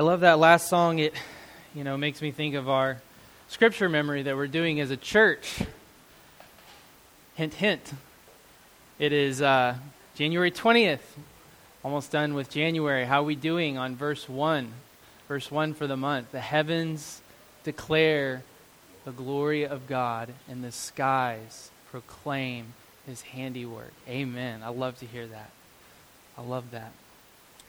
I 0.00 0.04
love 0.04 0.20
that 0.20 0.38
last 0.38 0.68
song. 0.68 1.00
It, 1.00 1.12
you 1.74 1.82
know, 1.82 1.96
makes 1.96 2.22
me 2.22 2.30
think 2.30 2.54
of 2.54 2.68
our 2.68 3.02
scripture 3.48 3.88
memory 3.88 4.22
that 4.22 4.36
we're 4.36 4.46
doing 4.46 4.78
as 4.78 4.92
a 4.92 4.96
church. 4.96 5.60
Hint, 7.34 7.54
hint. 7.54 7.94
It 9.00 9.12
is 9.12 9.42
uh, 9.42 9.74
January 10.14 10.52
20th. 10.52 11.00
Almost 11.82 12.12
done 12.12 12.34
with 12.34 12.48
January. 12.48 13.06
How 13.06 13.22
are 13.22 13.24
we 13.24 13.34
doing 13.34 13.76
on 13.76 13.96
verse 13.96 14.28
1? 14.28 14.72
Verse 15.26 15.50
1 15.50 15.74
for 15.74 15.88
the 15.88 15.96
month. 15.96 16.30
The 16.30 16.38
heavens 16.38 17.20
declare 17.64 18.44
the 19.04 19.10
glory 19.10 19.66
of 19.66 19.88
God, 19.88 20.32
and 20.48 20.62
the 20.62 20.70
skies 20.70 21.72
proclaim 21.90 22.74
his 23.04 23.22
handiwork. 23.22 23.94
Amen. 24.08 24.62
I 24.62 24.68
love 24.68 24.96
to 25.00 25.06
hear 25.06 25.26
that. 25.26 25.50
I 26.36 26.42
love 26.42 26.70
that. 26.70 26.92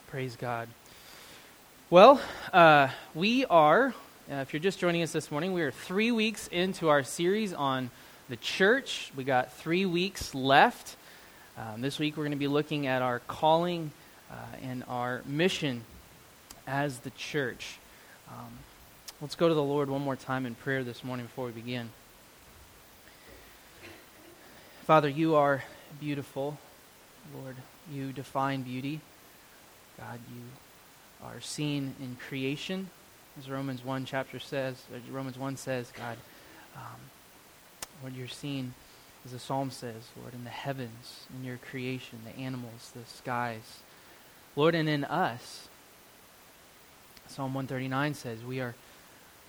Praise 0.06 0.36
God. 0.36 0.68
Well, 1.90 2.20
uh, 2.52 2.86
we 3.16 3.46
are, 3.46 3.92
uh, 4.30 4.34
if 4.36 4.52
you're 4.52 4.60
just 4.60 4.78
joining 4.78 5.02
us 5.02 5.10
this 5.10 5.28
morning, 5.32 5.54
we 5.54 5.62
are 5.62 5.72
three 5.72 6.12
weeks 6.12 6.46
into 6.46 6.88
our 6.88 7.02
series 7.02 7.52
on 7.52 7.90
the 8.28 8.36
church. 8.36 9.10
We 9.16 9.24
got 9.24 9.54
three 9.54 9.86
weeks 9.86 10.32
left. 10.32 10.94
Um, 11.58 11.80
this 11.80 11.98
week 11.98 12.16
we're 12.16 12.22
going 12.22 12.30
to 12.30 12.38
be 12.38 12.46
looking 12.46 12.86
at 12.86 13.02
our 13.02 13.18
calling 13.26 13.90
uh, 14.30 14.34
and 14.62 14.84
our 14.86 15.22
mission 15.26 15.82
as 16.64 17.00
the 17.00 17.10
church. 17.10 17.80
Um, 18.28 18.52
let's 19.20 19.34
go 19.34 19.48
to 19.48 19.54
the 19.54 19.60
Lord 19.60 19.90
one 19.90 20.00
more 20.00 20.14
time 20.14 20.46
in 20.46 20.54
prayer 20.54 20.84
this 20.84 21.02
morning 21.02 21.26
before 21.26 21.46
we 21.46 21.50
begin. 21.50 21.90
Father, 24.84 25.08
you 25.08 25.34
are 25.34 25.64
beautiful. 25.98 26.56
Lord, 27.34 27.56
you 27.92 28.12
define 28.12 28.62
beauty. 28.62 29.00
God, 29.98 30.20
you 30.32 30.42
are 31.24 31.40
seen 31.40 31.94
in 32.00 32.16
creation, 32.28 32.90
as 33.38 33.48
Romans 33.48 33.84
1 33.84 34.04
chapter 34.04 34.38
says, 34.38 34.82
Romans 35.10 35.38
1 35.38 35.56
says, 35.56 35.92
God, 35.96 36.16
um, 36.76 37.00
what 38.00 38.14
you're 38.14 38.28
seen, 38.28 38.74
as 39.24 39.32
the 39.32 39.38
psalm 39.38 39.70
says, 39.70 40.08
Lord, 40.20 40.34
in 40.34 40.44
the 40.44 40.50
heavens, 40.50 41.26
in 41.36 41.44
your 41.44 41.58
creation, 41.58 42.20
the 42.24 42.40
animals, 42.40 42.92
the 42.94 43.04
skies. 43.06 43.80
Lord, 44.56 44.74
and 44.74 44.88
in 44.88 45.04
us, 45.04 45.68
Psalm 47.28 47.54
139 47.54 48.14
says, 48.14 48.44
we 48.44 48.60
are, 48.60 48.74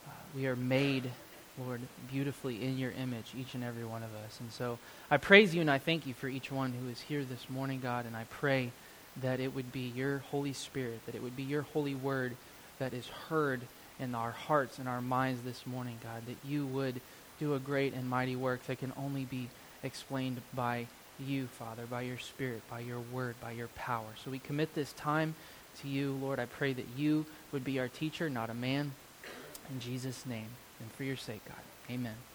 uh, 0.08 0.12
we 0.36 0.46
are 0.46 0.56
made, 0.56 1.10
Lord, 1.58 1.82
beautifully 2.12 2.64
in 2.64 2.78
your 2.78 2.92
image, 2.92 3.34
each 3.38 3.56
and 3.56 3.64
every 3.64 3.86
one 3.86 4.04
of 4.04 4.10
us. 4.26 4.40
And 4.40 4.52
so 4.52 4.78
I 5.10 5.18
praise 5.18 5.56
you 5.56 5.62
and 5.62 5.72
I 5.72 5.80
thank 5.80 6.06
you 6.06 6.14
for 6.14 6.28
each 6.28 6.52
one 6.52 6.74
who 6.74 6.90
is 6.90 7.02
here 7.02 7.24
this 7.24 7.50
morning, 7.50 7.80
God, 7.82 8.06
and 8.06 8.16
I 8.16 8.26
pray 8.26 8.72
that 9.18 9.40
it 9.40 9.54
would 9.54 9.72
be 9.72 9.92
your 9.96 10.20
Holy 10.32 10.54
Spirit, 10.54 11.06
that 11.06 11.16
it 11.16 11.24
would 11.24 11.36
be 11.36 11.44
your 11.44 11.64
holy 11.64 11.96
word 11.96 12.36
that 12.80 12.94
is 12.94 13.08
heard 13.30 13.62
in 14.00 14.16
our 14.16 14.32
hearts 14.32 14.80
and 14.80 14.88
our 14.88 15.02
minds 15.02 15.44
this 15.44 15.68
morning, 15.68 16.00
God, 16.04 16.24
that 16.28 16.38
you 16.50 16.66
would 16.66 17.02
do 17.40 17.54
a 17.54 17.60
great 17.60 17.94
and 17.94 18.10
mighty 18.10 18.36
work 18.36 18.66
that 18.68 18.80
can 18.80 18.94
only 18.98 19.26
be 19.26 19.50
explained 19.84 20.42
by 20.54 20.88
you, 21.20 21.48
Father, 21.48 21.84
by 21.86 22.02
your 22.02 22.18
Spirit, 22.18 22.62
by 22.70 22.80
your 22.80 23.00
word, 23.00 23.36
by 23.42 23.52
your 23.52 23.68
power. 23.70 24.08
So 24.24 24.32
we 24.32 24.40
commit 24.40 24.74
this 24.74 24.94
time 24.94 25.36
to 25.82 25.88
you, 25.88 26.14
Lord. 26.14 26.40
I 26.40 26.46
pray 26.46 26.74
that 26.74 26.88
you 26.98 27.26
would 27.52 27.64
be 27.64 27.80
our 27.80 27.88
teacher, 27.88 28.30
not 28.30 28.50
a 28.50 28.56
man. 28.56 28.94
In 29.70 29.80
Jesus' 29.80 30.26
name, 30.26 30.50
and 30.80 30.92
for 30.92 31.04
your 31.04 31.18
sake, 31.18 31.42
God. 31.46 31.64
Amen. 31.90 32.31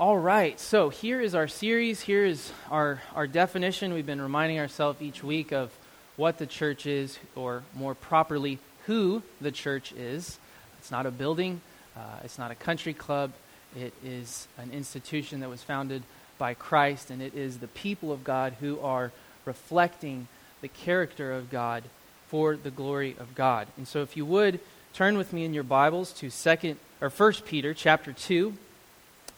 All 0.00 0.16
right, 0.16 0.58
so 0.58 0.88
here 0.88 1.20
is 1.20 1.34
our 1.34 1.46
series. 1.46 2.00
Here 2.00 2.24
is 2.24 2.52
our, 2.70 3.02
our 3.14 3.26
definition. 3.26 3.92
We've 3.92 4.06
been 4.06 4.22
reminding 4.22 4.58
ourselves 4.58 5.02
each 5.02 5.22
week 5.22 5.52
of 5.52 5.70
what 6.16 6.38
the 6.38 6.46
church 6.46 6.86
is, 6.86 7.18
or 7.36 7.64
more 7.74 7.94
properly, 7.94 8.60
who 8.86 9.22
the 9.42 9.52
church 9.52 9.92
is. 9.92 10.38
It's 10.78 10.90
not 10.90 11.04
a 11.04 11.10
building, 11.10 11.60
uh, 11.94 12.20
it's 12.24 12.38
not 12.38 12.50
a 12.50 12.54
country 12.54 12.94
club. 12.94 13.32
It 13.76 13.92
is 14.02 14.48
an 14.56 14.70
institution 14.70 15.40
that 15.40 15.50
was 15.50 15.62
founded 15.62 16.02
by 16.38 16.54
Christ, 16.54 17.10
and 17.10 17.20
it 17.20 17.34
is 17.34 17.58
the 17.58 17.68
people 17.68 18.10
of 18.10 18.24
God 18.24 18.54
who 18.58 18.80
are 18.80 19.12
reflecting 19.44 20.28
the 20.62 20.68
character 20.68 21.30
of 21.30 21.50
God 21.50 21.82
for 22.28 22.56
the 22.56 22.70
glory 22.70 23.16
of 23.18 23.34
God. 23.34 23.68
And 23.76 23.86
so, 23.86 24.00
if 24.00 24.16
you 24.16 24.24
would 24.24 24.60
turn 24.94 25.18
with 25.18 25.34
me 25.34 25.44
in 25.44 25.52
your 25.52 25.62
Bibles 25.62 26.14
to 26.14 26.30
Second 26.30 26.78
or 27.02 27.10
First 27.10 27.44
Peter 27.44 27.74
chapter 27.74 28.14
two. 28.14 28.54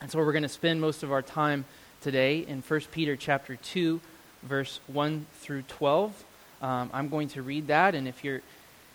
That's 0.03 0.13
where 0.13 0.25
we're 0.25 0.33
going 0.33 0.43
to 0.43 0.49
spend 0.49 0.81
most 0.81 1.03
of 1.03 1.13
our 1.13 1.21
time 1.21 1.63
today 2.01 2.39
in 2.39 2.61
1 2.61 2.81
Peter 2.91 3.15
chapter 3.15 3.55
2, 3.55 4.01
verse 4.41 4.81
1 4.87 5.25
through 5.39 5.61
12. 5.61 6.25
Um, 6.61 6.89
I'm 6.91 7.07
going 7.07 7.29
to 7.29 7.41
read 7.41 7.67
that, 7.67 7.95
and 7.95 8.05
if 8.05 8.21
you're 8.21 8.41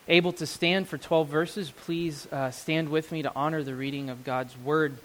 able 0.06 0.34
to 0.34 0.44
stand 0.44 0.86
for 0.86 0.98
12 0.98 1.26
verses, 1.26 1.70
please 1.70 2.30
uh, 2.30 2.50
stand 2.50 2.90
with 2.90 3.10
me 3.10 3.22
to 3.22 3.32
honor 3.34 3.62
the 3.62 3.74
reading 3.74 4.10
of 4.10 4.22
God's 4.22 4.54
word. 4.58 4.98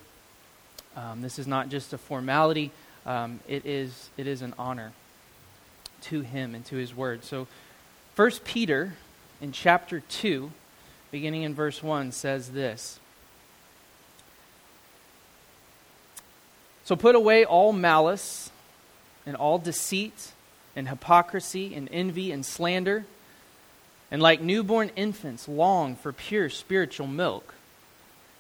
Um, 0.98 1.22
this 1.22 1.40
is 1.40 1.48
not 1.48 1.70
just 1.70 1.94
a 1.94 1.98
formality, 1.98 2.72
um, 3.06 3.40
it, 3.48 3.66
is, 3.66 4.10
it 4.18 4.28
is 4.28 4.42
an 4.42 4.54
honor 4.60 4.92
to 6.02 6.20
him 6.20 6.54
and 6.54 6.66
to 6.66 6.76
his 6.76 6.94
word. 6.94 7.24
So, 7.24 7.48
1 8.18 8.32
Peter 8.44 8.92
in 9.40 9.54
chapter 9.54 10.02
2, 10.02 10.52
beginning 11.12 11.44
in 11.44 11.56
verse 11.56 11.82
1, 11.82 12.12
says 12.12 12.50
this. 12.50 13.00
So 16.86 16.96
put 16.96 17.16
away 17.16 17.46
all 17.46 17.72
malice 17.72 18.52
and 19.26 19.36
all 19.36 19.58
deceit 19.58 20.32
and 20.76 20.88
hypocrisy 20.90 21.76
and 21.76 21.88
envy 21.92 22.32
and 22.32 22.46
slander, 22.46 23.06
and 24.12 24.22
like 24.22 24.42
newborn 24.42 24.92
infants, 24.96 25.48
long 25.48 25.96
for 25.96 26.12
pure 26.12 26.50
spiritual 26.50 27.08
milk, 27.08 27.54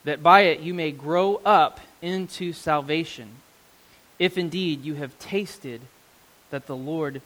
that 0.04 0.22
by 0.22 0.42
it 0.42 0.60
you 0.60 0.74
may 0.74 0.92
grow 0.92 1.36
up 1.46 1.80
into 2.02 2.54
salvation, 2.54 3.30
if 4.20 4.38
indeed 4.38 4.84
you 4.84 4.96
have 4.96 5.18
tasted 5.20 5.82
that 6.50 6.68
the 6.68 6.76
Lord 6.76 7.22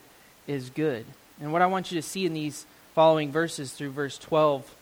is 0.46 0.70
good. 0.70 1.06
And 1.42 1.52
what 1.52 1.62
I 1.62 1.66
want 1.68 1.92
you 1.92 2.00
to 2.00 2.08
see 2.08 2.26
in 2.26 2.34
these 2.34 2.66
following 2.94 3.32
verses 3.32 3.72
through 3.74 3.92
verse 3.92 4.18
12, 4.18 4.76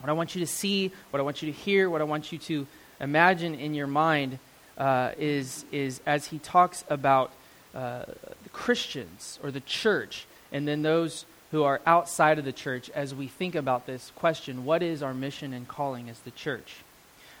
what 0.00 0.08
I 0.08 0.12
want 0.12 0.34
you 0.34 0.40
to 0.40 0.46
see, 0.46 0.90
what 1.10 1.20
I 1.20 1.22
want 1.22 1.42
you 1.42 1.52
to 1.52 1.58
hear, 1.58 1.88
what 1.88 2.00
I 2.00 2.04
want 2.04 2.32
you 2.32 2.38
to 2.38 2.66
imagine 3.00 3.54
in 3.54 3.74
your 3.74 3.86
mind 3.86 4.38
uh, 4.80 5.12
is, 5.18 5.66
is 5.70 6.00
as 6.06 6.26
he 6.26 6.38
talks 6.38 6.84
about 6.88 7.30
uh, 7.74 8.04
Christians 8.52 9.38
or 9.42 9.50
the 9.50 9.60
church, 9.60 10.26
and 10.50 10.66
then 10.66 10.82
those 10.82 11.26
who 11.52 11.62
are 11.62 11.80
outside 11.86 12.38
of 12.38 12.44
the 12.44 12.52
church 12.52 12.90
as 12.90 13.14
we 13.14 13.26
think 13.26 13.54
about 13.54 13.86
this 13.86 14.10
question 14.16 14.64
what 14.64 14.82
is 14.82 15.02
our 15.02 15.14
mission 15.14 15.52
and 15.52 15.68
calling 15.68 16.08
as 16.08 16.18
the 16.20 16.30
church? 16.30 16.76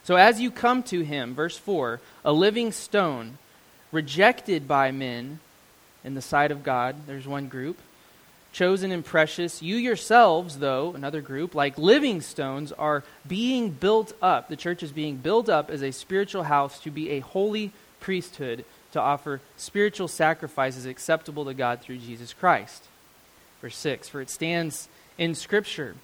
So, 0.02 0.16
as 0.16 0.40
you 0.40 0.50
come 0.50 0.82
to 0.84 1.00
him, 1.00 1.34
verse 1.34 1.56
4, 1.56 2.00
a 2.24 2.32
living 2.32 2.72
stone, 2.72 3.38
rejected 3.90 4.68
by 4.68 4.90
men 4.90 5.40
in 6.04 6.14
the 6.14 6.22
sight 6.22 6.50
of 6.50 6.62
God, 6.62 7.06
there's 7.06 7.26
one 7.26 7.48
group, 7.48 7.78
chosen 8.52 8.90
and 8.92 9.04
precious. 9.04 9.62
You 9.62 9.76
yourselves, 9.76 10.58
though, 10.58 10.92
another 10.94 11.20
group, 11.20 11.54
like 11.54 11.78
living 11.78 12.20
stones, 12.20 12.72
are 12.72 13.04
being 13.26 13.70
built 13.70 14.12
up. 14.20 14.48
The 14.48 14.56
church 14.56 14.82
is 14.82 14.92
being 14.92 15.16
built 15.16 15.48
up 15.48 15.70
as 15.70 15.82
a 15.82 15.92
spiritual 15.92 16.44
house 16.44 16.80
to 16.80 16.90
be 16.90 17.10
a 17.10 17.20
holy 17.20 17.72
priesthood 18.00 18.64
to 18.92 19.00
offer 19.00 19.40
spiritual 19.56 20.08
sacrifices 20.08 20.86
acceptable 20.86 21.44
to 21.44 21.54
God 21.54 21.80
through 21.80 21.98
Jesus 21.98 22.32
Christ. 22.32 22.84
Verse 23.60 23.76
6 23.76 24.08
For 24.08 24.20
it 24.20 24.30
stands 24.30 24.88
in 25.18 25.34
Scripture 25.34 25.94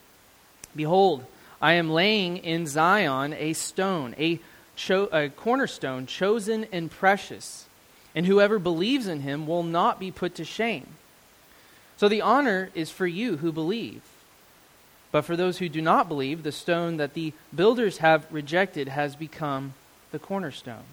Behold, 0.75 1.25
I 1.61 1.73
am 1.75 1.91
laying 1.91 2.37
in 2.37 2.67
Zion 2.67 3.33
a 3.33 3.55
stone, 3.55 4.15
a, 4.19 4.39
cho- 4.77 5.09
a 5.11 5.31
cornerstone 5.31 6.07
chosen 6.07 6.67
and 6.71 6.91
precious, 6.91 7.67
and 8.15 8.27
whoever 8.27 8.59
believes 8.59 9.07
in 9.07 9.21
him 9.21 9.47
will 9.47 9.63
not 9.63 9.99
be 9.99 10.11
put 10.11 10.35
to 10.37 10.45
shame. 10.45 10.87
So 11.97 12.09
the 12.09 12.21
honor 12.21 12.71
is 12.75 12.91
for 12.91 13.07
you 13.07 13.39
who 13.39 13.53
believe. 13.53 14.03
But 15.13 15.23
for 15.23 15.37
those 15.37 15.59
who 15.59 15.69
do 15.69 15.81
not 15.81 16.09
believe, 16.09 16.43
the 16.43 16.53
stone 16.53 16.99
that 16.99 17.15
the 17.15 17.33
builders 17.55 17.99
have 17.99 18.27
rejected 18.31 18.89
has 18.89 19.17
become 19.17 19.75
the 20.11 20.19
cornerstone, 20.19 20.85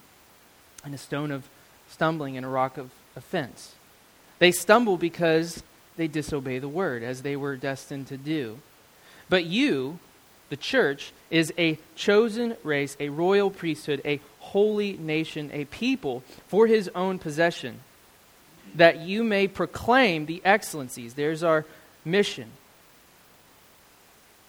and 0.84 0.94
a 0.94 0.98
stone 0.98 1.32
of 1.32 1.44
stumbling 1.90 2.38
and 2.38 2.46
a 2.46 2.50
rock 2.50 2.78
of 2.78 2.92
offense. 3.16 3.76
They 4.40 4.52
stumble 4.52 4.98
because 4.98 5.62
they 5.98 6.08
disobey 6.08 6.60
the 6.60 6.68
word, 6.68 7.04
as 7.04 7.22
they 7.22 7.36
were 7.36 7.56
destined 7.56 8.08
to 8.08 8.18
do. 8.18 8.60
But 9.30 9.46
you, 9.46 10.00
the 10.50 10.58
church, 10.58 11.12
is 11.30 11.54
a 11.58 11.78
chosen 11.96 12.56
race, 12.64 12.96
a 13.00 13.10
royal 13.10 13.52
priesthood, 13.52 14.02
a 14.06 14.22
holy 14.40 14.94
nation, 14.94 15.50
a 15.54 15.66
people 15.66 16.24
for 16.48 16.68
his 16.68 16.90
own 16.96 17.20
possession 17.20 17.80
that 18.76 19.00
you 19.00 19.24
may 19.24 19.48
proclaim 19.48 20.26
the 20.26 20.42
excellencies. 20.44 21.14
There's 21.14 21.44
our 21.44 21.66
mission. 22.04 22.50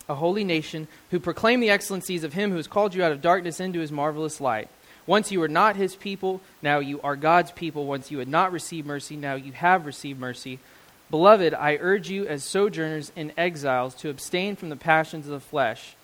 A 0.08 0.14
holy 0.14 0.44
nation 0.44 0.88
who 1.10 1.18
proclaim 1.18 1.60
the 1.60 1.70
excellencies 1.70 2.24
of 2.24 2.34
him 2.34 2.50
who 2.50 2.56
has 2.56 2.66
called 2.66 2.94
you 2.94 3.02
out 3.02 3.12
of 3.12 3.22
darkness 3.22 3.60
into 3.60 3.80
his 3.80 3.92
marvelous 3.92 4.40
light. 4.40 4.68
Once 5.06 5.30
you 5.30 5.40
were 5.40 5.48
not 5.48 5.76
his 5.76 5.96
people, 5.96 6.40
now 6.62 6.78
you 6.78 7.00
are 7.02 7.16
God's 7.16 7.50
people. 7.52 7.86
Once 7.86 8.10
you 8.10 8.18
had 8.18 8.28
not 8.28 8.52
received 8.52 8.86
mercy, 8.86 9.16
now 9.16 9.34
you 9.34 9.52
have 9.52 9.86
received 9.86 10.18
mercy. 10.18 10.58
Beloved, 11.10 11.52
I 11.54 11.76
urge 11.80 12.08
you 12.08 12.26
as 12.26 12.42
sojourners 12.42 13.12
and 13.14 13.32
exiles 13.36 13.94
to 13.96 14.08
abstain 14.08 14.56
from 14.56 14.70
the 14.70 14.76
passions 14.76 15.26
of 15.26 15.32
the 15.32 15.40
flesh, 15.40 15.94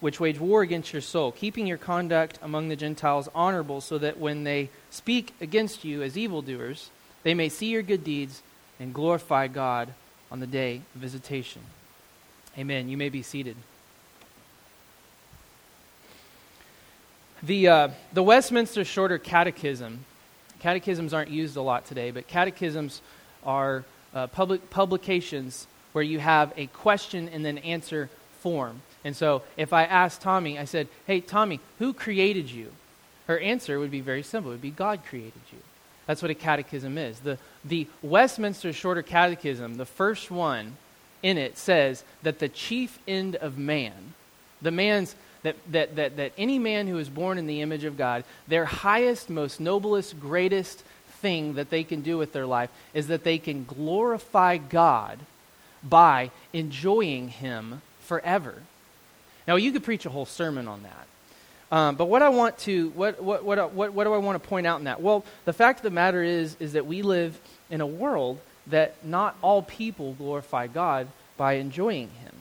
which 0.00 0.18
wage 0.18 0.40
war 0.40 0.62
against 0.62 0.94
your 0.94 1.02
soul, 1.02 1.30
keeping 1.30 1.66
your 1.66 1.76
conduct 1.78 2.38
among 2.42 2.68
the 2.68 2.76
Gentiles 2.76 3.28
honorable, 3.34 3.82
so 3.82 3.98
that 3.98 4.18
when 4.18 4.44
they 4.44 4.70
speak 4.88 5.34
against 5.40 5.84
you 5.84 6.02
as 6.02 6.16
evildoers, 6.16 6.88
they 7.22 7.34
may 7.34 7.48
see 7.48 7.66
your 7.66 7.82
good 7.82 8.04
deeds 8.04 8.42
and 8.78 8.94
glorify 8.94 9.46
God 9.46 9.92
on 10.30 10.40
the 10.40 10.46
day 10.46 10.82
of 10.94 11.00
visitation. 11.00 11.62
Amen. 12.58 12.88
You 12.88 12.96
may 12.96 13.08
be 13.08 13.22
seated. 13.22 13.56
The, 17.42 17.68
uh, 17.68 17.88
the 18.12 18.22
Westminster 18.22 18.84
Shorter 18.84 19.18
Catechism, 19.18 20.04
catechisms 20.58 21.14
aren't 21.14 21.30
used 21.30 21.56
a 21.56 21.62
lot 21.62 21.86
today, 21.86 22.10
but 22.10 22.28
catechisms 22.28 23.00
are 23.44 23.84
uh, 24.14 24.26
public 24.26 24.68
publications 24.70 25.66
where 25.92 26.04
you 26.04 26.18
have 26.18 26.52
a 26.56 26.66
question 26.66 27.28
and 27.28 27.44
then 27.44 27.58
answer 27.58 28.10
form. 28.40 28.82
And 29.04 29.16
so 29.16 29.42
if 29.56 29.72
I 29.72 29.84
asked 29.84 30.20
Tommy, 30.20 30.58
I 30.58 30.64
said, 30.64 30.88
Hey, 31.06 31.20
Tommy, 31.20 31.60
who 31.78 31.92
created 31.94 32.50
you? 32.50 32.72
Her 33.26 33.38
answer 33.38 33.78
would 33.78 33.90
be 33.90 34.00
very 34.00 34.22
simple. 34.22 34.50
It 34.50 34.54
would 34.54 34.62
be 34.62 34.70
God 34.70 35.00
created 35.04 35.40
you. 35.52 35.58
That's 36.10 36.22
what 36.22 36.32
a 36.32 36.34
catechism 36.34 36.98
is. 36.98 37.20
The, 37.20 37.38
the 37.64 37.86
Westminster 38.02 38.72
Shorter 38.72 39.00
Catechism, 39.00 39.76
the 39.76 39.86
first 39.86 40.28
one 40.28 40.76
in 41.22 41.38
it, 41.38 41.56
says 41.56 42.02
that 42.24 42.40
the 42.40 42.48
chief 42.48 42.98
end 43.06 43.36
of 43.36 43.56
man, 43.56 44.14
the 44.60 44.72
man's 44.72 45.14
that, 45.44 45.54
that, 45.70 45.94
that, 45.94 46.16
that 46.16 46.32
any 46.36 46.58
man 46.58 46.88
who 46.88 46.98
is 46.98 47.08
born 47.08 47.38
in 47.38 47.46
the 47.46 47.60
image 47.60 47.84
of 47.84 47.96
God, 47.96 48.24
their 48.48 48.64
highest, 48.64 49.30
most 49.30 49.60
noblest, 49.60 50.18
greatest 50.18 50.82
thing 51.20 51.54
that 51.54 51.70
they 51.70 51.84
can 51.84 52.00
do 52.00 52.18
with 52.18 52.32
their 52.32 52.44
life 52.44 52.70
is 52.92 53.06
that 53.06 53.22
they 53.22 53.38
can 53.38 53.64
glorify 53.64 54.56
God 54.56 55.20
by 55.80 56.32
enjoying 56.52 57.28
Him 57.28 57.82
forever. 58.00 58.64
Now, 59.46 59.54
you 59.54 59.70
could 59.70 59.84
preach 59.84 60.06
a 60.06 60.10
whole 60.10 60.26
sermon 60.26 60.66
on 60.66 60.82
that. 60.82 61.06
Um, 61.70 61.94
but 61.94 62.06
what 62.06 62.22
I 62.22 62.30
want 62.30 62.58
to, 62.60 62.90
what, 62.90 63.22
what, 63.22 63.44
what, 63.44 63.72
what, 63.72 63.92
what 63.92 64.04
do 64.04 64.12
I 64.12 64.18
want 64.18 64.42
to 64.42 64.48
point 64.48 64.66
out 64.66 64.78
in 64.78 64.84
that? 64.84 65.00
Well, 65.00 65.24
the 65.44 65.52
fact 65.52 65.80
of 65.80 65.82
the 65.84 65.90
matter 65.90 66.22
is, 66.22 66.56
is 66.58 66.72
that 66.72 66.86
we 66.86 67.02
live 67.02 67.38
in 67.70 67.80
a 67.80 67.86
world 67.86 68.40
that 68.66 69.04
not 69.04 69.36
all 69.40 69.62
people 69.62 70.14
glorify 70.14 70.66
God 70.66 71.06
by 71.36 71.54
enjoying 71.54 72.08
Him. 72.22 72.34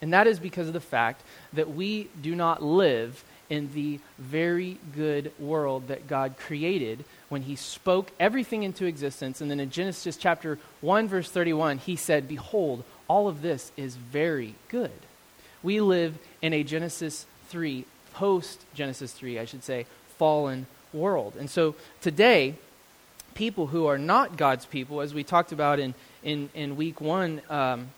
And 0.00 0.12
that 0.12 0.26
is 0.26 0.38
because 0.38 0.68
of 0.68 0.74
the 0.74 0.80
fact 0.80 1.22
that 1.52 1.74
we 1.74 2.08
do 2.22 2.34
not 2.34 2.62
live 2.62 3.24
in 3.50 3.72
the 3.72 3.98
very 4.18 4.78
good 4.94 5.32
world 5.38 5.88
that 5.88 6.06
God 6.06 6.36
created 6.38 7.04
when 7.28 7.42
He 7.42 7.56
spoke 7.56 8.10
everything 8.20 8.62
into 8.62 8.84
existence. 8.84 9.40
And 9.40 9.50
then 9.50 9.58
in 9.58 9.70
Genesis 9.70 10.16
chapter 10.16 10.58
1, 10.82 11.08
verse 11.08 11.30
31, 11.30 11.78
He 11.78 11.96
said, 11.96 12.28
Behold, 12.28 12.84
all 13.08 13.26
of 13.26 13.42
this 13.42 13.72
is 13.76 13.96
very 13.96 14.54
good. 14.68 14.92
We 15.62 15.80
live 15.80 16.16
in 16.40 16.52
a 16.52 16.62
Genesis 16.62 17.26
3, 17.48 17.84
post 18.12 18.64
Genesis 18.74 19.12
3, 19.12 19.38
I 19.38 19.44
should 19.44 19.64
say, 19.64 19.86
fallen 20.18 20.66
world. 20.92 21.34
And 21.38 21.48
so 21.48 21.74
today, 22.00 22.54
people 23.34 23.68
who 23.68 23.86
are 23.86 23.98
not 23.98 24.36
God's 24.36 24.66
people, 24.66 25.00
as 25.00 25.14
we 25.14 25.22
talked 25.22 25.52
about 25.52 25.78
in, 25.78 25.94
in, 26.22 26.50
in 26.54 26.76
week 26.76 27.00
one, 27.00 27.40
um, 27.48 27.90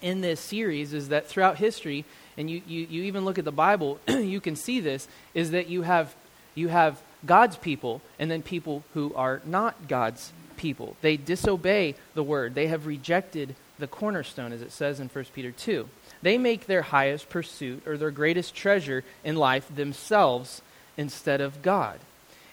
in 0.00 0.20
this 0.20 0.40
series 0.40 0.92
is 0.92 1.08
that 1.10 1.28
throughout 1.28 1.58
history, 1.58 2.04
and 2.36 2.50
you, 2.50 2.62
you, 2.66 2.86
you 2.90 3.02
even 3.04 3.24
look 3.24 3.38
at 3.38 3.44
the 3.44 3.52
Bible, 3.52 4.00
you 4.08 4.40
can 4.40 4.56
see 4.56 4.80
this, 4.80 5.08
is 5.32 5.52
that 5.52 5.68
you 5.68 5.82
have, 5.82 6.14
you 6.54 6.68
have 6.68 7.00
God's 7.24 7.56
people 7.56 8.02
and 8.18 8.30
then 8.30 8.42
people 8.42 8.82
who 8.94 9.12
are 9.14 9.40
not 9.44 9.88
God's 9.88 10.32
people. 10.56 10.96
They 11.00 11.16
disobey 11.16 11.94
the 12.14 12.22
word, 12.22 12.54
they 12.54 12.66
have 12.66 12.86
rejected 12.86 13.54
the 13.78 13.86
cornerstone, 13.86 14.52
as 14.52 14.62
it 14.62 14.72
says 14.72 15.00
in 15.00 15.08
1 15.08 15.24
Peter 15.34 15.50
2. 15.50 15.88
They 16.22 16.38
make 16.38 16.66
their 16.66 16.82
highest 16.82 17.28
pursuit 17.28 17.86
or 17.86 17.96
their 17.96 18.10
greatest 18.10 18.54
treasure 18.54 19.04
in 19.24 19.36
life 19.36 19.66
themselves 19.74 20.62
instead 20.96 21.40
of 21.40 21.62
God. 21.62 21.98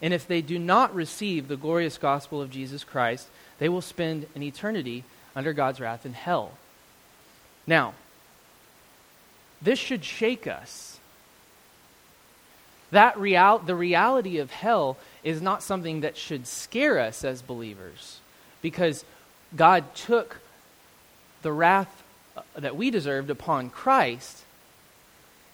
And 0.02 0.14
if 0.14 0.28
they 0.28 0.42
do 0.42 0.58
not 0.58 0.94
receive 0.96 1.48
the 1.48 1.58
glorious 1.58 1.98
gospel 1.98 2.42
of 2.42 2.52
Jesus 2.52 2.84
Christ, 2.84 3.28
they 3.60 3.70
will 3.70 3.82
spend 3.82 4.26
an 4.34 4.44
eternity 4.44 5.04
under 5.36 5.54
God's 5.54 5.80
wrath 5.80 6.06
in 6.06 6.14
hell. 6.14 6.54
Now, 7.68 7.94
this 9.62 9.78
should 9.78 10.04
shake 10.04 10.48
us. 10.48 11.00
That 12.92 13.18
real, 13.20 13.60
the 13.60 13.76
reality 13.76 14.40
of 14.40 14.50
hell 14.52 14.98
is 15.24 15.42
not 15.42 15.62
something 15.62 16.02
that 16.02 16.18
should 16.18 16.48
scare 16.48 16.98
us 16.98 17.24
as 17.24 17.42
believers 17.42 18.20
because 18.62 19.06
God 19.56 19.94
took 19.94 20.40
the 21.42 21.52
wrath 21.52 21.99
Uh, 22.40 22.60
that 22.62 22.78
we 22.78 22.90
deserved 22.90 23.30
upon 23.30 23.70
Christ. 23.70 24.44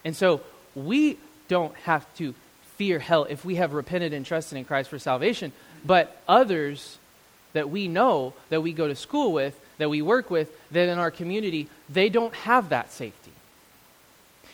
And 0.03 0.15
so 0.15 0.41
we 0.75 1.17
don't 1.47 1.73
have 1.77 2.05
to 2.17 2.35
fear 2.77 2.99
hell 2.99 3.23
if 3.23 3.43
we 3.43 3.55
have 3.55 3.73
repented 3.73 4.13
and 4.13 4.25
trusted 4.25 4.57
in 4.57 4.65
Christ 4.65 4.89
for 4.89 4.99
salvation. 4.99 5.51
But 5.83 6.15
others 6.27 6.99
that 7.53 7.71
we 7.71 7.87
know, 7.87 8.33
that 8.49 8.61
we 8.61 8.71
go 8.71 8.87
to 8.87 8.95
school 8.95 9.31
with, 9.31 9.59
that 9.79 9.89
we 9.89 10.01
work 10.01 10.29
with, 10.29 10.49
that 10.71 10.89
in 10.89 10.99
our 10.99 11.09
community, 11.09 11.69
they 11.89 12.09
don't 12.09 12.35
have 12.35 12.69
that 12.69 12.91
safety. 12.91 13.31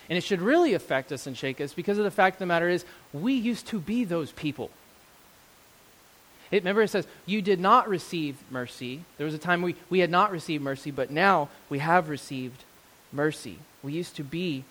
And 0.08 0.16
it 0.16 0.22
should 0.22 0.40
really 0.40 0.72
affect 0.72 1.12
us 1.12 1.26
and 1.26 1.36
shake 1.36 1.60
us 1.60 1.74
because 1.74 1.98
of 1.98 2.04
the 2.04 2.10
fact 2.10 2.36
of 2.36 2.40
the 2.40 2.46
matter 2.46 2.68
is, 2.68 2.84
we 3.12 3.34
used 3.34 3.66
to 3.68 3.78
be 3.78 4.04
those 4.04 4.32
people. 4.32 4.70
It, 6.52 6.62
remember, 6.62 6.82
it 6.82 6.88
says, 6.88 7.06
You 7.26 7.42
did 7.42 7.58
not 7.58 7.88
receive 7.88 8.36
mercy. 8.50 9.00
There 9.16 9.24
was 9.24 9.34
a 9.34 9.38
time 9.38 9.62
we, 9.62 9.74
we 9.90 10.00
had 10.00 10.10
not 10.10 10.30
received 10.30 10.62
mercy, 10.62 10.92
but 10.92 11.10
now 11.10 11.48
we 11.68 11.80
have 11.80 12.08
received 12.08 12.62
mercy. 13.10 13.58
We 13.82 13.94
used 13.94 14.14
to 14.16 14.22
be 14.22 14.64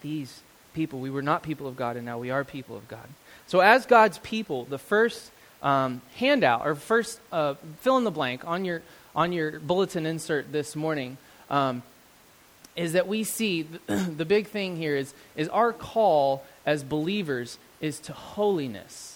these 0.00 0.40
people. 0.74 0.98
We 0.98 1.10
were 1.10 1.22
not 1.22 1.42
people 1.42 1.68
of 1.68 1.76
God, 1.76 1.96
and 1.96 2.06
now 2.06 2.18
we 2.18 2.30
are 2.30 2.42
people 2.42 2.76
of 2.76 2.88
God. 2.88 3.06
So, 3.46 3.60
as 3.60 3.84
God's 3.84 4.18
people, 4.18 4.64
the 4.64 4.78
first 4.78 5.30
um, 5.62 6.00
handout, 6.16 6.66
or 6.66 6.74
first 6.74 7.20
uh, 7.30 7.54
fill 7.80 7.98
in 7.98 8.04
the 8.04 8.10
blank 8.10 8.46
on 8.46 8.64
your, 8.64 8.82
on 9.14 9.32
your 9.32 9.60
bulletin 9.60 10.06
insert 10.06 10.50
this 10.50 10.74
morning 10.74 11.18
um, 11.50 11.82
is 12.74 12.94
that 12.94 13.06
we 13.06 13.22
see 13.22 13.62
the 13.86 14.24
big 14.24 14.46
thing 14.46 14.76
here 14.76 14.96
is, 14.96 15.12
is 15.36 15.48
our 15.50 15.74
call 15.74 16.42
as 16.64 16.82
believers 16.82 17.58
is 17.82 18.00
to 18.00 18.12
holiness 18.14 19.15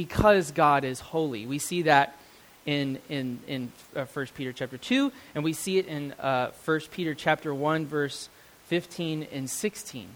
because 0.00 0.50
God 0.50 0.82
is 0.82 0.98
holy. 0.98 1.44
We 1.44 1.58
see 1.58 1.82
that 1.82 2.16
in, 2.64 2.98
in, 3.10 3.38
in 3.46 3.70
uh, 3.94 4.06
1 4.06 4.28
Peter 4.34 4.50
chapter 4.50 4.78
2, 4.78 5.12
and 5.34 5.44
we 5.44 5.52
see 5.52 5.76
it 5.76 5.86
in 5.86 6.12
uh, 6.12 6.52
1 6.64 6.80
Peter 6.90 7.14
chapter 7.14 7.52
1, 7.52 7.84
verse 7.84 8.30
15 8.68 9.26
and 9.30 9.50
16. 9.50 10.08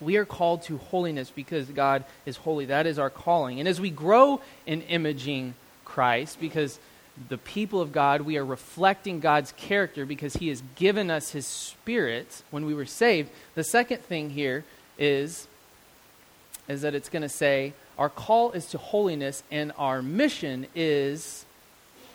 We 0.00 0.16
are 0.16 0.24
called 0.24 0.62
to 0.62 0.76
holiness 0.76 1.28
because 1.28 1.66
God 1.66 2.04
is 2.24 2.36
holy. 2.36 2.66
That 2.66 2.86
is 2.86 3.00
our 3.00 3.10
calling. 3.10 3.58
And 3.58 3.68
as 3.68 3.80
we 3.80 3.90
grow 3.90 4.40
in 4.64 4.82
imaging 4.82 5.54
Christ, 5.84 6.38
because 6.40 6.78
the 7.28 7.38
people 7.38 7.80
of 7.80 7.90
God, 7.90 8.20
we 8.20 8.36
are 8.36 8.46
reflecting 8.46 9.18
God's 9.18 9.50
character 9.56 10.06
because 10.06 10.34
He 10.34 10.50
has 10.50 10.62
given 10.76 11.10
us 11.10 11.32
His 11.32 11.48
Spirit 11.48 12.44
when 12.52 12.64
we 12.64 12.74
were 12.74 12.86
saved. 12.86 13.28
The 13.56 13.64
second 13.64 14.02
thing 14.02 14.30
here 14.30 14.64
is, 15.00 15.48
is 16.68 16.82
that 16.82 16.94
it's 16.94 17.08
going 17.08 17.22
to 17.22 17.28
say, 17.28 17.72
our 17.98 18.08
call 18.08 18.52
is 18.52 18.66
to 18.66 18.78
holiness, 18.78 19.42
and 19.50 19.72
our 19.76 20.02
mission 20.02 20.66
is 20.74 21.44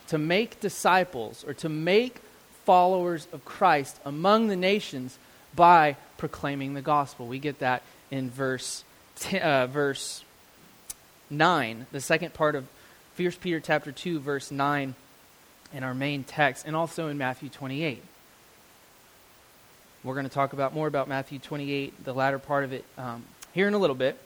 to 0.07 0.17
make 0.17 0.59
disciples 0.59 1.43
or 1.45 1.53
to 1.55 1.69
make 1.69 2.19
followers 2.65 3.27
of 3.33 3.43
Christ 3.43 3.99
among 4.05 4.47
the 4.47 4.55
nations 4.55 5.17
by 5.55 5.97
proclaiming 6.17 6.73
the 6.73 6.81
gospel. 6.81 7.27
We 7.27 7.39
get 7.39 7.59
that 7.59 7.83
in 8.09 8.29
verse, 8.29 8.83
ten, 9.15 9.41
uh, 9.41 9.67
verse 9.67 10.23
9, 11.29 11.87
the 11.91 12.01
second 12.01 12.33
part 12.33 12.55
of 12.55 12.65
1 13.17 13.31
Peter 13.41 13.59
chapter 13.59 13.91
2, 13.91 14.19
verse 14.19 14.51
9 14.51 14.95
in 15.73 15.83
our 15.83 15.93
main 15.93 16.23
text, 16.23 16.65
and 16.65 16.75
also 16.75 17.07
in 17.07 17.17
Matthew 17.17 17.49
28. 17.49 18.01
We're 20.03 20.13
going 20.13 20.27
to 20.27 20.33
talk 20.33 20.53
about 20.53 20.73
more 20.73 20.87
about 20.87 21.07
Matthew 21.07 21.39
28, 21.39 22.03
the 22.03 22.13
latter 22.13 22.39
part 22.39 22.63
of 22.63 22.73
it, 22.73 22.85
um, 22.97 23.23
here 23.53 23.67
in 23.67 23.73
a 23.73 23.77
little 23.77 23.95
bit. 23.95 24.17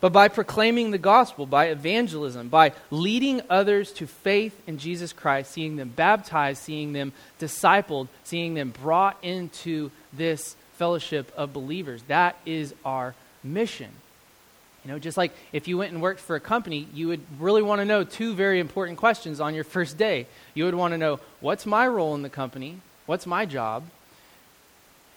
But 0.00 0.12
by 0.12 0.28
proclaiming 0.28 0.90
the 0.90 0.98
gospel, 0.98 1.46
by 1.46 1.66
evangelism, 1.66 2.48
by 2.48 2.72
leading 2.90 3.40
others 3.48 3.92
to 3.92 4.06
faith 4.06 4.58
in 4.66 4.78
Jesus 4.78 5.12
Christ, 5.12 5.50
seeing 5.50 5.76
them 5.76 5.88
baptized, 5.88 6.62
seeing 6.62 6.92
them 6.92 7.12
discipled, 7.40 8.08
seeing 8.24 8.54
them 8.54 8.70
brought 8.70 9.16
into 9.22 9.90
this 10.12 10.54
fellowship 10.74 11.32
of 11.36 11.52
believers, 11.52 12.02
that 12.08 12.36
is 12.44 12.74
our 12.84 13.14
mission. 13.42 13.90
You 14.84 14.92
know, 14.92 14.98
just 14.98 15.16
like 15.16 15.32
if 15.52 15.66
you 15.66 15.78
went 15.78 15.92
and 15.92 16.02
worked 16.02 16.20
for 16.20 16.36
a 16.36 16.40
company, 16.40 16.86
you 16.94 17.08
would 17.08 17.22
really 17.40 17.62
want 17.62 17.80
to 17.80 17.84
know 17.84 18.04
two 18.04 18.34
very 18.34 18.60
important 18.60 18.98
questions 18.98 19.40
on 19.40 19.54
your 19.54 19.64
first 19.76 19.96
day. 19.96 20.26
You 20.54 20.66
would 20.66 20.74
want 20.74 20.92
to 20.92 20.98
know 20.98 21.20
what's 21.40 21.66
my 21.66 21.88
role 21.88 22.14
in 22.14 22.22
the 22.22 22.28
company? 22.28 22.80
What's 23.06 23.26
my 23.26 23.46
job? 23.46 23.84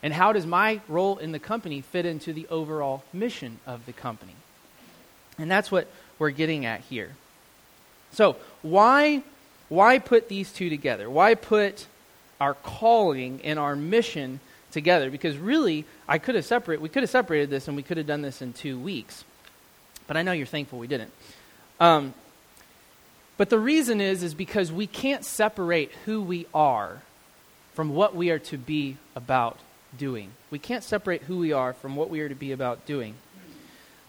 And 0.02 0.14
how 0.14 0.32
does 0.32 0.46
my 0.46 0.80
role 0.88 1.18
in 1.18 1.34
the 1.34 1.40
company 1.40 1.82
fit 1.82 2.06
into 2.06 2.32
the 2.32 2.48
overall 2.48 3.04
mission 3.12 3.60
of 3.68 3.86
the 3.86 3.92
company? 3.92 4.36
And 5.40 5.50
that's 5.50 5.72
what 5.72 5.88
we're 6.20 6.32
getting 6.32 6.66
at 6.66 6.82
here. 6.82 7.16
So, 8.12 8.36
why 8.62 9.24
why 9.70 10.00
put 10.00 10.28
these 10.28 10.52
two 10.52 10.70
together? 10.70 11.10
Why 11.10 11.36
put 11.36 11.86
our 12.42 12.56
calling 12.56 13.40
and 13.44 13.58
our 13.58 13.76
mission 13.76 14.40
together? 14.72 15.10
Because 15.10 15.38
really, 15.38 15.86
I 16.08 16.18
could 16.18 16.36
have 16.36 16.46
separated, 16.46 16.82
we 16.82 16.90
could 16.90 17.04
have 17.04 17.10
separated 17.10 17.50
this 17.50 17.68
and 17.68 17.78
we 17.78 17.84
could 17.84 17.98
have 17.98 18.08
done 18.08 18.24
this 18.24 18.42
in 18.42 18.54
two 18.54 18.80
weeks. 18.80 19.24
But 20.08 20.18
I 20.18 20.24
know 20.24 20.32
you're 20.32 20.48
thankful 20.48 20.80
we 20.80 20.88
didn't. 20.88 21.12
Um, 21.80 22.16
but 23.38 23.50
the 23.50 23.60
reason 23.60 24.02
is, 24.02 24.24
is 24.24 24.34
because 24.34 24.72
we 24.72 24.88
can't 24.88 25.24
separate 25.24 25.92
who 26.06 26.22
we 26.22 26.48
are 26.54 27.04
from 27.74 27.94
what 27.94 28.16
we 28.16 28.32
are 28.32 28.40
to 28.40 28.58
be 28.58 28.98
about 29.16 29.58
doing. 29.98 30.32
We 30.50 30.60
can't 30.60 30.84
separate 30.84 31.22
who 31.24 31.38
we 31.38 31.54
are 31.54 31.74
from 31.74 31.96
what 31.96 32.10
we 32.10 32.20
are 32.22 32.28
to 32.28 32.36
be 32.36 32.52
about 32.52 32.86
doing. 32.86 33.14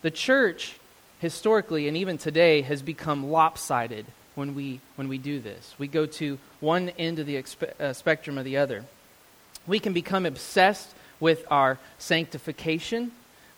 The 0.02 0.10
church, 0.10 0.79
historically 1.20 1.86
and 1.86 1.96
even 1.96 2.18
today, 2.18 2.62
has 2.62 2.82
become 2.82 3.30
lopsided 3.30 4.06
when 4.34 4.54
we, 4.54 4.80
when 4.96 5.08
we 5.08 5.18
do 5.18 5.38
this. 5.40 5.74
We 5.78 5.86
go 5.86 6.06
to 6.06 6.38
one 6.60 6.88
end 6.90 7.18
of 7.18 7.26
the 7.26 7.36
expe- 7.36 7.78
uh, 7.80 7.92
spectrum 7.92 8.38
or 8.38 8.42
the 8.42 8.56
other. 8.56 8.84
We 9.66 9.78
can 9.78 9.92
become 9.92 10.26
obsessed 10.26 10.88
with 11.20 11.44
our 11.50 11.78
sanctification, 11.98 13.12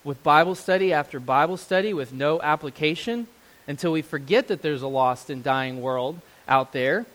with 0.05 0.23
Bible 0.23 0.57
study 0.57 0.93
after 0.93 1.21
Bible 1.21 1.57
study, 1.57 1.95
with 1.95 2.13
no 2.13 2.41
application, 2.43 3.29
until 3.69 3.93
we 3.93 4.03
forget 4.03 4.49
that 4.49 4.63
there's 4.63 4.83
a 4.83 4.89
lost 4.89 5.31
and 5.31 5.45
dying 5.45 5.81
world 5.81 6.21
out 6.49 6.73
there. 6.73 7.07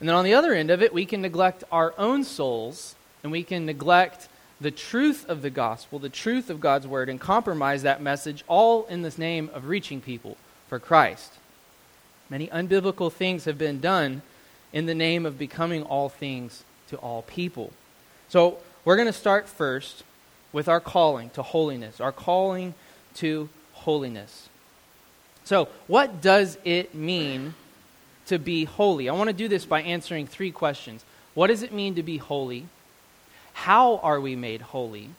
And 0.00 0.08
then 0.08 0.16
on 0.16 0.24
the 0.24 0.34
other 0.34 0.52
end 0.52 0.70
of 0.70 0.82
it, 0.82 0.92
we 0.92 1.06
can 1.06 1.22
neglect 1.22 1.62
our 1.70 1.94
own 1.96 2.24
souls 2.24 2.96
and 3.22 3.30
we 3.30 3.44
can 3.44 3.66
neglect 3.66 4.28
the 4.60 4.70
truth 4.70 5.28
of 5.28 5.42
the 5.42 5.50
gospel, 5.50 5.98
the 5.98 6.08
truth 6.08 6.50
of 6.50 6.60
God's 6.60 6.86
word, 6.86 7.08
and 7.08 7.20
compromise 7.20 7.82
that 7.82 8.02
message 8.02 8.44
all 8.46 8.84
in 8.86 9.02
the 9.02 9.12
name 9.16 9.50
of 9.54 9.68
reaching 9.68 10.00
people 10.00 10.36
for 10.68 10.78
Christ. 10.78 11.32
Many 12.28 12.48
unbiblical 12.48 13.12
things 13.12 13.46
have 13.46 13.58
been 13.58 13.80
done 13.80 14.22
in 14.72 14.86
the 14.86 14.94
name 14.94 15.26
of 15.26 15.38
becoming 15.38 15.82
all 15.82 16.08
things 16.08 16.62
to 16.88 16.96
all 16.96 17.22
people. 17.22 17.72
So 18.28 18.58
we're 18.84 18.96
going 18.96 19.06
to 19.06 19.12
start 19.12 19.48
first 19.48 20.04
with 20.52 20.68
our 20.68 20.80
calling 20.80 21.30
to 21.30 21.42
holiness, 21.42 22.00
our 22.00 22.12
calling 22.12 22.74
to 23.14 23.48
holiness. 23.72 24.48
So, 25.44 25.68
what 25.86 26.20
does 26.20 26.58
it 26.64 26.94
mean 26.94 27.54
to 28.26 28.38
be 28.38 28.64
holy? 28.64 29.08
I 29.08 29.12
want 29.14 29.28
to 29.28 29.34
do 29.34 29.48
this 29.48 29.64
by 29.64 29.82
answering 29.82 30.26
three 30.26 30.52
questions. 30.52 31.04
What 31.34 31.48
does 31.48 31.62
it 31.62 31.72
mean 31.72 31.94
to 31.96 32.02
be 32.02 32.18
holy? 32.18 32.66
How 33.60 33.98
are 33.98 34.18
we 34.18 34.36
made 34.36 34.62
holy? 34.62 35.10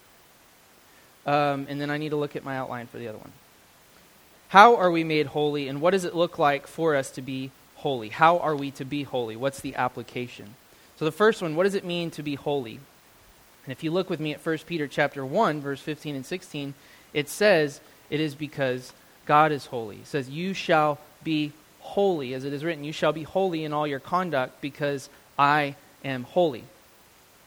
Um, 1.26 1.66
and 1.68 1.80
then 1.80 1.90
I 1.90 1.96
need 1.96 2.08
to 2.08 2.16
look 2.16 2.34
at 2.34 2.42
my 2.42 2.56
outline 2.56 2.88
for 2.88 2.98
the 2.98 3.06
other 3.06 3.18
one. 3.18 3.30
How 4.48 4.74
are 4.74 4.90
we 4.90 5.04
made 5.04 5.26
holy, 5.26 5.68
and 5.68 5.80
what 5.80 5.92
does 5.92 6.04
it 6.04 6.16
look 6.16 6.40
like 6.40 6.66
for 6.66 6.96
us 6.96 7.12
to 7.12 7.22
be 7.22 7.52
holy? 7.76 8.08
How 8.08 8.40
are 8.40 8.56
we 8.56 8.72
to 8.72 8.84
be 8.84 9.04
holy? 9.04 9.36
What's 9.36 9.60
the 9.60 9.76
application? 9.76 10.56
So 10.96 11.04
the 11.04 11.12
first 11.12 11.40
one, 11.40 11.54
what 11.54 11.62
does 11.62 11.76
it 11.76 11.84
mean 11.84 12.10
to 12.10 12.22
be 12.24 12.34
holy? 12.34 12.80
And 13.64 13.70
if 13.70 13.84
you 13.84 13.92
look 13.92 14.10
with 14.10 14.18
me 14.18 14.34
at 14.34 14.44
1 14.44 14.58
Peter 14.66 14.88
chapter 14.88 15.24
1, 15.24 15.60
verse 15.60 15.80
15 15.80 16.16
and 16.16 16.26
16, 16.26 16.74
it 17.14 17.28
says, 17.28 17.80
it 18.10 18.18
is 18.18 18.34
because 18.34 18.92
God 19.24 19.52
is 19.52 19.66
holy. 19.66 19.98
It 19.98 20.08
says, 20.08 20.28
You 20.28 20.52
shall 20.52 20.98
be 21.22 21.52
holy, 21.78 22.34
as 22.34 22.44
it 22.44 22.52
is 22.52 22.64
written, 22.64 22.82
You 22.82 22.92
shall 22.92 23.12
be 23.12 23.22
holy 23.22 23.62
in 23.62 23.72
all 23.72 23.86
your 23.86 24.00
conduct, 24.00 24.60
because 24.60 25.08
I 25.38 25.76
am 26.04 26.24
holy. 26.24 26.64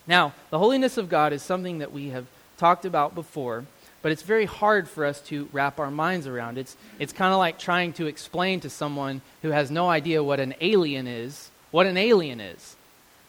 Now, 0.08 0.34
the 0.50 0.60
holiness 0.60 0.98
of 0.98 1.10
God 1.10 1.34
is 1.34 1.42
something 1.42 1.80
that 1.80 1.92
we 1.92 2.10
have 2.10 2.28
talked 2.58 2.86
about 2.86 3.16
before, 3.16 3.66
but 4.02 4.12
it's 4.12 4.22
very 4.22 4.46
hard 4.46 4.88
for 4.88 5.06
us 5.06 5.20
to 5.22 5.50
wrap 5.52 5.80
our 5.80 5.90
minds 5.90 6.28
around. 6.28 6.58
It's, 6.58 6.78
it's 7.00 7.12
kind 7.12 7.34
of 7.34 7.40
like 7.40 7.58
trying 7.58 7.94
to 7.94 8.06
explain 8.06 8.60
to 8.62 8.70
someone 8.70 9.22
who 9.42 9.50
has 9.50 9.72
no 9.72 9.90
idea 9.90 10.24
what 10.24 10.40
an 10.40 10.54
alien 10.62 11.08
is, 11.08 11.50
what 11.72 11.88
an 11.88 11.98
alien 11.98 12.40
is, 12.40 12.76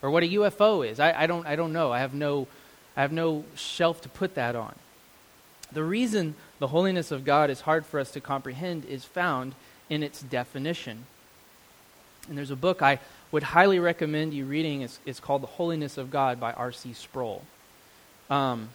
or 0.03 0.11
what 0.11 0.23
a 0.23 0.29
UFO 0.29 0.87
is. 0.87 1.01
I, 1.01 1.23
I, 1.23 1.27
don't, 1.27 1.47
I 1.47 1.57
don't 1.57 1.73
know. 1.73 1.93
I 1.93 2.01
have 2.01 2.13
no, 2.13 2.47
I 2.97 3.03
have 3.03 3.13
no 3.13 3.45
shelf 3.55 4.03
to 4.03 4.09
put 4.09 4.35
that 4.35 4.55
on. 4.55 4.75
The 5.73 5.83
reason 5.83 6.35
the 6.59 6.69
holiness 6.69 7.11
of 7.11 7.25
God 7.25 7.51
is 7.51 7.63
hard 7.63 7.85
for 7.87 7.99
us 7.99 8.11
to 8.13 8.21
comprehend 8.21 8.85
is 8.85 9.05
found 9.05 9.55
in 9.89 10.03
its 10.03 10.21
definition. 10.21 11.07
And 12.29 12.37
there's 12.37 12.51
a 12.51 12.57
book 12.57 12.83
I 12.83 12.99
would 13.33 13.43
highly 13.43 13.79
recommend 13.79 14.35
you 14.35 14.45
reading. 14.45 14.83
It's, 14.83 14.99
it's 15.05 15.21
called 15.21 15.43
The 15.43 15.49
Holiness 15.49 15.99
of 15.99 16.11
God 16.11 16.39
by 16.39 16.53
R.C. 16.53 16.93
Sproul. 16.93 17.43
Um, 18.31 18.69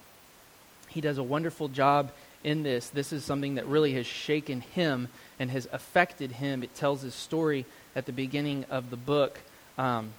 he 0.90 1.02
does 1.02 1.18
a 1.18 1.24
wonderful 1.24 1.68
job 1.68 2.12
in 2.44 2.64
this. 2.64 2.90
This 2.90 3.14
is 3.14 3.24
something 3.24 3.56
that 3.56 3.66
really 3.68 3.94
has 3.94 4.06
shaken 4.06 4.62
him 4.62 5.08
and 5.40 5.52
has 5.52 5.68
affected 5.72 6.34
him. 6.34 6.64
It 6.64 6.76
tells 6.76 7.02
his 7.02 7.16
story 7.16 7.66
at 7.96 8.06
the 8.06 8.12
beginning 8.12 8.66
of 8.70 8.90
the 8.90 8.98
book 8.98 9.40
um, 9.78 10.12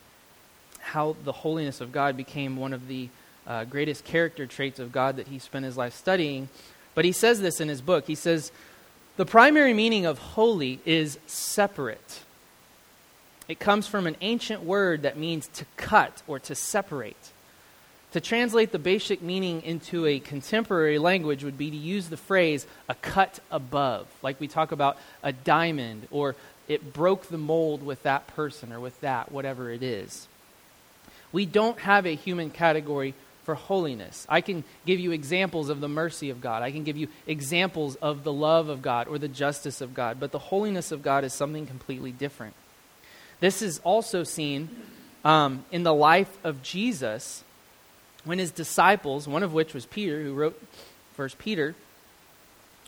how 0.79 1.17
the 1.25 1.33
holiness 1.33 1.81
of 1.81 1.93
God 1.93 2.17
became 2.17 2.57
one 2.57 2.73
of 2.73 2.89
the 2.89 3.09
uh, 3.47 3.65
greatest 3.65 4.05
character 4.05 4.47
traits 4.47 4.79
of 4.79 4.93
God 4.93 5.17
that 5.17 5.29
he 5.29 5.39
spent 5.39 5.65
his 5.65 5.77
life 5.77 5.95
studying. 5.95 6.49
But 6.95 7.05
he 7.05 7.12
says 7.12 7.41
this 7.41 7.61
in 7.61 7.69
his 7.69 7.81
book. 7.81 8.07
He 8.07 8.15
says, 8.15 8.53
The 9.17 9.27
primary 9.27 9.75
meaning 9.75 10.07
of 10.07 10.19
holy 10.19 10.81
is 10.85 11.19
separate. 11.27 12.21
It 13.49 13.59
comes 13.59 13.87
from 13.87 14.07
an 14.07 14.17
ancient 14.21 14.63
word 14.63 15.03
that 15.03 15.19
means 15.19 15.49
to 15.55 15.65
cut 15.77 16.23
or 16.27 16.39
to 16.41 16.55
separate. 16.55 17.33
To 18.13 18.21
translate 18.21 18.73
the 18.73 18.79
basic 18.79 19.23
meaning 19.23 19.63
into 19.63 20.07
a 20.07 20.21
contemporary 20.21 20.99
language 20.99 21.45
would 21.45 21.57
be 21.57 21.71
to 21.71 21.77
use 21.77 22.09
the 22.09 22.17
phrase 22.17 22.67
a 22.89 22.95
cut 22.95 23.41
above, 23.51 24.07
like 24.23 24.39
we 24.39 24.49
talk 24.49 24.71
about 24.71 24.99
a 25.23 25.33
diamond 25.33 26.07
or 26.11 26.37
it 26.69 26.93
broke 26.93 27.27
the 27.27 27.39
mold 27.39 27.83
with 27.83 28.03
that 28.03 28.27
person 28.29 28.73
or 28.73 28.81
with 28.81 29.01
that, 29.01 29.33
whatever 29.33 29.71
it 29.71 29.83
is. 29.83 30.29
We 31.33 31.47
don't 31.47 31.79
have 31.81 32.07
a 32.07 32.15
human 32.15 32.51
category 32.51 33.15
for 33.45 33.55
holiness. 33.55 34.27
I 34.29 34.41
can 34.43 34.63
give 34.87 35.01
you 35.01 35.11
examples 35.13 35.71
of 35.71 35.81
the 35.81 35.89
mercy 35.89 36.31
of 36.31 36.41
God. 36.41 36.63
I 36.63 36.71
can 36.71 36.85
give 36.85 36.97
you 36.97 37.09
examples 37.27 37.97
of 37.97 38.25
the 38.25 38.33
love 38.33 38.69
of 38.69 38.83
God 38.83 39.09
or 39.09 39.19
the 39.19 39.27
justice 39.27 39.81
of 39.81 39.95
God. 39.95 40.21
But 40.21 40.33
the 40.33 40.39
holiness 40.39 40.93
of 40.93 41.03
God 41.03 41.25
is 41.25 41.33
something 41.33 41.67
completely 41.67 42.13
different. 42.13 42.55
This 43.43 43.61
is 43.61 43.81
also 43.81 44.23
seen 44.23 44.69
um, 45.25 45.65
in 45.73 45.83
the 45.83 45.93
life 45.93 46.31
of 46.45 46.63
Jesus 46.63 47.43
when 48.23 48.39
his 48.39 48.53
disciples, 48.53 49.27
one 49.27 49.43
of 49.43 49.53
which 49.53 49.75
was 49.75 49.85
Peter, 49.85 50.23
who 50.23 50.33
wrote 50.33 50.63
First 51.15 51.39
Peter, 51.39 51.75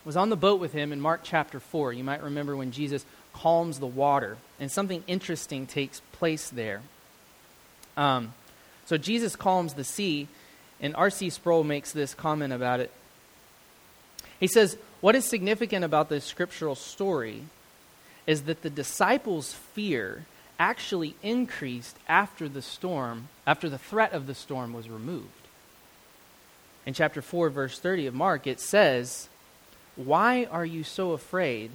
was 0.05 0.17
on 0.17 0.31
the 0.31 0.37
boat 0.37 0.61
with 0.61 0.73
him 0.73 0.93
in 0.93 1.01
Mark 1.01 1.23
chapter 1.25 1.59
4. 1.59 1.93
You 1.93 2.05
might 2.05 2.23
remember 2.23 2.55
when 2.57 2.71
Jesus 2.71 3.05
calms 3.33 3.81
the 3.81 3.89
water, 3.89 4.37
and 4.61 4.71
something 4.71 5.03
interesting 5.09 5.67
takes 5.67 6.01
place 6.13 6.51
there. 6.51 6.83
Um, 7.97 8.33
so 8.87 8.97
Jesus 8.97 9.35
calms 9.35 9.75
the 9.75 9.83
sea, 9.83 10.29
and 10.81 10.95
R.C. 10.95 11.31
Sproul 11.31 11.65
makes 11.65 11.91
this 11.91 12.15
comment 12.15 12.53
about 12.53 12.79
it. 12.79 12.93
He 14.39 14.47
says, 14.47 14.77
What 15.01 15.17
is 15.17 15.25
significant 15.25 15.85
about 15.85 16.11
this 16.11 16.25
scriptural 16.25 16.77
story 16.77 17.43
is 18.25 18.43
that 18.43 18.63
the 18.63 18.71
disciples' 18.71 19.53
fear 19.53 20.27
actually 20.59 21.15
increased 21.23 21.97
after 22.09 22.49
the 22.49 22.63
storm, 22.63 23.29
after 23.47 23.69
the 23.69 23.79
threat 23.79 24.13
of 24.13 24.27
the 24.27 24.35
storm 24.35 24.73
was 24.73 24.89
removed. 24.89 25.29
In 26.87 26.95
chapter 26.95 27.23
4, 27.23 27.51
verse 27.51 27.79
30 27.79 28.07
of 28.07 28.15
Mark, 28.15 28.47
it 28.47 28.61
says, 28.61 29.29
Why 29.97 30.45
are 30.51 30.67
you 30.67 30.85
so 30.85 31.13
afraid? 31.13 31.71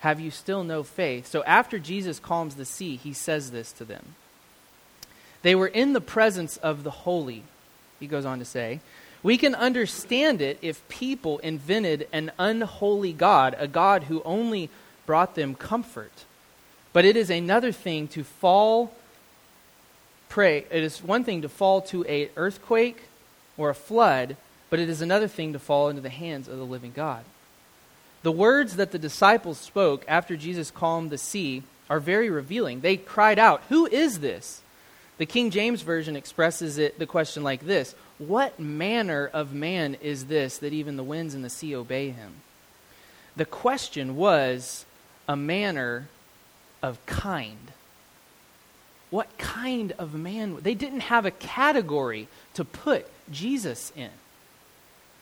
Have 0.00 0.20
you 0.20 0.30
still 0.30 0.64
no 0.64 0.82
faith? 0.82 1.26
So 1.26 1.42
after 1.44 1.78
Jesus 1.78 2.18
calms 2.18 2.54
the 2.54 2.64
sea, 2.64 2.96
he 2.96 3.12
says 3.12 3.50
this 3.50 3.72
to 3.72 3.84
them. 3.84 4.14
They 5.42 5.54
were 5.54 5.66
in 5.66 5.92
the 5.92 6.00
presence 6.00 6.56
of 6.58 6.84
the 6.84 6.90
holy, 6.90 7.42
he 7.98 8.06
goes 8.06 8.24
on 8.24 8.38
to 8.38 8.44
say. 8.44 8.80
We 9.22 9.36
can 9.36 9.54
understand 9.54 10.40
it 10.40 10.58
if 10.62 10.86
people 10.88 11.38
invented 11.40 12.08
an 12.12 12.32
unholy 12.38 13.12
God, 13.12 13.54
a 13.58 13.68
God 13.68 14.04
who 14.04 14.22
only 14.24 14.70
brought 15.04 15.34
them 15.34 15.54
comfort. 15.54 16.24
But 16.92 17.04
it 17.04 17.16
is 17.16 17.30
another 17.30 17.72
thing 17.72 18.08
to 18.08 18.24
fall 18.24 18.92
prey. 20.28 20.64
It 20.70 20.82
is 20.82 21.02
one 21.02 21.24
thing 21.24 21.42
to 21.42 21.48
fall 21.48 21.82
to 21.82 22.04
a 22.08 22.30
earthquake 22.36 23.02
or 23.56 23.70
a 23.70 23.74
flood, 23.74 24.36
but 24.70 24.78
it 24.78 24.88
is 24.88 25.00
another 25.00 25.28
thing 25.28 25.52
to 25.52 25.58
fall 25.58 25.88
into 25.88 26.00
the 26.00 26.08
hands 26.08 26.48
of 26.48 26.56
the 26.56 26.64
living 26.64 26.92
God. 26.94 27.24
The 28.22 28.32
words 28.32 28.76
that 28.76 28.92
the 28.92 28.98
disciples 28.98 29.58
spoke 29.58 30.04
after 30.06 30.36
Jesus 30.36 30.70
calmed 30.70 31.10
the 31.10 31.18
sea 31.18 31.62
are 31.88 32.00
very 32.00 32.30
revealing. 32.30 32.80
They 32.80 32.96
cried 32.96 33.38
out, 33.38 33.62
"Who 33.68 33.86
is 33.86 34.20
this?" 34.20 34.62
The 35.18 35.26
King 35.26 35.50
James 35.50 35.82
version 35.82 36.16
expresses 36.16 36.78
it 36.78 36.98
the 36.98 37.06
question 37.06 37.42
like 37.42 37.66
this: 37.66 37.94
What 38.18 38.58
manner 38.60 39.28
of 39.32 39.52
man 39.52 39.96
is 40.00 40.26
this 40.26 40.58
that 40.58 40.72
even 40.72 40.96
the 40.96 41.02
winds 41.02 41.34
and 41.34 41.44
the 41.44 41.50
sea 41.50 41.74
obey 41.74 42.10
him? 42.10 42.42
The 43.36 43.44
question 43.44 44.16
was 44.16 44.84
a 45.26 45.36
manner 45.36 46.08
of 46.82 47.04
kind. 47.06 47.72
What 49.10 49.38
kind 49.38 49.92
of 49.92 50.14
man? 50.14 50.58
They 50.62 50.74
didn't 50.74 51.00
have 51.00 51.26
a 51.26 51.30
category 51.30 52.28
to 52.54 52.64
put 52.64 53.06
Jesus 53.30 53.92
in. 53.96 54.10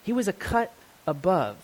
He 0.05 0.13
was 0.13 0.29
a 0.29 0.33
cut 0.33 0.73
above. 1.07 1.57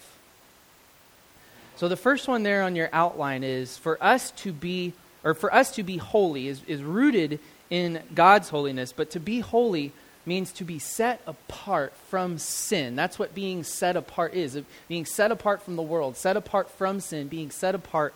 So 1.77 1.89
the 1.89 1.97
first 1.97 2.29
one 2.29 2.45
there 2.45 2.63
on 2.63 2.77
your 2.77 2.89
outline 2.93 3.43
is 3.43 3.77
for 3.77 4.03
us 4.03 4.31
to 4.33 4.53
be 4.53 4.95
or 5.25 5.35
for 5.35 5.53
us 5.53 5.73
to 5.73 5.83
be 5.83 5.97
holy, 5.97 6.49
is, 6.49 6.63
is 6.67 6.83
rooted 6.83 7.41
in 7.71 8.03
God's 8.15 8.51
holiness. 8.51 8.93
But 8.93 9.11
to 9.13 9.21
be 9.21 9.41
holy 9.41 9.93
means 10.27 10.53
to 10.53 10.65
be 10.65 10.79
set 10.79 11.21
apart 11.27 11.95
from 12.09 12.39
sin. 12.39 12.95
That's 12.95 13.19
what 13.19 13.35
being 13.35 13.65
set 13.65 13.97
apart 13.97 14.35
is 14.35 14.61
being 14.87 15.07
set 15.07 15.33
apart 15.33 15.63
from 15.63 15.77
the 15.77 15.83
world, 15.83 16.17
set 16.17 16.37
apart 16.37 16.71
from 16.71 17.01
sin, 17.01 17.29
being 17.29 17.51
set 17.51 17.75
apart 17.75 18.15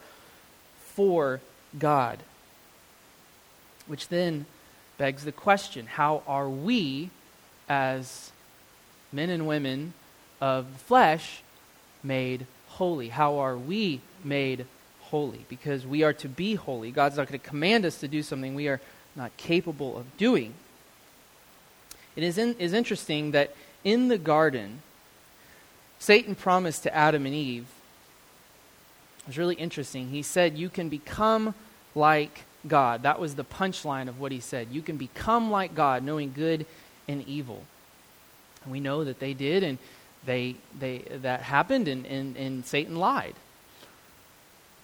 for 0.79 1.41
God. 1.77 2.19
Which 3.87 4.07
then 4.07 4.45
begs 4.97 5.23
the 5.25 5.31
question 5.31 5.87
how 5.87 6.23
are 6.27 6.49
we, 6.49 7.09
as 7.67 8.31
men 9.11 9.29
and 9.29 9.47
women 9.47 9.93
of 10.41 10.71
the 10.73 10.79
flesh, 10.79 11.41
made 12.03 12.45
holy? 12.67 13.09
How 13.09 13.37
are 13.37 13.57
we 13.57 14.01
made 14.23 14.65
holy? 15.01 15.45
Because 15.49 15.85
we 15.85 16.03
are 16.03 16.13
to 16.13 16.27
be 16.27 16.55
holy. 16.55 16.91
God's 16.91 17.17
not 17.17 17.27
going 17.27 17.39
to 17.39 17.47
command 17.47 17.85
us 17.85 17.99
to 17.99 18.07
do 18.07 18.23
something 18.23 18.55
we 18.55 18.67
are 18.67 18.81
not 19.15 19.35
capable 19.37 19.97
of 19.97 20.17
doing. 20.17 20.53
It 22.15 22.23
is, 22.23 22.37
in, 22.37 22.55
is 22.59 22.73
interesting 22.73 23.31
that 23.31 23.55
in 23.83 24.07
the 24.07 24.17
garden, 24.17 24.81
Satan 25.99 26.35
promised 26.35 26.83
to 26.83 26.95
Adam 26.95 27.25
and 27.25 27.35
Eve, 27.35 27.67
was 29.29 29.37
really 29.37 29.55
interesting. 29.55 30.09
He 30.09 30.23
said, 30.23 30.57
You 30.57 30.69
can 30.69 30.89
become 30.89 31.53
like 31.93 32.45
God. 32.67 33.03
That 33.03 33.19
was 33.19 33.35
the 33.35 33.43
punchline 33.43 34.07
of 34.07 34.19
what 34.19 34.31
he 34.31 34.39
said. 34.39 34.69
You 34.71 34.81
can 34.81 34.97
become 34.97 35.51
like 35.51 35.75
God, 35.75 36.03
knowing 36.03 36.33
good 36.35 36.65
and 37.07 37.25
evil. 37.27 37.63
And 38.63 38.71
we 38.71 38.79
know 38.79 39.03
that 39.03 39.19
they 39.19 39.33
did, 39.33 39.63
and 39.63 39.77
they, 40.25 40.55
they, 40.77 40.99
that 41.21 41.41
happened, 41.41 41.87
and, 41.87 42.07
and, 42.07 42.35
and 42.37 42.65
Satan 42.65 42.95
lied. 42.95 43.35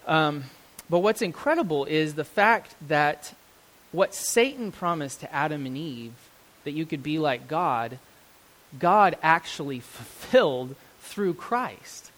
Um, 0.05 0.43
but 0.91 0.99
what's 0.99 1.23
incredible 1.23 1.85
is 1.85 2.13
the 2.13 2.23
fact 2.23 2.75
that 2.87 3.33
what 3.91 4.13
Satan 4.13 4.71
promised 4.71 5.21
to 5.21 5.33
Adam 5.33 5.65
and 5.65 5.75
Eve 5.75 6.13
that 6.65 6.71
you 6.71 6.85
could 6.85 7.01
be 7.01 7.17
like 7.17 7.47
God, 7.47 7.97
God 8.77 9.17
actually 9.23 9.79
fulfilled 9.79 10.75
through 10.99 11.33
Christ. 11.33 12.11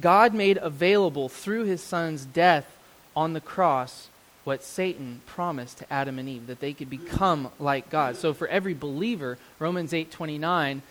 God 0.00 0.34
made 0.34 0.58
available 0.60 1.28
through 1.28 1.64
his 1.64 1.82
son's 1.82 2.24
death 2.24 2.76
on 3.14 3.32
the 3.32 3.40
cross 3.40 4.08
what 4.44 4.62
Satan 4.62 5.22
promised 5.26 5.78
to 5.78 5.92
Adam 5.92 6.18
and 6.18 6.28
Eve 6.28 6.46
that 6.46 6.60
they 6.60 6.72
could 6.72 6.90
become 6.90 7.50
like 7.58 7.90
God. 7.90 8.16
So 8.16 8.32
for 8.32 8.46
every 8.46 8.74
believer, 8.74 9.38
Romans 9.58 9.92
8:29 9.92 10.82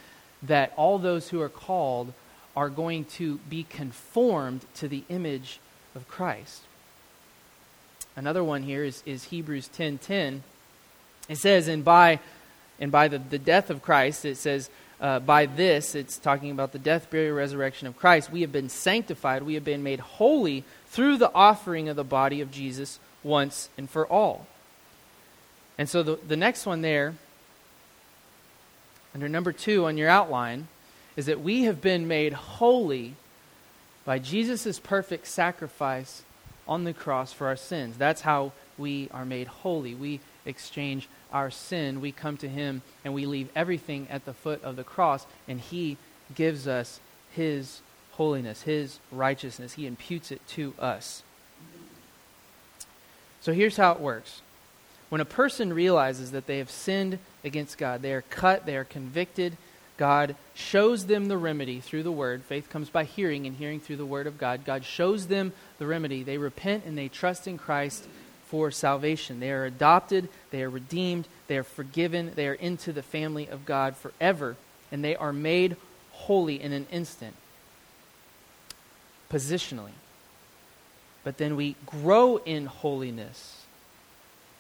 that 0.43 0.74
all 0.75 1.00
those 1.00 1.29
who 1.29 1.41
are 1.41 1.50
called 1.50 2.13
are 2.55 2.69
going 2.69 3.05
to 3.05 3.38
be 3.50 3.63
conformed 3.63 4.65
to 4.75 4.88
the 4.88 5.03
image 5.09 5.59
of 5.95 6.07
Christ. 6.07 6.62
Another 8.15 8.43
one 8.43 8.63
here 8.63 8.83
is, 8.83 9.03
is 9.05 9.25
Hebrews 9.25 9.69
10:10. 9.75 10.41
It 11.27 11.38
says, 11.38 11.67
and 11.67 11.83
by, 11.83 12.19
and 12.79 12.91
by 12.91 13.07
the, 13.07 13.17
the 13.17 13.39
death 13.39 13.69
of 13.69 13.81
Christ, 13.81 14.25
it 14.25 14.38
says, 14.38 14.69
uh, 15.01 15.19
by 15.19 15.45
this, 15.45 15.95
it's 15.95 16.17
talking 16.17 16.51
about 16.51 16.71
the 16.71 16.79
death, 16.79 17.09
burial, 17.09 17.35
resurrection 17.35 17.87
of 17.87 17.97
Christ, 17.97 18.31
we 18.31 18.41
have 18.41 18.51
been 18.51 18.69
sanctified, 18.69 19.43
we 19.43 19.55
have 19.55 19.65
been 19.65 19.83
made 19.83 19.99
holy 19.99 20.63
through 20.87 21.17
the 21.17 21.33
offering 21.33 21.89
of 21.89 21.95
the 21.95 22.03
body 22.03 22.41
of 22.41 22.51
Jesus 22.51 22.99
once 23.23 23.69
and 23.77 23.89
for 23.89 24.07
all. 24.07 24.47
And 25.77 25.89
so 25.89 26.03
the, 26.03 26.15
the 26.15 26.37
next 26.37 26.65
one 26.65 26.81
there, 26.81 27.15
under 29.13 29.27
number 29.27 29.51
two 29.51 29.85
on 29.85 29.97
your 29.97 30.09
outline, 30.09 30.67
is 31.17 31.25
that 31.25 31.41
we 31.41 31.63
have 31.63 31.81
been 31.81 32.07
made 32.07 32.33
holy 32.33 33.15
by 34.05 34.19
Jesus' 34.19 34.79
perfect 34.79 35.27
sacrifice 35.27 36.23
on 36.67 36.83
the 36.83 36.93
cross 36.93 37.33
for 37.33 37.47
our 37.47 37.55
sins. 37.55 37.97
That's 37.97 38.21
how 38.21 38.53
we 38.77 39.09
are 39.11 39.25
made 39.25 39.47
holy. 39.47 39.95
We 39.95 40.19
exchange 40.45 41.07
our 41.31 41.51
sin, 41.51 42.01
we 42.01 42.11
come 42.11 42.37
to 42.37 42.49
Him 42.49 42.81
and 43.03 43.13
we 43.13 43.25
leave 43.25 43.49
everything 43.55 44.07
at 44.09 44.25
the 44.25 44.33
foot 44.33 44.63
of 44.63 44.75
the 44.75 44.83
cross, 44.83 45.25
and 45.47 45.59
He 45.59 45.97
gives 46.33 46.67
us 46.67 46.99
His 47.31 47.81
holiness, 48.13 48.63
His 48.63 48.99
righteousness. 49.12 49.73
He 49.73 49.86
imputes 49.86 50.31
it 50.31 50.45
to 50.49 50.73
us. 50.79 51.23
So 53.41 53.53
here's 53.53 53.77
how 53.77 53.91
it 53.91 53.99
works. 53.99 54.41
When 55.10 55.21
a 55.21 55.25
person 55.25 55.71
realizes 55.71 56.31
that 56.31 56.47
they 56.47 56.58
have 56.58 56.71
sinned 56.71 57.19
against 57.43 57.77
God, 57.77 58.01
they 58.01 58.13
are 58.13 58.23
cut, 58.23 58.65
they 58.65 58.75
are 58.75 58.84
convicted, 58.84 59.55
God 59.97 60.36
shows 60.53 61.05
them 61.05 61.27
the 61.27 61.38
remedy 61.38 61.79
through 61.79 62.03
the 62.03 62.12
Word. 62.12 62.43
Faith 62.43 62.69
comes 62.69 62.89
by 62.89 63.05
hearing, 63.05 63.45
and 63.45 63.55
hearing 63.55 63.79
through 63.79 63.95
the 63.97 64.05
Word 64.05 64.27
of 64.27 64.38
God. 64.38 64.65
God 64.65 64.84
shows 64.84 65.27
them 65.27 65.53
the 65.77 65.86
remedy. 65.86 66.23
They 66.23 66.38
repent 66.38 66.84
and 66.86 66.97
they 66.97 67.08
trust 67.08 67.47
in 67.47 67.58
Christ 67.58 68.08
for 68.56 68.72
salvation. 68.72 69.41
They 69.41 69.52
are 69.52 69.65
adopted, 69.65 70.30
they 70.50 70.63
are 70.63 70.70
redeemed, 70.70 71.28
they 71.48 71.58
are 71.58 71.63
forgiven, 71.63 72.32
they 72.36 72.48
are 72.48 72.54
into 72.54 72.94
the 72.94 73.02
family 73.02 73.50
of 73.50 73.65
God 73.65 73.98
forever, 73.98 74.56
and 74.94 75.04
they 75.04 75.13
are 75.13 75.34
made 75.34 75.76
holy 76.13 76.62
in 76.62 76.72
an 76.72 76.88
instant, 76.89 77.36
positionally. 79.30 79.91
But 81.26 81.38
then 81.38 81.58
we 81.58 81.76
grow 81.86 82.38
in 82.38 82.68
holiness. 82.68 83.65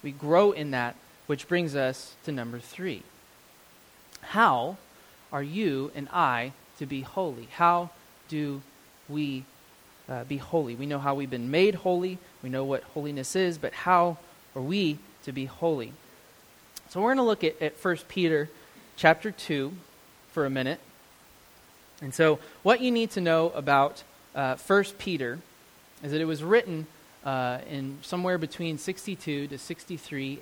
We 0.03 0.11
grow 0.11 0.51
in 0.51 0.71
that, 0.71 0.97
which 1.27 1.47
brings 1.47 1.73
us 1.73 2.15
to 2.25 2.33
number 2.33 2.59
three. 2.59 3.01
How 4.19 4.75
are 5.31 5.43
you 5.43 5.93
and 5.95 6.09
I 6.11 6.51
to 6.79 6.85
be 6.85 6.99
holy? 6.99 7.47
How 7.49 7.91
do 8.27 8.61
we 9.07 9.45
uh, 10.09 10.23
be 10.23 10.37
holy? 10.37 10.75
We 10.75 10.85
know 10.85 10.99
how 10.99 11.15
we've 11.15 11.29
been 11.29 11.51
made 11.51 11.75
holy. 11.75 12.17
We 12.43 12.49
know 12.49 12.63
what 12.63 12.83
holiness 12.93 13.35
is, 13.35 13.57
but 13.57 13.73
how 13.73 14.17
are 14.55 14.61
we 14.61 14.99
to 15.23 15.31
be 15.31 15.45
holy? 15.45 15.93
So 16.89 17.01
we're 17.01 17.15
going 17.15 17.17
to 17.17 17.23
look 17.23 17.43
at, 17.43 17.61
at 17.61 17.73
1 17.83 17.97
Peter 18.07 18.49
chapter 18.95 19.31
2 19.31 19.73
for 20.31 20.45
a 20.45 20.49
minute. 20.49 20.79
And 22.01 22.13
so 22.13 22.39
what 22.63 22.81
you 22.81 22.91
need 22.91 23.11
to 23.11 23.21
know 23.21 23.49
about 23.49 24.03
uh, 24.35 24.57
1 24.57 24.83
Peter 24.97 25.39
is 26.03 26.11
that 26.11 26.21
it 26.21 26.25
was 26.25 26.43
written 26.43 26.87
uh, 27.25 27.59
in 27.69 27.97
somewhere 28.01 28.37
between 28.37 28.77
62 28.77 29.47
to 29.47 29.57
63 29.57 30.39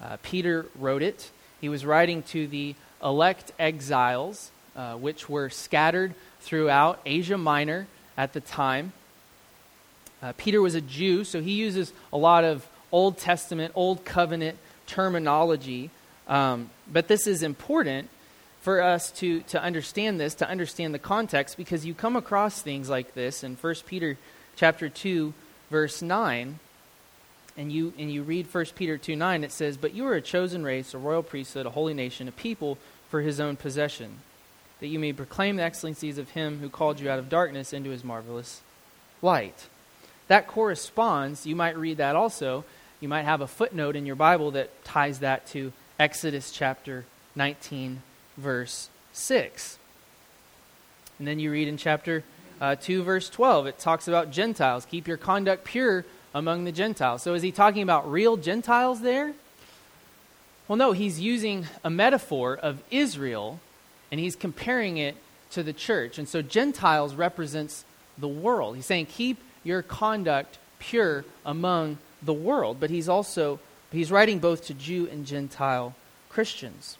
AD. 0.00 0.04
Uh, 0.04 0.16
Peter 0.22 0.66
wrote 0.78 1.02
it. 1.02 1.30
He 1.60 1.68
was 1.68 1.86
writing 1.86 2.22
to 2.24 2.46
the 2.46 2.74
elect 3.02 3.52
exiles, 3.58 4.50
uh, 4.74 4.94
which 4.94 5.28
were 5.28 5.48
scattered 5.48 6.14
throughout 6.40 7.00
Asia 7.06 7.38
Minor 7.38 7.86
at 8.16 8.32
the 8.32 8.40
time. 8.40 8.92
Uh, 10.22 10.32
Peter 10.36 10.62
was 10.62 10.74
a 10.74 10.80
Jew, 10.80 11.24
so 11.24 11.40
he 11.40 11.52
uses 11.52 11.92
a 12.12 12.16
lot 12.16 12.44
of 12.44 12.66
Old 12.92 13.18
Testament, 13.18 13.72
Old 13.74 14.04
Covenant 14.04 14.58
terminology. 14.86 15.90
Um, 16.28 16.70
but 16.90 17.08
this 17.08 17.26
is 17.26 17.42
important 17.42 18.08
for 18.60 18.80
us 18.80 19.10
to, 19.12 19.40
to 19.40 19.60
understand 19.60 20.20
this, 20.20 20.34
to 20.36 20.48
understand 20.48 20.94
the 20.94 20.98
context, 20.98 21.56
because 21.56 21.84
you 21.84 21.94
come 21.94 22.14
across 22.14 22.62
things 22.62 22.88
like 22.88 23.14
this 23.14 23.42
in 23.42 23.56
1 23.56 23.74
Peter 23.86 24.16
chapter 24.54 24.88
2, 24.88 25.34
verse 25.70 26.00
9. 26.02 26.58
And 27.54 27.70
you, 27.70 27.92
and 27.98 28.10
you 28.10 28.22
read 28.22 28.46
1 28.52 28.66
Peter 28.76 28.96
2 28.96 29.16
9, 29.16 29.44
it 29.44 29.52
says, 29.52 29.76
But 29.76 29.94
you 29.94 30.06
are 30.06 30.14
a 30.14 30.22
chosen 30.22 30.62
race, 30.62 30.94
a 30.94 30.98
royal 30.98 31.22
priesthood, 31.22 31.66
a 31.66 31.70
holy 31.70 31.92
nation, 31.92 32.28
a 32.28 32.32
people 32.32 32.78
for 33.10 33.20
his 33.20 33.40
own 33.40 33.56
possession 33.56 34.20
that 34.82 34.88
you 34.88 34.98
may 34.98 35.12
proclaim 35.12 35.54
the 35.54 35.62
excellencies 35.62 36.18
of 36.18 36.30
him 36.30 36.58
who 36.58 36.68
called 36.68 36.98
you 36.98 37.08
out 37.08 37.20
of 37.20 37.28
darkness 37.28 37.72
into 37.72 37.90
his 37.90 38.02
marvelous 38.02 38.62
light. 39.22 39.68
That 40.26 40.48
corresponds, 40.48 41.46
you 41.46 41.54
might 41.54 41.76
read 41.76 41.98
that 41.98 42.16
also. 42.16 42.64
You 42.98 43.08
might 43.08 43.22
have 43.22 43.40
a 43.40 43.46
footnote 43.46 43.94
in 43.94 44.06
your 44.06 44.16
Bible 44.16 44.50
that 44.50 44.84
ties 44.84 45.20
that 45.20 45.46
to 45.50 45.72
Exodus 46.00 46.50
chapter 46.50 47.04
19, 47.36 48.02
verse 48.36 48.90
6. 49.12 49.78
And 51.20 51.28
then 51.28 51.38
you 51.38 51.52
read 51.52 51.68
in 51.68 51.76
chapter 51.76 52.24
uh, 52.60 52.74
2, 52.74 53.04
verse 53.04 53.30
12, 53.30 53.68
it 53.68 53.78
talks 53.78 54.08
about 54.08 54.32
Gentiles. 54.32 54.84
Keep 54.84 55.06
your 55.06 55.16
conduct 55.16 55.62
pure 55.62 56.04
among 56.34 56.64
the 56.64 56.72
Gentiles. 56.72 57.22
So 57.22 57.34
is 57.34 57.42
he 57.42 57.52
talking 57.52 57.84
about 57.84 58.10
real 58.10 58.36
Gentiles 58.36 59.00
there? 59.00 59.32
Well, 60.66 60.76
no, 60.76 60.90
he's 60.90 61.20
using 61.20 61.66
a 61.84 61.90
metaphor 61.90 62.56
of 62.56 62.82
Israel 62.90 63.60
and 64.12 64.20
he's 64.20 64.36
comparing 64.36 64.98
it 64.98 65.16
to 65.50 65.62
the 65.62 65.72
church. 65.72 66.18
And 66.18 66.28
so 66.28 66.42
Gentiles 66.42 67.14
represents 67.14 67.84
the 68.18 68.28
world. 68.28 68.76
He's 68.76 68.86
saying, 68.86 69.06
keep 69.06 69.38
your 69.64 69.80
conduct 69.82 70.58
pure 70.78 71.24
among 71.44 71.96
the 72.22 72.34
world. 72.34 72.78
But 72.78 72.90
he's 72.90 73.08
also 73.08 73.58
he's 73.90 74.12
writing 74.12 74.38
both 74.38 74.66
to 74.66 74.74
Jew 74.74 75.08
and 75.10 75.26
Gentile 75.26 75.94
Christians. 76.28 76.98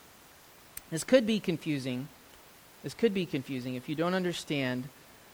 This 0.90 1.04
could 1.04 1.26
be 1.26 1.38
confusing. 1.38 2.08
This 2.82 2.94
could 2.94 3.14
be 3.14 3.26
confusing 3.26 3.74
if 3.74 3.88
you 3.88 3.94
don't 3.94 4.14
understand 4.14 4.88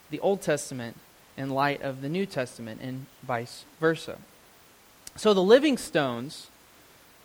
the 0.09 0.19
Old 0.19 0.41
Testament 0.41 0.97
in 1.37 1.49
light 1.49 1.81
of 1.81 2.01
the 2.01 2.09
New 2.09 2.25
Testament 2.25 2.81
and 2.83 3.05
vice 3.23 3.63
versa. 3.79 4.17
So 5.15 5.33
the 5.33 5.41
living 5.41 5.77
stones, 5.77 6.47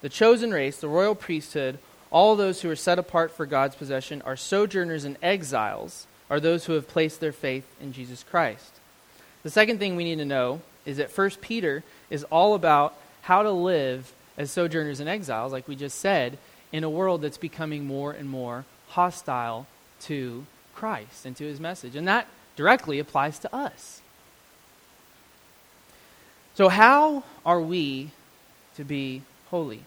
the 0.01 0.09
chosen 0.09 0.53
race, 0.53 0.79
the 0.79 0.89
royal 0.89 1.15
priesthood, 1.15 1.79
all 2.11 2.37
those 2.37 2.63
who 2.63 2.71
are 2.71 2.77
set 2.77 2.99
apart 2.99 3.33
for 3.33 3.47
God's 3.47 3.77
possession 3.77 4.23
are 4.23 4.37
sojourners 4.37 5.05
and 5.05 5.17
exiles, 5.23 6.07
are 6.31 6.41
those 6.41 6.65
who 6.65 6.73
have 6.75 6.89
placed 6.89 7.21
their 7.21 7.33
faith 7.33 7.67
in 7.81 7.93
Jesus 7.93 8.23
Christ. 8.23 8.73
The 9.43 9.51
second 9.51 9.79
thing 9.79 9.97
we 9.97 10.05
need 10.05 10.19
to 10.19 10.25
know 10.25 10.63
is 10.87 10.97
that 10.97 11.11
First 11.11 11.41
Peter 11.41 11.83
is 12.11 12.25
all 12.25 12.55
about 12.55 12.95
how 13.23 13.43
to 13.43 13.51
live 13.51 14.13
as 14.37 14.51
sojourners 14.51 15.01
and 15.01 15.09
exiles, 15.09 15.53
like 15.53 15.69
we 15.69 15.77
just 15.77 15.99
said, 15.99 16.39
in 16.73 16.85
a 16.85 16.91
world 16.91 17.23
that's 17.23 17.37
becoming 17.37 17.87
more 17.87 18.13
and 18.13 18.29
more 18.29 18.65
hostile 18.89 19.67
to 20.01 20.45
Christ 20.75 21.25
and 21.25 21.37
to 21.37 21.45
his 21.45 21.61
message. 21.61 21.95
And 21.97 22.09
that 22.09 22.27
directly 22.57 22.99
applies 22.99 23.39
to 23.41 23.55
us. 23.55 24.01
So 26.55 26.69
how 26.69 27.25
are 27.45 27.61
we 27.61 28.11
to 28.77 28.85
be 28.85 29.23
holy? 29.51 29.83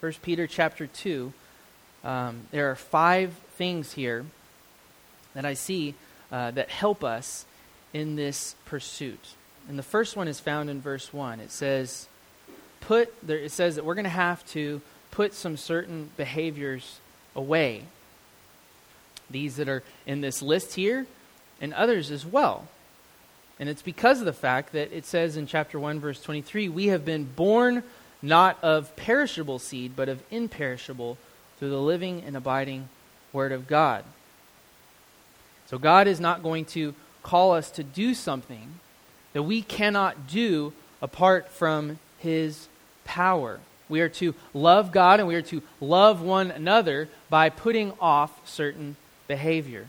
First 0.00 0.22
Peter 0.22 0.46
chapter 0.46 0.86
2, 0.86 1.30
um, 2.04 2.40
there 2.52 2.70
are 2.70 2.74
five 2.74 3.34
things 3.56 3.92
here 3.92 4.24
that 5.34 5.44
I 5.44 5.52
see 5.52 5.94
uh, 6.32 6.52
that 6.52 6.70
help 6.70 7.04
us 7.04 7.44
in 7.92 8.16
this 8.16 8.54
pursuit. 8.64 9.34
And 9.68 9.78
the 9.78 9.82
first 9.82 10.16
one 10.16 10.26
is 10.26 10.40
found 10.40 10.70
in 10.70 10.80
verse 10.80 11.12
1. 11.12 11.40
It 11.40 11.50
says, 11.50 12.08
put 12.80 13.12
there, 13.22 13.36
it 13.36 13.52
says 13.52 13.76
that 13.76 13.84
we're 13.84 13.94
going 13.94 14.04
to 14.04 14.08
have 14.08 14.42
to 14.52 14.80
put 15.10 15.34
some 15.34 15.58
certain 15.58 16.08
behaviors 16.16 16.98
away. 17.36 17.82
These 19.28 19.56
that 19.56 19.68
are 19.68 19.82
in 20.06 20.22
this 20.22 20.40
list 20.40 20.76
here, 20.76 21.06
and 21.60 21.74
others 21.74 22.10
as 22.10 22.24
well. 22.24 22.68
And 23.58 23.68
it's 23.68 23.82
because 23.82 24.20
of 24.20 24.24
the 24.24 24.32
fact 24.32 24.72
that 24.72 24.96
it 24.96 25.04
says 25.04 25.36
in 25.36 25.46
chapter 25.46 25.78
1, 25.78 26.00
verse 26.00 26.22
23, 26.22 26.70
we 26.70 26.86
have 26.86 27.04
been 27.04 27.24
born 27.24 27.82
not 28.22 28.58
of 28.62 28.94
perishable 28.96 29.58
seed, 29.58 29.92
but 29.96 30.08
of 30.08 30.22
imperishable 30.30 31.16
through 31.58 31.70
the 31.70 31.80
living 31.80 32.22
and 32.26 32.36
abiding 32.36 32.88
Word 33.32 33.52
of 33.52 33.66
God. 33.66 34.04
So 35.66 35.78
God 35.78 36.08
is 36.08 36.20
not 36.20 36.42
going 36.42 36.64
to 36.66 36.94
call 37.22 37.52
us 37.52 37.70
to 37.72 37.84
do 37.84 38.14
something 38.14 38.80
that 39.32 39.42
we 39.42 39.62
cannot 39.62 40.26
do 40.26 40.72
apart 41.00 41.48
from 41.48 41.98
His 42.18 42.68
power. 43.04 43.60
We 43.88 44.00
are 44.00 44.08
to 44.08 44.34
love 44.54 44.92
God 44.92 45.20
and 45.20 45.28
we 45.28 45.34
are 45.34 45.42
to 45.42 45.62
love 45.80 46.20
one 46.20 46.50
another 46.50 47.08
by 47.28 47.50
putting 47.50 47.92
off 48.00 48.48
certain 48.48 48.96
behavior. 49.28 49.86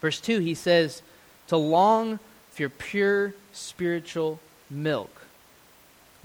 Verse 0.00 0.20
2, 0.20 0.38
he 0.40 0.54
says, 0.54 1.02
to 1.48 1.56
long 1.56 2.18
for 2.50 2.68
pure 2.68 3.34
spiritual 3.52 4.40
milk. 4.70 5.17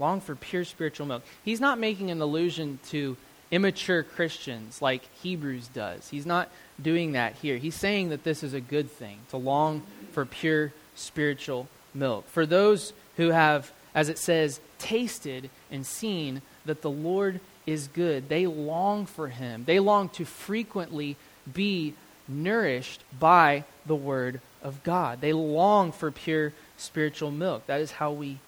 Long 0.04 0.20
for 0.20 0.34
pure 0.34 0.66
spiritual 0.66 1.06
milk. 1.06 1.22
He's 1.46 1.62
not 1.62 1.78
making 1.78 2.10
an 2.10 2.20
allusion 2.20 2.78
to 2.90 3.16
immature 3.50 4.02
Christians 4.02 4.82
like 4.82 5.08
Hebrews 5.22 5.68
does. 5.68 6.10
He's 6.10 6.26
not 6.26 6.50
doing 6.80 7.12
that 7.12 7.36
here. 7.36 7.56
He's 7.56 7.74
saying 7.74 8.10
that 8.10 8.22
this 8.22 8.42
is 8.42 8.52
a 8.52 8.60
good 8.60 8.90
thing, 8.90 9.20
to 9.30 9.38
long 9.38 9.82
for 10.12 10.26
pure 10.26 10.74
spiritual 10.94 11.68
milk. 11.94 12.28
For 12.28 12.44
those 12.44 12.92
who 13.16 13.30
have, 13.30 13.72
as 13.94 14.10
it 14.10 14.18
says, 14.18 14.60
tasted 14.78 15.48
and 15.70 15.86
seen 15.86 16.42
that 16.66 16.82
the 16.82 16.90
Lord 16.90 17.40
is 17.64 17.88
good, 17.88 18.28
they 18.28 18.46
long 18.46 19.06
for 19.06 19.28
him. 19.28 19.64
They 19.64 19.80
long 19.80 20.10
to 20.10 20.26
frequently 20.26 21.16
be 21.50 21.94
nourished 22.28 23.02
by 23.18 23.64
the 23.86 23.96
Word 23.96 24.42
of 24.62 24.82
God. 24.82 25.22
They 25.22 25.32
long 25.32 25.92
for 25.92 26.10
pure 26.10 26.52
spiritual 26.76 27.30
milk. 27.30 27.64
That 27.68 27.80
is 27.80 27.92
how 27.92 28.12
we 28.12 28.40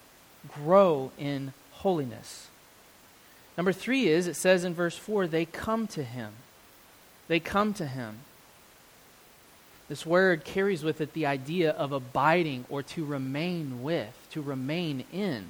grow 0.48 1.12
in 1.18 1.52
holiness. 1.72 2.48
Number 3.56 3.72
three 3.72 4.08
is, 4.08 4.26
it 4.26 4.34
says 4.34 4.64
in 4.64 4.74
verse 4.74 4.96
4, 4.96 5.26
they 5.26 5.44
come 5.44 5.86
to 5.88 6.04
Him. 6.04 6.32
They 7.28 7.40
come 7.40 7.72
to 7.74 7.86
Him. 7.86 8.18
This 9.88 10.04
word 10.04 10.44
carries 10.44 10.82
with 10.82 11.00
it 11.00 11.12
the 11.12 11.26
idea 11.26 11.70
of 11.70 11.92
abiding 11.92 12.64
or 12.68 12.82
to 12.82 13.04
remain 13.04 13.82
with, 13.82 14.14
to 14.30 14.42
remain 14.42 15.04
in, 15.12 15.46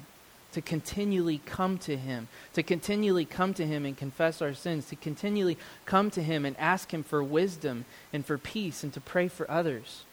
to 0.52 0.60
continually 0.60 1.40
come 1.46 1.78
to 1.78 1.96
Him, 1.96 2.28
to 2.52 2.62
continually 2.62 3.24
come 3.24 3.54
to 3.54 3.66
Him 3.66 3.84
and 3.86 3.96
confess 3.96 4.42
our 4.42 4.54
sins, 4.54 4.86
to 4.86 4.96
continually 4.96 5.56
come 5.84 6.10
to 6.10 6.22
Him 6.22 6.44
and 6.44 6.56
ask 6.58 6.92
Him 6.92 7.02
for 7.02 7.24
wisdom 7.24 7.86
and 8.12 8.24
for 8.24 8.36
peace 8.38 8.84
and 8.84 8.92
to 8.92 9.00
pray 9.00 9.26
for 9.28 9.50
others. 9.50 10.04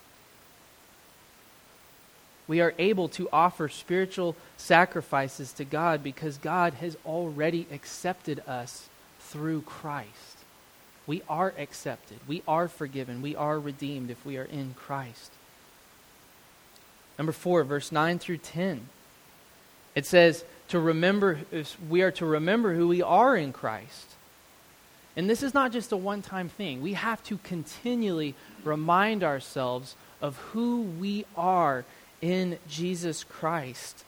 We 2.48 2.62
are 2.62 2.74
able 2.78 3.08
to 3.10 3.30
offer 3.32 3.70
spiritual 3.70 4.36
sacrifices 4.58 5.54
to 5.54 5.66
God 5.66 6.04
because 6.04 6.38
God 6.38 6.76
has 6.76 6.98
already 7.06 7.68
accepted 7.72 8.44
us 8.48 8.90
through 9.20 9.62
Christ. 9.62 10.38
We 11.08 11.22
are 11.30 11.54
accepted. 11.58 12.20
We 12.28 12.44
are 12.48 12.68
forgiven. 12.68 13.22
We 13.22 13.36
are 13.36 13.60
redeemed 13.60 14.10
if 14.10 14.26
we 14.26 14.38
are 14.38 14.46
in 14.46 14.74
Christ. 14.74 15.32
Number 17.18 17.32
four, 17.32 17.64
verse 17.64 17.92
9 17.92 18.20
through 18.20 18.38
10. 18.38 18.88
It 19.96 20.06
says, 20.06 20.44
to 20.70 20.80
remember, 20.80 21.40
we 21.88 22.02
are 22.02 22.12
to 22.12 22.26
remember 22.26 22.74
who 22.74 22.88
we 22.88 23.02
are 23.02 23.36
in 23.36 23.54
Christ. 23.54 24.16
And 25.16 25.30
this 25.30 25.44
is 25.44 25.54
not 25.54 25.72
just 25.72 25.92
a 25.92 25.98
one 25.98 26.22
time 26.22 26.50
thing. 26.50 26.82
We 26.82 26.94
have 26.94 27.24
to 27.26 27.38
continually 27.38 28.34
remind 28.64 29.24
ourselves 29.24 29.96
of 30.22 30.38
who 30.38 30.82
we 30.82 31.26
are 31.38 31.86
in 32.24 32.58
Jesus 32.70 33.26
Christ. 33.26 34.06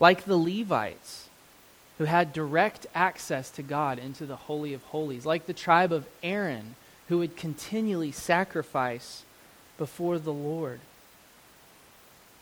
Like 0.00 0.24
the 0.24 0.36
Levites, 0.36 1.28
who 1.98 2.04
had 2.04 2.32
direct 2.32 2.84
access 2.96 3.48
to 3.52 3.62
God 3.62 4.00
into 4.00 4.26
the 4.26 4.34
Holy 4.34 4.74
of 4.74 4.82
Holies, 4.82 5.24
like 5.24 5.46
the 5.46 5.54
tribe 5.54 5.92
of 5.92 6.04
Aaron, 6.24 6.74
who 7.08 7.18
would 7.18 7.36
continually 7.36 8.10
sacrifice 8.10 9.22
before 9.78 10.18
the 10.18 10.32
Lord. 10.32 10.80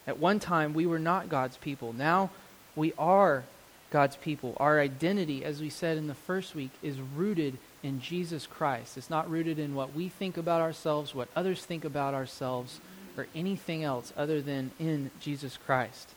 At 0.07 0.19
one 0.19 0.41
time, 0.41 0.73
we 0.73 0.87
were 0.87 0.99
not 0.99 1.29
God's 1.29 1.59
people. 1.59 1.93
Now 1.93 2.31
we 2.75 2.95
are 2.99 3.45
God's 3.91 4.17
people. 4.17 4.57
Our 4.57 4.81
identity, 4.81 5.45
as 5.45 5.61
we 5.61 5.69
said 5.69 5.99
in 5.99 6.07
the 6.07 6.15
first 6.15 6.55
week, 6.55 6.71
is 6.83 6.99
rooted 7.01 7.59
in 7.83 8.01
Jesus 8.01 8.47
Christ. 8.47 8.97
It's 8.97 9.11
not 9.11 9.31
rooted 9.31 9.59
in 9.59 9.75
what 9.75 9.95
we 9.95 10.09
think 10.09 10.39
about 10.39 10.63
ourselves, 10.63 11.15
what 11.15 11.29
others 11.37 11.63
think 11.63 11.85
about 11.85 12.15
ourselves, 12.15 12.81
or 13.17 13.27
anything 13.35 13.85
else 13.85 14.13
other 14.17 14.41
than 14.41 14.71
in 14.79 15.11
Jesus 15.21 15.57
Christ. 15.57 16.09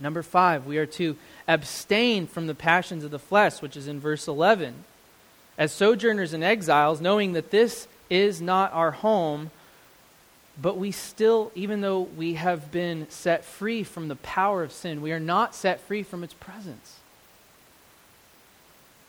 Number 0.00 0.22
five, 0.22 0.66
we 0.66 0.78
are 0.78 0.86
to 0.86 1.16
abstain 1.46 2.26
from 2.26 2.46
the 2.46 2.54
passions 2.54 3.04
of 3.04 3.10
the 3.10 3.18
flesh, 3.18 3.60
which 3.60 3.76
is 3.76 3.86
in 3.86 4.00
verse 4.00 4.26
11. 4.26 4.84
As 5.58 5.72
sojourners 5.72 6.32
and 6.32 6.42
exiles, 6.42 7.02
knowing 7.02 7.34
that 7.34 7.50
this 7.50 7.86
is 8.08 8.40
not 8.40 8.72
our 8.72 8.92
home, 8.92 9.50
but 10.60 10.78
we 10.78 10.90
still, 10.90 11.52
even 11.54 11.82
though 11.82 12.00
we 12.00 12.34
have 12.34 12.72
been 12.72 13.06
set 13.10 13.44
free 13.44 13.82
from 13.82 14.08
the 14.08 14.16
power 14.16 14.62
of 14.62 14.72
sin, 14.72 15.02
we 15.02 15.12
are 15.12 15.20
not 15.20 15.54
set 15.54 15.80
free 15.80 16.02
from 16.02 16.24
its 16.24 16.34
presence. 16.34 16.96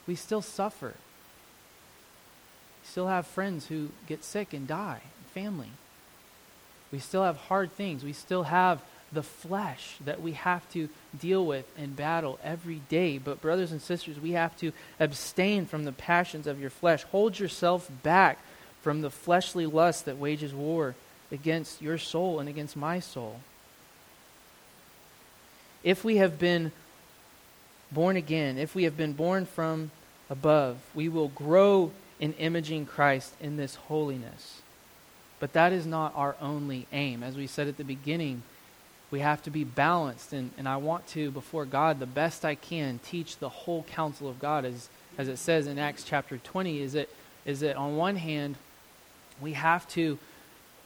We 0.07 0.15
still 0.15 0.41
suffer. 0.41 0.93
We 2.81 2.87
still 2.87 3.07
have 3.07 3.27
friends 3.27 3.67
who 3.67 3.89
get 4.07 4.23
sick 4.23 4.53
and 4.53 4.67
die, 4.67 5.01
family. 5.33 5.71
We 6.91 6.99
still 6.99 7.23
have 7.23 7.37
hard 7.37 7.71
things. 7.73 8.03
We 8.03 8.13
still 8.13 8.43
have 8.43 8.81
the 9.11 9.23
flesh 9.23 9.95
that 10.05 10.21
we 10.21 10.33
have 10.33 10.69
to 10.71 10.89
deal 11.17 11.45
with 11.45 11.65
and 11.77 11.95
battle 11.95 12.39
every 12.43 12.81
day. 12.89 13.17
But, 13.17 13.41
brothers 13.41 13.71
and 13.71 13.81
sisters, 13.81 14.19
we 14.19 14.31
have 14.31 14.57
to 14.57 14.71
abstain 14.99 15.65
from 15.65 15.83
the 15.83 15.91
passions 15.91 16.47
of 16.47 16.59
your 16.59 16.69
flesh. 16.69 17.03
Hold 17.03 17.39
yourself 17.39 17.89
back 18.03 18.39
from 18.81 19.01
the 19.01 19.09
fleshly 19.09 19.65
lust 19.65 20.05
that 20.05 20.17
wages 20.17 20.53
war 20.53 20.95
against 21.31 21.81
your 21.81 21.97
soul 21.97 22.39
and 22.39 22.49
against 22.49 22.75
my 22.75 22.99
soul. 22.99 23.41
If 25.83 26.03
we 26.03 26.17
have 26.17 26.39
been 26.39 26.71
born 27.91 28.15
again, 28.15 28.57
if 28.57 28.75
we 28.75 28.83
have 28.83 28.95
been 28.95 29.13
born 29.13 29.45
from 29.45 29.91
above, 30.29 30.77
we 30.93 31.09
will 31.09 31.29
grow 31.29 31.91
in 32.19 32.33
imaging 32.33 32.85
Christ 32.85 33.33
in 33.41 33.57
this 33.57 33.75
holiness. 33.75 34.61
But 35.41 35.53
that 35.53 35.73
is 35.73 35.87
not 35.87 36.13
our 36.15 36.35
only 36.39 36.85
aim. 36.93 37.23
As 37.23 37.35
we 37.35 37.47
said 37.47 37.67
at 37.67 37.77
the 37.77 37.83
beginning, 37.83 38.43
we 39.09 39.21
have 39.21 39.41
to 39.41 39.49
be 39.49 39.63
balanced. 39.63 40.33
And, 40.33 40.51
and 40.55 40.69
I 40.69 40.77
want 40.77 41.07
to, 41.07 41.31
before 41.31 41.65
God, 41.65 41.99
the 41.99 42.05
best 42.05 42.45
I 42.45 42.53
can, 42.53 42.99
teach 43.03 43.37
the 43.37 43.49
whole 43.49 43.81
counsel 43.83 44.29
of 44.29 44.39
God, 44.39 44.65
as, 44.65 44.87
as 45.17 45.27
it 45.27 45.37
says 45.37 45.65
in 45.65 45.79
Acts 45.79 46.03
chapter 46.03 46.37
20, 46.37 46.79
is 46.79 46.93
that, 46.93 47.09
is 47.43 47.61
that 47.61 47.75
on 47.75 47.97
one 47.97 48.17
hand, 48.17 48.55
we 49.41 49.53
have 49.53 49.87
to 49.89 50.19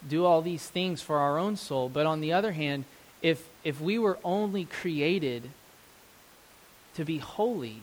do 0.08 0.24
all 0.24 0.42
these 0.42 0.66
things 0.66 1.02
for 1.02 1.18
our 1.18 1.38
own 1.38 1.58
soul. 1.58 1.90
But 1.90 2.06
on 2.06 2.22
the 2.22 2.32
other 2.32 2.54
hand, 2.54 2.86
if, 3.22 3.50
if 3.66 3.82
we 3.82 4.00
were 4.00 4.18
only 4.24 4.64
created 4.64 5.50
to 6.94 7.04
be 7.04 7.18
holy 7.18 7.82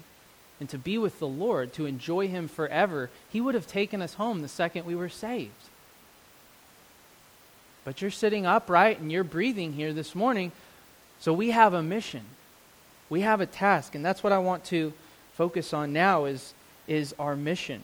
and 0.58 0.70
to 0.70 0.78
be 0.78 0.96
with 0.96 1.18
the 1.18 1.28
Lord, 1.28 1.74
to 1.74 1.84
enjoy 1.84 2.28
Him 2.28 2.48
forever, 2.48 3.10
He 3.28 3.42
would 3.42 3.54
have 3.54 3.66
taken 3.66 4.00
us 4.00 4.14
home 4.14 4.40
the 4.40 4.48
second 4.48 4.86
we 4.86 4.94
were 4.94 5.10
saved. 5.10 5.68
But 7.84 8.00
you're 8.00 8.10
sitting 8.10 8.46
upright 8.46 9.00
and 9.00 9.10
you're 9.10 9.24
breathing 9.24 9.72
here 9.72 9.92
this 9.92 10.14
morning. 10.14 10.52
So 11.20 11.32
we 11.32 11.50
have 11.50 11.74
a 11.74 11.82
mission. 11.82 12.22
We 13.08 13.22
have 13.22 13.40
a 13.40 13.46
task. 13.46 13.94
And 13.94 14.04
that's 14.04 14.22
what 14.22 14.32
I 14.32 14.38
want 14.38 14.64
to 14.66 14.92
focus 15.34 15.72
on 15.72 15.92
now 15.92 16.26
is, 16.26 16.54
is 16.86 17.14
our 17.18 17.36
mission. 17.36 17.82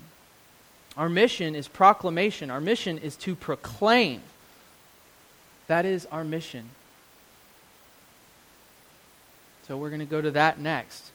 Our 0.96 1.08
mission 1.08 1.54
is 1.54 1.68
proclamation. 1.68 2.50
Our 2.50 2.60
mission 2.60 2.98
is 2.98 3.16
to 3.16 3.34
proclaim. 3.34 4.20
That 5.66 5.84
is 5.84 6.06
our 6.06 6.24
mission. 6.24 6.70
So 9.66 9.76
we're 9.76 9.90
going 9.90 10.00
to 10.00 10.06
go 10.06 10.20
to 10.20 10.30
that 10.32 10.58
next. 10.58 11.12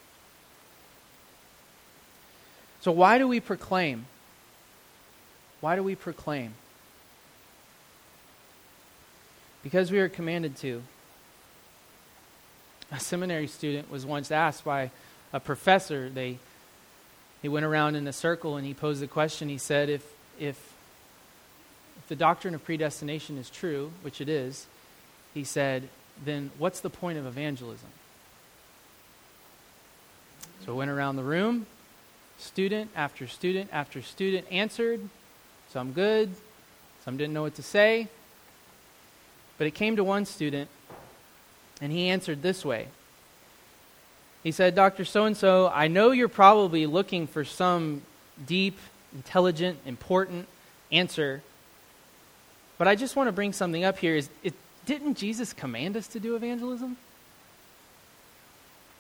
So, 2.81 2.91
why 2.91 3.17
do 3.17 3.27
we 3.27 3.39
proclaim? 3.39 4.05
Why 5.61 5.75
do 5.75 5.83
we 5.83 5.95
proclaim? 5.95 6.53
Because 9.63 9.91
we 9.91 9.99
are 9.99 10.09
commanded 10.09 10.57
to. 10.57 10.83
A 12.91 12.99
seminary 12.99 13.47
student 13.47 13.89
was 13.89 14.05
once 14.05 14.29
asked 14.29 14.63
by 14.63 14.91
a 15.31 15.39
professor, 15.39 16.09
they, 16.09 16.37
he 17.41 17.47
went 17.47 17.65
around 17.65 17.95
in 17.95 18.05
a 18.07 18.13
circle 18.13 18.57
and 18.57 18.67
he 18.67 18.73
posed 18.73 19.01
the 19.01 19.07
question. 19.07 19.49
He 19.49 19.57
said, 19.57 19.89
if, 19.89 20.05
if, 20.37 20.73
if 21.97 22.07
the 22.07 22.15
doctrine 22.15 22.53
of 22.53 22.63
predestination 22.63 23.37
is 23.37 23.49
true, 23.49 23.91
which 24.03 24.21
it 24.21 24.29
is, 24.29 24.67
he 25.33 25.43
said, 25.43 25.89
then 26.23 26.51
what's 26.59 26.81
the 26.81 26.89
point 26.89 27.17
of 27.17 27.25
evangelism? 27.25 27.89
So 30.65 30.73
I 30.73 30.75
went 30.75 30.91
around 30.91 31.15
the 31.15 31.23
room. 31.23 31.65
Student 32.37 32.91
after 32.95 33.27
student 33.27 33.69
after 33.73 34.01
student 34.01 34.45
answered. 34.51 35.01
Some 35.69 35.93
good, 35.93 36.29
some 37.03 37.17
didn't 37.17 37.33
know 37.33 37.41
what 37.41 37.55
to 37.55 37.63
say. 37.63 38.07
But 39.57 39.67
it 39.67 39.71
came 39.71 39.95
to 39.95 40.03
one 40.03 40.25
student, 40.25 40.69
and 41.81 41.91
he 41.91 42.09
answered 42.09 42.41
this 42.41 42.65
way. 42.65 42.87
He 44.43 44.51
said, 44.51 44.75
Dr. 44.75 45.05
So 45.05 45.25
and 45.25 45.37
so, 45.37 45.71
I 45.73 45.87
know 45.87 46.11
you're 46.11 46.27
probably 46.27 46.85
looking 46.85 47.27
for 47.27 47.45
some 47.45 48.01
deep, 48.45 48.77
intelligent, 49.13 49.79
important 49.85 50.47
answer, 50.91 51.41
but 52.77 52.87
I 52.87 52.95
just 52.95 53.15
want 53.15 53.27
to 53.27 53.31
bring 53.31 53.53
something 53.53 53.83
up 53.83 53.99
here. 53.99 54.15
Is 54.15 54.29
it, 54.43 54.53
didn't 54.85 55.17
Jesus 55.17 55.53
command 55.53 55.95
us 55.95 56.07
to 56.07 56.19
do 56.19 56.35
evangelism? 56.35 56.97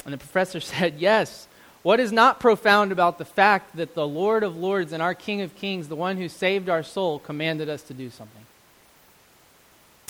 And 0.05 0.13
the 0.13 0.17
professor 0.17 0.59
said, 0.61 0.95
Yes. 0.99 1.47
What 1.81 1.99
is 1.99 2.13
not 2.13 2.39
profound 2.39 2.93
about 2.93 3.17
the 3.17 3.25
fact 3.25 3.75
that 3.75 3.93
the 3.93 4.07
Lord 4.07 4.43
of 4.43 4.55
Lords 4.55 4.93
and 4.93 5.03
our 5.03 5.13
King 5.13 5.41
of 5.41 5.53
Kings, 5.53 5.89
the 5.89 5.97
one 5.97 6.15
who 6.15 6.29
saved 6.29 6.69
our 6.69 6.81
soul, 6.81 7.19
commanded 7.19 7.67
us 7.67 7.81
to 7.83 7.93
do 7.93 8.09
something? 8.09 8.42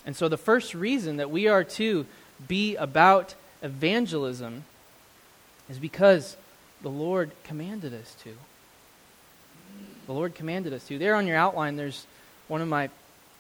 And 0.06 0.16
so, 0.16 0.28
the 0.28 0.38
first 0.38 0.74
reason 0.74 1.18
that 1.18 1.32
we 1.32 1.48
are 1.48 1.64
to 1.64 2.06
be 2.48 2.76
about 2.76 3.36
evangelism 3.62 4.66
is 5.70 5.78
because 5.78 6.36
the 6.82 6.90
Lord 6.90 7.32
commanded 7.44 7.94
us 7.94 8.16
to. 8.24 8.36
The 10.06 10.14
Lord 10.14 10.36
commanded 10.36 10.74
us 10.74 10.86
to. 10.88 11.00
There 11.00 11.16
on 11.16 11.28
your 11.28 11.38
outline, 11.38 11.78
there's 11.78 12.06
one 12.48 12.62
of 12.62 12.68
my, 12.68 12.90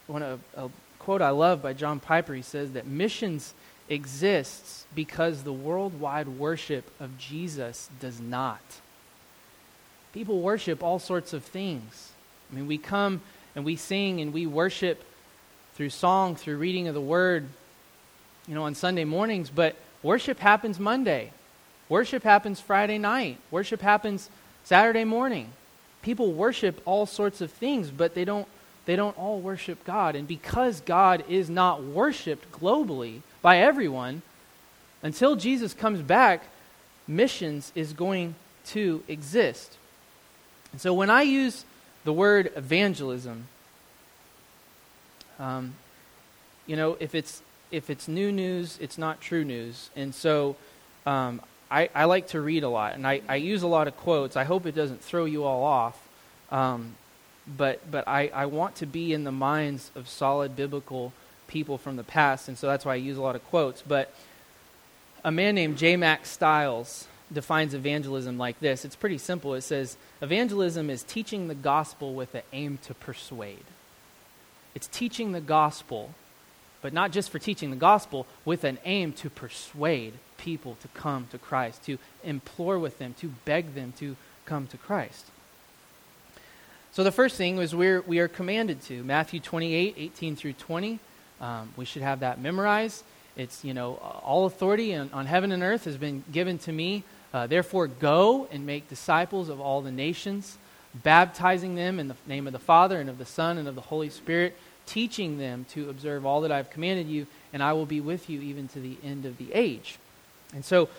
one 0.07 0.23
of, 0.23 0.39
a 0.55 0.69
quote 0.99 1.21
I 1.21 1.31
love 1.31 1.61
by 1.61 1.73
John 1.73 1.99
Piper. 1.99 2.33
He 2.33 2.41
says 2.41 2.71
that 2.71 2.87
missions 2.87 3.53
exists 3.89 4.85
because 4.95 5.43
the 5.43 5.53
worldwide 5.53 6.27
worship 6.27 6.89
of 7.01 7.17
Jesus 7.17 7.89
does 7.99 8.21
not. 8.21 8.61
People 10.13 10.41
worship 10.41 10.81
all 10.81 10.99
sorts 10.99 11.33
of 11.33 11.43
things. 11.43 12.11
I 12.51 12.55
mean, 12.55 12.67
we 12.67 12.77
come 12.77 13.21
and 13.55 13.65
we 13.65 13.75
sing 13.75 14.21
and 14.21 14.31
we 14.31 14.45
worship 14.45 15.03
through 15.75 15.89
song, 15.89 16.35
through 16.35 16.57
reading 16.57 16.87
of 16.87 16.93
the 16.93 17.01
word, 17.01 17.47
you 18.47 18.55
know, 18.55 18.63
on 18.63 18.75
Sunday 18.75 19.05
mornings, 19.05 19.49
but 19.49 19.75
worship 20.01 20.39
happens 20.39 20.79
Monday. 20.79 21.31
Worship 21.89 22.23
happens 22.23 22.59
Friday 22.59 22.97
night. 22.97 23.37
Worship 23.51 23.81
happens 23.81 24.29
Saturday 24.63 25.03
morning. 25.03 25.49
People 26.01 26.33
worship 26.33 26.81
all 26.85 27.05
sorts 27.05 27.41
of 27.41 27.51
things, 27.51 27.89
but 27.89 28.13
they 28.13 28.25
don't 28.25 28.47
they 28.85 28.95
don't 28.97 29.17
all 29.17 29.39
worship 29.39 29.83
God. 29.85 30.15
And 30.15 30.27
because 30.27 30.81
God 30.81 31.23
is 31.29 31.49
not 31.49 31.83
worshiped 31.83 32.51
globally, 32.51 33.21
by 33.41 33.59
everyone, 33.59 34.21
until 35.01 35.35
Jesus 35.35 35.73
comes 35.73 36.01
back, 36.01 36.43
missions 37.07 37.71
is 37.75 37.93
going 37.93 38.35
to 38.67 39.03
exist. 39.07 39.77
And 40.71 40.81
so 40.81 40.93
when 40.93 41.09
I 41.09 41.21
use 41.21 41.65
the 42.03 42.13
word 42.13 42.51
evangelism, 42.55 43.47
um, 45.43 45.73
you 46.65 46.75
know, 46.75 46.95
if 46.99 47.13
it's 47.13 47.41
if 47.71 47.89
it's 47.89 48.07
new 48.07 48.31
news, 48.31 48.77
it's 48.79 48.97
not 48.97 49.19
true 49.19 49.43
news. 49.43 49.89
And 49.95 50.15
so 50.15 50.55
um, 51.05 51.41
I, 51.69 51.89
I, 51.93 52.05
like 52.05 52.27
to 52.29 52.39
read 52.39 52.63
a 52.63 52.69
lot, 52.69 52.93
and 52.93 53.05
I, 53.05 53.21
I, 53.27 53.37
use 53.37 53.63
a 53.63 53.67
lot 53.67 53.87
of 53.87 53.97
quotes. 53.97 54.37
I 54.37 54.43
hope 54.43 54.67
it 54.67 54.75
doesn't 54.75 55.01
throw 55.01 55.25
you 55.25 55.43
all 55.43 55.63
off. 55.63 55.99
Um, 56.51 56.95
but 57.57 57.79
but 57.91 58.07
I, 58.07 58.29
I 58.33 58.45
want 58.45 58.75
to 58.75 58.85
be 58.85 59.11
in 59.11 59.25
the 59.25 59.31
minds 59.31 59.91
of 59.95 60.07
solid 60.07 60.55
biblical 60.55 61.11
people 61.47 61.77
from 61.77 61.97
the 61.97 62.03
past, 62.03 62.47
and 62.47 62.57
so 62.57 62.67
that's 62.67 62.85
why 62.85 62.93
I 62.93 62.97
use 62.97 63.17
a 63.17 63.21
lot 63.21 63.35
of 63.35 63.43
quotes. 63.45 63.81
But 63.81 64.13
a 65.25 65.31
man 65.31 65.55
named 65.55 65.77
J. 65.77 65.97
Mack 65.97 66.25
Stiles 66.25 67.07
defines 67.33 67.73
evangelism 67.73 68.37
like 68.37 68.59
this 68.59 68.85
it's 68.85 68.95
pretty 68.95 69.17
simple. 69.17 69.55
It 69.55 69.61
says, 69.61 69.97
Evangelism 70.21 70.89
is 70.89 71.03
teaching 71.03 71.47
the 71.49 71.55
gospel 71.55 72.13
with 72.13 72.31
the 72.31 72.43
aim 72.53 72.79
to 72.83 72.93
persuade. 72.93 73.65
It's 74.75 74.87
teaching 74.87 75.31
the 75.31 75.41
gospel, 75.41 76.11
but 76.81 76.93
not 76.93 77.11
just 77.11 77.29
for 77.29 77.39
teaching 77.39 77.69
the 77.69 77.75
gospel, 77.75 78.25
with 78.45 78.63
an 78.63 78.77
aim 78.85 79.13
to 79.13 79.29
persuade 79.29 80.13
people 80.37 80.77
to 80.81 80.87
come 80.89 81.27
to 81.31 81.37
Christ, 81.37 81.83
to 81.85 81.97
implore 82.23 82.79
with 82.79 82.99
them, 82.99 83.15
to 83.19 83.29
beg 83.45 83.75
them 83.75 83.93
to 83.99 84.15
come 84.45 84.67
to 84.67 84.77
Christ. 84.77 85.25
So 86.91 87.03
the 87.03 87.11
first 87.11 87.37
thing 87.37 87.57
is 87.57 87.73
we're, 87.73 88.01
we 88.01 88.19
are 88.19 88.27
commanded 88.27 88.81
to. 88.83 89.03
Matthew 89.03 89.39
28, 89.39 89.95
18 89.97 90.35
through 90.35 90.53
20. 90.53 90.99
Um, 91.41 91.73
we 91.75 91.85
should 91.85 92.03
have 92.03 92.19
that 92.19 92.39
memorized. 92.39 93.03
It's, 93.35 93.65
you 93.65 93.73
know, 93.73 93.95
all 93.95 94.45
authority 94.45 94.93
on, 94.93 95.09
on 95.11 95.25
heaven 95.25 95.51
and 95.51 95.63
earth 95.63 95.85
has 95.85 95.97
been 95.97 96.23
given 96.31 96.59
to 96.59 96.71
me. 96.71 97.03
Uh, 97.33 97.47
therefore, 97.47 97.87
go 97.87 98.47
and 98.51 98.65
make 98.65 98.89
disciples 98.89 99.49
of 99.49 99.59
all 99.59 99.81
the 99.81 99.91
nations, 99.91 100.57
baptizing 100.93 101.75
them 101.75 101.99
in 101.99 102.07
the 102.07 102.15
name 102.27 102.47
of 102.47 102.53
the 102.53 102.59
Father 102.59 102.99
and 102.99 103.09
of 103.09 103.17
the 103.17 103.25
Son 103.25 103.57
and 103.57 103.67
of 103.67 103.75
the 103.75 103.81
Holy 103.81 104.09
Spirit, 104.09 104.57
teaching 104.85 105.37
them 105.37 105.65
to 105.71 105.89
observe 105.89 106.25
all 106.25 106.41
that 106.41 106.51
I've 106.51 106.69
commanded 106.69 107.07
you, 107.07 107.27
and 107.51 107.63
I 107.63 107.73
will 107.73 107.85
be 107.85 108.01
with 108.01 108.29
you 108.29 108.41
even 108.41 108.67
to 108.69 108.79
the 108.79 108.97
end 109.03 109.25
of 109.25 109.37
the 109.37 109.53
age. 109.53 109.97
And 110.53 110.63
so, 110.63 110.89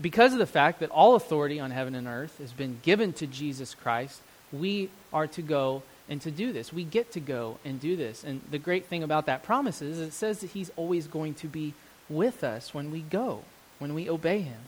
because 0.00 0.32
of 0.32 0.38
the 0.38 0.46
fact 0.46 0.80
that 0.80 0.90
all 0.90 1.14
authority 1.14 1.60
on 1.60 1.70
heaven 1.70 1.94
and 1.94 2.08
earth 2.08 2.38
has 2.38 2.52
been 2.52 2.80
given 2.82 3.12
to 3.14 3.26
Jesus 3.26 3.74
Christ, 3.74 4.20
we 4.52 4.90
are 5.12 5.26
to 5.28 5.42
go 5.42 5.82
and 6.08 6.20
to 6.22 6.30
do 6.30 6.52
this. 6.52 6.72
We 6.72 6.84
get 6.84 7.12
to 7.12 7.20
go 7.20 7.58
and 7.64 7.80
do 7.80 7.96
this. 7.96 8.24
And 8.24 8.40
the 8.50 8.58
great 8.58 8.86
thing 8.86 9.02
about 9.02 9.26
that 9.26 9.42
promise 9.42 9.80
is 9.80 10.00
it 10.00 10.12
says 10.12 10.40
that 10.40 10.50
He's 10.50 10.70
always 10.76 11.06
going 11.06 11.34
to 11.34 11.46
be 11.46 11.74
with 12.08 12.44
us 12.44 12.74
when 12.74 12.90
we 12.90 13.00
go, 13.00 13.42
when 13.78 13.94
we 13.94 14.10
obey 14.10 14.40
Him. 14.40 14.60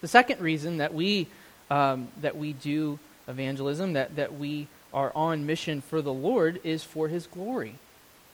The 0.00 0.08
second 0.08 0.40
reason 0.40 0.78
that 0.78 0.92
we, 0.92 1.28
um, 1.70 2.08
that 2.20 2.36
we 2.36 2.52
do 2.52 2.98
evangelism, 3.28 3.92
that, 3.94 4.16
that 4.16 4.34
we 4.34 4.68
are 4.92 5.12
on 5.14 5.46
mission 5.46 5.80
for 5.80 6.02
the 6.02 6.12
Lord, 6.12 6.60
is 6.64 6.84
for 6.84 7.08
His 7.08 7.26
glory. 7.26 7.76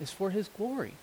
Is 0.00 0.10
for 0.10 0.30
His 0.30 0.48
glory. 0.48 0.94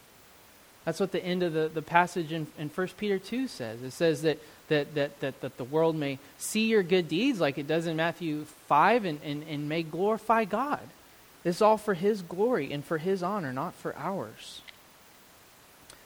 That's 0.85 0.99
what 0.99 1.11
the 1.11 1.23
end 1.23 1.43
of 1.43 1.53
the, 1.53 1.69
the 1.73 1.81
passage 1.81 2.31
in, 2.31 2.47
in 2.57 2.69
1 2.69 2.87
Peter 2.97 3.19
2 3.19 3.47
says. 3.47 3.83
It 3.83 3.91
says 3.91 4.21
that 4.21 4.39
that, 4.69 4.95
that, 4.95 5.19
that, 5.19 5.41
that 5.41 5.57
the 5.57 5.63
world 5.63 5.95
may 5.95 6.19
see 6.37 6.67
your 6.67 6.83
good 6.83 7.07
deeds 7.07 7.39
like 7.39 7.57
it 7.57 7.67
does 7.67 7.87
in 7.87 7.95
Matthew 7.95 8.45
5 8.67 9.05
and, 9.05 9.19
and, 9.23 9.43
and 9.43 9.69
may 9.69 9.83
glorify 9.83 10.45
God. 10.45 10.81
This 11.43 11.57
is 11.57 11.61
all 11.61 11.77
for 11.77 11.93
His 11.93 12.21
glory 12.21 12.73
and 12.73 12.83
for 12.83 12.97
His 12.97 13.23
honor, 13.23 13.53
not 13.53 13.73
for 13.73 13.95
ours. 13.97 14.61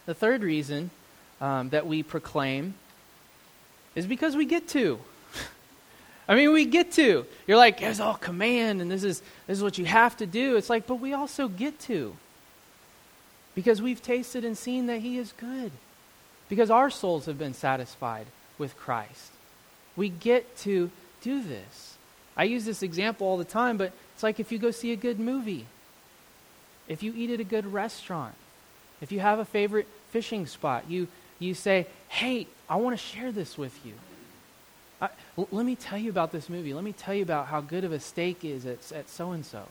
The 0.05 0.13
third 0.13 0.43
reason 0.43 0.91
um, 1.39 1.69
that 1.69 1.87
we 1.87 2.03
proclaim 2.03 2.75
is 3.95 4.05
because 4.05 4.35
we 4.35 4.45
get 4.45 4.67
to. 4.69 4.99
I 6.31 6.35
mean, 6.35 6.53
we 6.53 6.63
get 6.63 6.93
to. 6.93 7.25
You're 7.45 7.57
like, 7.57 7.81
it's 7.81 7.99
all 7.99 8.13
command, 8.13 8.81
and 8.81 8.89
this 8.89 9.03
is, 9.03 9.21
this 9.47 9.57
is 9.57 9.61
what 9.61 9.77
you 9.77 9.83
have 9.83 10.15
to 10.15 10.25
do. 10.25 10.55
It's 10.55 10.69
like, 10.69 10.87
but 10.87 10.95
we 10.95 11.11
also 11.11 11.49
get 11.49 11.77
to. 11.81 12.15
Because 13.53 13.81
we've 13.81 14.01
tasted 14.01 14.45
and 14.45 14.57
seen 14.57 14.85
that 14.85 15.01
He 15.01 15.17
is 15.17 15.33
good. 15.33 15.73
Because 16.47 16.71
our 16.71 16.89
souls 16.89 17.25
have 17.25 17.37
been 17.37 17.53
satisfied 17.53 18.27
with 18.57 18.77
Christ. 18.77 19.31
We 19.97 20.07
get 20.07 20.55
to 20.59 20.89
do 21.21 21.43
this. 21.43 21.97
I 22.37 22.45
use 22.45 22.63
this 22.63 22.81
example 22.81 23.27
all 23.27 23.37
the 23.37 23.43
time, 23.43 23.75
but 23.75 23.91
it's 24.13 24.23
like 24.23 24.39
if 24.39 24.53
you 24.53 24.57
go 24.57 24.71
see 24.71 24.93
a 24.93 24.95
good 24.95 25.19
movie, 25.19 25.65
if 26.87 27.03
you 27.03 27.13
eat 27.13 27.31
at 27.31 27.41
a 27.41 27.43
good 27.43 27.73
restaurant, 27.73 28.35
if 29.01 29.11
you 29.11 29.19
have 29.19 29.39
a 29.39 29.43
favorite 29.43 29.87
fishing 30.11 30.47
spot, 30.47 30.85
you, 30.89 31.09
you 31.39 31.53
say, 31.55 31.87
hey, 32.07 32.47
I 32.69 32.77
want 32.77 32.97
to 32.97 33.05
share 33.05 33.33
this 33.33 33.57
with 33.57 33.77
you. 33.85 33.95
I, 35.01 35.09
l- 35.37 35.47
let 35.51 35.65
me 35.65 35.75
tell 35.75 35.97
you 35.97 36.09
about 36.09 36.31
this 36.31 36.49
movie. 36.49 36.73
Let 36.73 36.83
me 36.83 36.93
tell 36.93 37.13
you 37.13 37.23
about 37.23 37.47
how 37.47 37.61
good 37.61 37.83
of 37.83 37.91
a 37.91 37.99
steak 37.99 38.45
is 38.45 38.65
at, 38.65 38.91
at 38.91 39.09
so 39.09 39.31
and 39.31 39.45
so. 39.45 39.63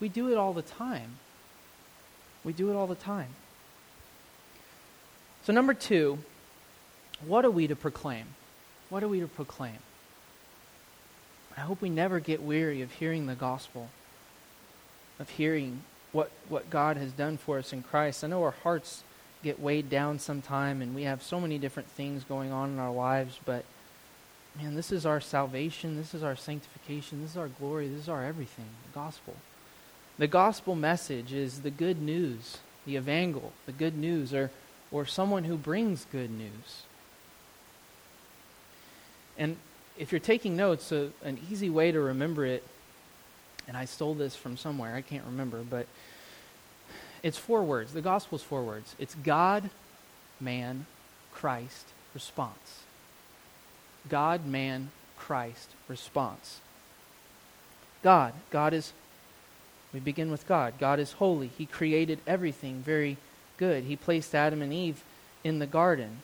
We 0.00 0.08
do 0.08 0.30
it 0.30 0.36
all 0.36 0.52
the 0.52 0.62
time. 0.62 1.18
We 2.44 2.52
do 2.52 2.70
it 2.70 2.74
all 2.74 2.86
the 2.86 2.94
time. 2.94 3.30
So, 5.44 5.52
number 5.52 5.74
two, 5.74 6.18
what 7.26 7.44
are 7.44 7.50
we 7.50 7.66
to 7.66 7.76
proclaim? 7.76 8.26
What 8.90 9.02
are 9.02 9.08
we 9.08 9.20
to 9.20 9.26
proclaim? 9.26 9.78
I 11.56 11.60
hope 11.60 11.80
we 11.80 11.90
never 11.90 12.20
get 12.20 12.42
weary 12.42 12.82
of 12.82 12.92
hearing 12.92 13.26
the 13.26 13.34
gospel, 13.34 13.88
of 15.18 15.30
hearing 15.30 15.82
what, 16.12 16.30
what 16.48 16.68
God 16.70 16.96
has 16.96 17.12
done 17.12 17.36
for 17.36 17.58
us 17.58 17.72
in 17.72 17.82
Christ. 17.82 18.24
I 18.24 18.26
know 18.26 18.42
our 18.42 18.54
hearts 18.62 19.04
get 19.42 19.60
weighed 19.60 19.88
down 19.90 20.18
sometime 20.18 20.82
and 20.82 20.94
we 20.94 21.02
have 21.02 21.22
so 21.22 21.38
many 21.38 21.58
different 21.58 21.88
things 21.90 22.24
going 22.24 22.50
on 22.50 22.70
in 22.70 22.78
our 22.78 22.92
lives, 22.92 23.38
but 23.44 23.64
man, 24.56 24.74
this 24.74 24.92
is 24.92 25.04
our 25.04 25.20
salvation, 25.20 25.96
this 25.96 26.14
is 26.14 26.22
our 26.22 26.36
sanctification, 26.36 27.22
this 27.22 27.32
is 27.32 27.36
our 27.36 27.48
glory, 27.48 27.88
this 27.88 28.02
is 28.02 28.08
our 28.08 28.24
everything, 28.24 28.66
the 28.86 28.98
gospel. 28.98 29.34
The 30.18 30.26
gospel 30.28 30.76
message 30.76 31.32
is 31.32 31.62
the 31.62 31.70
good 31.70 32.00
news, 32.00 32.58
the 32.86 32.96
evangel, 32.96 33.52
the 33.66 33.72
good 33.72 33.96
news, 33.96 34.32
or, 34.32 34.50
or 34.92 35.06
someone 35.06 35.44
who 35.44 35.56
brings 35.56 36.06
good 36.12 36.30
news. 36.30 36.82
And 39.36 39.56
if 39.98 40.12
you're 40.12 40.20
taking 40.20 40.56
notes, 40.56 40.92
uh, 40.92 41.08
an 41.24 41.38
easy 41.50 41.68
way 41.68 41.90
to 41.90 42.00
remember 42.00 42.44
it, 42.44 42.62
and 43.66 43.76
I 43.76 43.86
stole 43.86 44.14
this 44.14 44.36
from 44.36 44.56
somewhere, 44.56 44.94
I 44.94 45.00
can't 45.00 45.24
remember, 45.24 45.62
but 45.68 45.86
it's 47.24 47.38
four 47.38 47.64
words. 47.64 47.92
The 47.92 48.02
gospel's 48.02 48.42
four 48.42 48.62
words. 48.62 48.94
It's 48.98 49.16
God, 49.16 49.70
man, 50.38 50.86
Christ, 51.32 51.86
response. 52.12 52.83
God, 54.08 54.46
man, 54.46 54.90
Christ, 55.16 55.70
response. 55.88 56.60
God. 58.02 58.34
God 58.50 58.74
is, 58.74 58.92
we 59.92 60.00
begin 60.00 60.30
with 60.30 60.46
God. 60.46 60.74
God 60.78 61.00
is 61.00 61.12
holy. 61.12 61.48
He 61.48 61.66
created 61.66 62.18
everything 62.26 62.82
very 62.82 63.16
good. 63.56 63.84
He 63.84 63.96
placed 63.96 64.34
Adam 64.34 64.60
and 64.60 64.72
Eve 64.72 65.02
in 65.42 65.58
the 65.58 65.66
garden. 65.66 66.18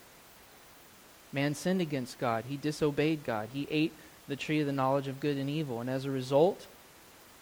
Man 1.32 1.54
sinned 1.54 1.80
against 1.80 2.18
God. 2.18 2.44
He 2.48 2.56
disobeyed 2.56 3.24
God. 3.24 3.48
He 3.52 3.66
ate 3.70 3.92
the 4.28 4.36
tree 4.36 4.60
of 4.60 4.66
the 4.66 4.72
knowledge 4.72 5.08
of 5.08 5.20
good 5.20 5.36
and 5.36 5.48
evil. 5.48 5.80
And 5.80 5.88
as 5.88 6.04
a 6.04 6.10
result, 6.10 6.66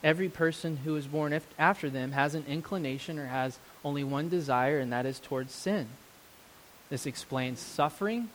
every 0.05 0.29
person 0.29 0.79
who 0.85 0.95
is 0.97 1.07
born 1.07 1.39
after 1.59 1.91
them 1.91 2.13
has 2.13 2.35
an 2.35 2.45
inclination 2.47 3.19
or 3.19 3.27
has 3.27 3.59
only 3.85 4.05
one 4.05 4.29
desire, 4.29 4.79
and 4.79 4.93
that 4.93 5.07
is 5.07 5.19
towards 5.19 5.53
sin. 5.53 5.89
This 6.91 7.07
explains 7.07 7.61
suffering. 7.61 8.29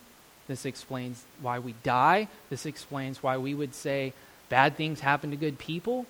This 0.46 0.66
explains 0.66 1.24
why 1.40 1.58
we 1.58 1.74
die. 1.82 2.28
This 2.50 2.66
explains 2.66 3.22
why 3.22 3.38
we 3.38 3.54
would 3.54 3.74
say 3.74 4.12
bad 4.48 4.76
things 4.76 5.00
happen 5.00 5.30
to 5.30 5.36
good 5.36 5.58
people. 5.58 6.06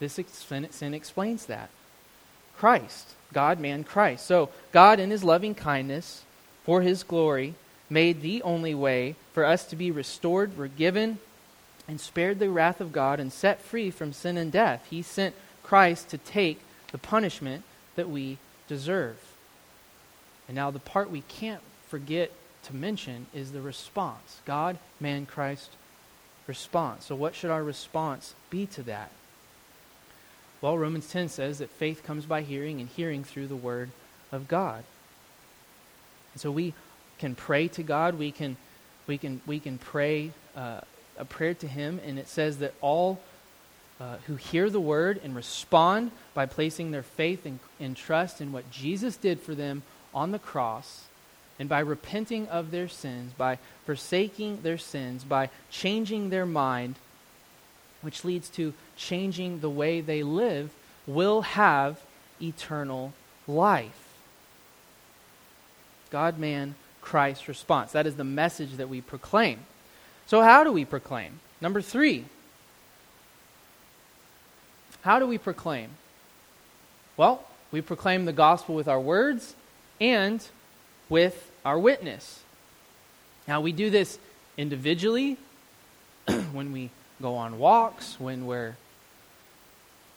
This 0.00 0.18
ex- 0.18 0.44
sin 0.70 0.94
explains 0.94 1.46
that. 1.46 1.70
Christ, 2.56 3.14
God, 3.32 3.58
man, 3.58 3.84
Christ. 3.84 4.26
So, 4.26 4.50
God, 4.72 5.00
in 5.00 5.10
his 5.10 5.24
loving 5.24 5.54
kindness, 5.54 6.22
for 6.64 6.82
his 6.82 7.02
glory, 7.02 7.54
made 7.90 8.22
the 8.22 8.42
only 8.42 8.74
way 8.74 9.16
for 9.32 9.44
us 9.44 9.64
to 9.66 9.76
be 9.76 9.90
restored, 9.90 10.52
forgiven, 10.52 11.18
and 11.86 12.00
spared 12.00 12.38
the 12.38 12.50
wrath 12.50 12.80
of 12.80 12.92
God 12.92 13.20
and 13.20 13.32
set 13.32 13.60
free 13.60 13.90
from 13.90 14.12
sin 14.12 14.36
and 14.36 14.50
death. 14.50 14.86
He 14.88 15.02
sent 15.02 15.34
Christ 15.62 16.08
to 16.10 16.18
take 16.18 16.60
the 16.92 16.98
punishment 16.98 17.64
that 17.96 18.08
we 18.08 18.38
deserve. 18.68 19.16
And 20.48 20.54
now, 20.54 20.70
the 20.70 20.78
part 20.78 21.10
we 21.10 21.22
can't 21.22 21.62
forget 21.88 22.30
to 22.64 22.76
mention 22.76 23.26
is 23.34 23.52
the 23.52 23.60
response 23.60 24.40
God, 24.44 24.78
man, 25.00 25.26
Christ, 25.26 25.70
response. 26.46 27.06
So, 27.06 27.14
what 27.14 27.34
should 27.34 27.50
our 27.50 27.62
response 27.62 28.34
be 28.50 28.66
to 28.66 28.82
that? 28.84 29.10
Well, 30.60 30.78
Romans 30.78 31.10
10 31.10 31.28
says 31.28 31.58
that 31.58 31.70
faith 31.70 32.02
comes 32.04 32.24
by 32.24 32.42
hearing, 32.42 32.80
and 32.80 32.88
hearing 32.88 33.24
through 33.24 33.48
the 33.48 33.56
Word 33.56 33.90
of 34.32 34.48
God. 34.48 34.84
And 36.32 36.40
so, 36.40 36.50
we 36.50 36.74
can 37.18 37.34
pray 37.34 37.68
to 37.68 37.82
God. 37.82 38.18
We 38.18 38.32
can, 38.32 38.56
we 39.06 39.18
can, 39.18 39.40
we 39.46 39.60
can 39.60 39.78
pray 39.78 40.32
uh, 40.56 40.80
a 41.18 41.24
prayer 41.24 41.54
to 41.54 41.68
Him, 41.68 42.00
and 42.04 42.18
it 42.18 42.28
says 42.28 42.58
that 42.58 42.74
all 42.80 43.20
uh, 44.00 44.16
who 44.26 44.34
hear 44.34 44.68
the 44.68 44.80
word 44.80 45.20
and 45.22 45.36
respond 45.36 46.10
by 46.34 46.46
placing 46.46 46.90
their 46.90 47.02
faith 47.02 47.46
and, 47.46 47.60
and 47.78 47.96
trust 47.96 48.40
in 48.40 48.50
what 48.52 48.68
Jesus 48.70 49.16
did 49.16 49.40
for 49.40 49.54
them 49.54 49.82
on 50.12 50.32
the 50.32 50.38
cross, 50.38 51.04
and 51.58 51.68
by 51.68 51.80
repenting 51.80 52.48
of 52.48 52.70
their 52.70 52.88
sins, 52.88 53.32
by 53.36 53.58
forsaking 53.86 54.62
their 54.62 54.78
sins, 54.78 55.24
by 55.24 55.50
changing 55.70 56.30
their 56.30 56.46
mind, 56.46 56.96
which 58.02 58.24
leads 58.24 58.48
to 58.50 58.74
changing 58.96 59.60
the 59.60 59.70
way 59.70 60.00
they 60.00 60.22
live, 60.22 60.70
will 61.06 61.42
have 61.42 62.00
eternal 62.40 63.12
life. 63.46 64.04
God, 66.10 66.38
man, 66.38 66.74
Christ 67.00 67.48
response. 67.48 67.92
That 67.92 68.06
is 68.06 68.16
the 68.16 68.24
message 68.24 68.72
that 68.76 68.88
we 68.88 69.00
proclaim. 69.00 69.60
So, 70.26 70.42
how 70.42 70.64
do 70.64 70.72
we 70.72 70.84
proclaim? 70.84 71.40
Number 71.60 71.80
three, 71.80 72.24
how 75.02 75.18
do 75.18 75.26
we 75.26 75.38
proclaim? 75.38 75.90
Well, 77.16 77.44
we 77.70 77.80
proclaim 77.80 78.24
the 78.24 78.32
gospel 78.32 78.74
with 78.74 78.88
our 78.88 79.00
words 79.00 79.54
and 80.00 80.46
with 81.08 81.50
our 81.64 81.78
witness. 81.78 82.40
Now, 83.46 83.60
we 83.60 83.72
do 83.72 83.90
this 83.90 84.18
individually 84.56 85.36
when 86.52 86.72
we 86.72 86.90
go 87.20 87.34
on 87.36 87.58
walks, 87.58 88.18
when 88.18 88.46
we're 88.46 88.76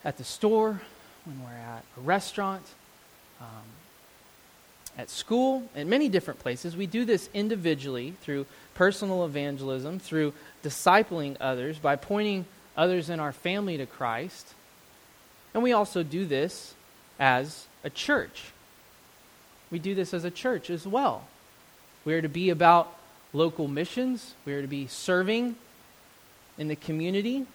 at 0.04 0.17
the 0.17 0.23
store, 0.23 0.82
when 1.26 1.43
we're 1.43 1.58
at 1.58 1.84
a 1.97 2.02
restaurant, 2.02 2.63
um, 3.41 3.47
at 4.97 5.10
school, 5.10 5.69
in 5.76 5.89
many 5.89 6.10
different 6.10 6.39
places. 6.39 6.76
We 6.76 6.88
do 6.88 7.06
this 7.06 7.30
individually 7.34 8.15
through 8.21 8.45
personal 8.73 9.26
evangelism, 9.26 10.00
through 10.00 10.34
discipling 10.63 11.38
others, 11.39 11.78
by 11.78 11.95
pointing 11.95 12.45
others 12.76 13.10
in 13.10 13.19
our 13.19 13.32
family 13.32 13.78
to 13.78 13.86
Christ. 13.86 14.54
And 15.54 15.62
we 15.62 15.73
also 15.73 16.04
do 16.04 16.26
this 16.26 16.73
as 17.19 17.65
a 17.84 17.89
church. 17.89 18.52
We 19.72 19.80
do 19.80 19.96
this 19.96 20.14
as 20.14 20.24
a 20.24 20.32
church 20.32 20.70
as 20.70 20.88
well. 20.88 21.28
We 22.06 22.14
are 22.14 22.22
to 22.22 22.30
be 22.30 22.50
about 22.50 22.96
local 23.34 23.68
missions, 23.68 24.34
we 24.46 24.54
are 24.54 24.62
to 24.62 24.68
be 24.68 24.88
serving 24.88 25.56
in 26.58 26.68
the 26.68 26.76
community. 26.76 27.46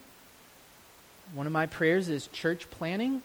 One 1.34 1.46
of 1.46 1.52
my 1.52 1.66
prayers 1.66 2.08
is 2.08 2.26
church 2.26 2.70
planning. 2.70 3.22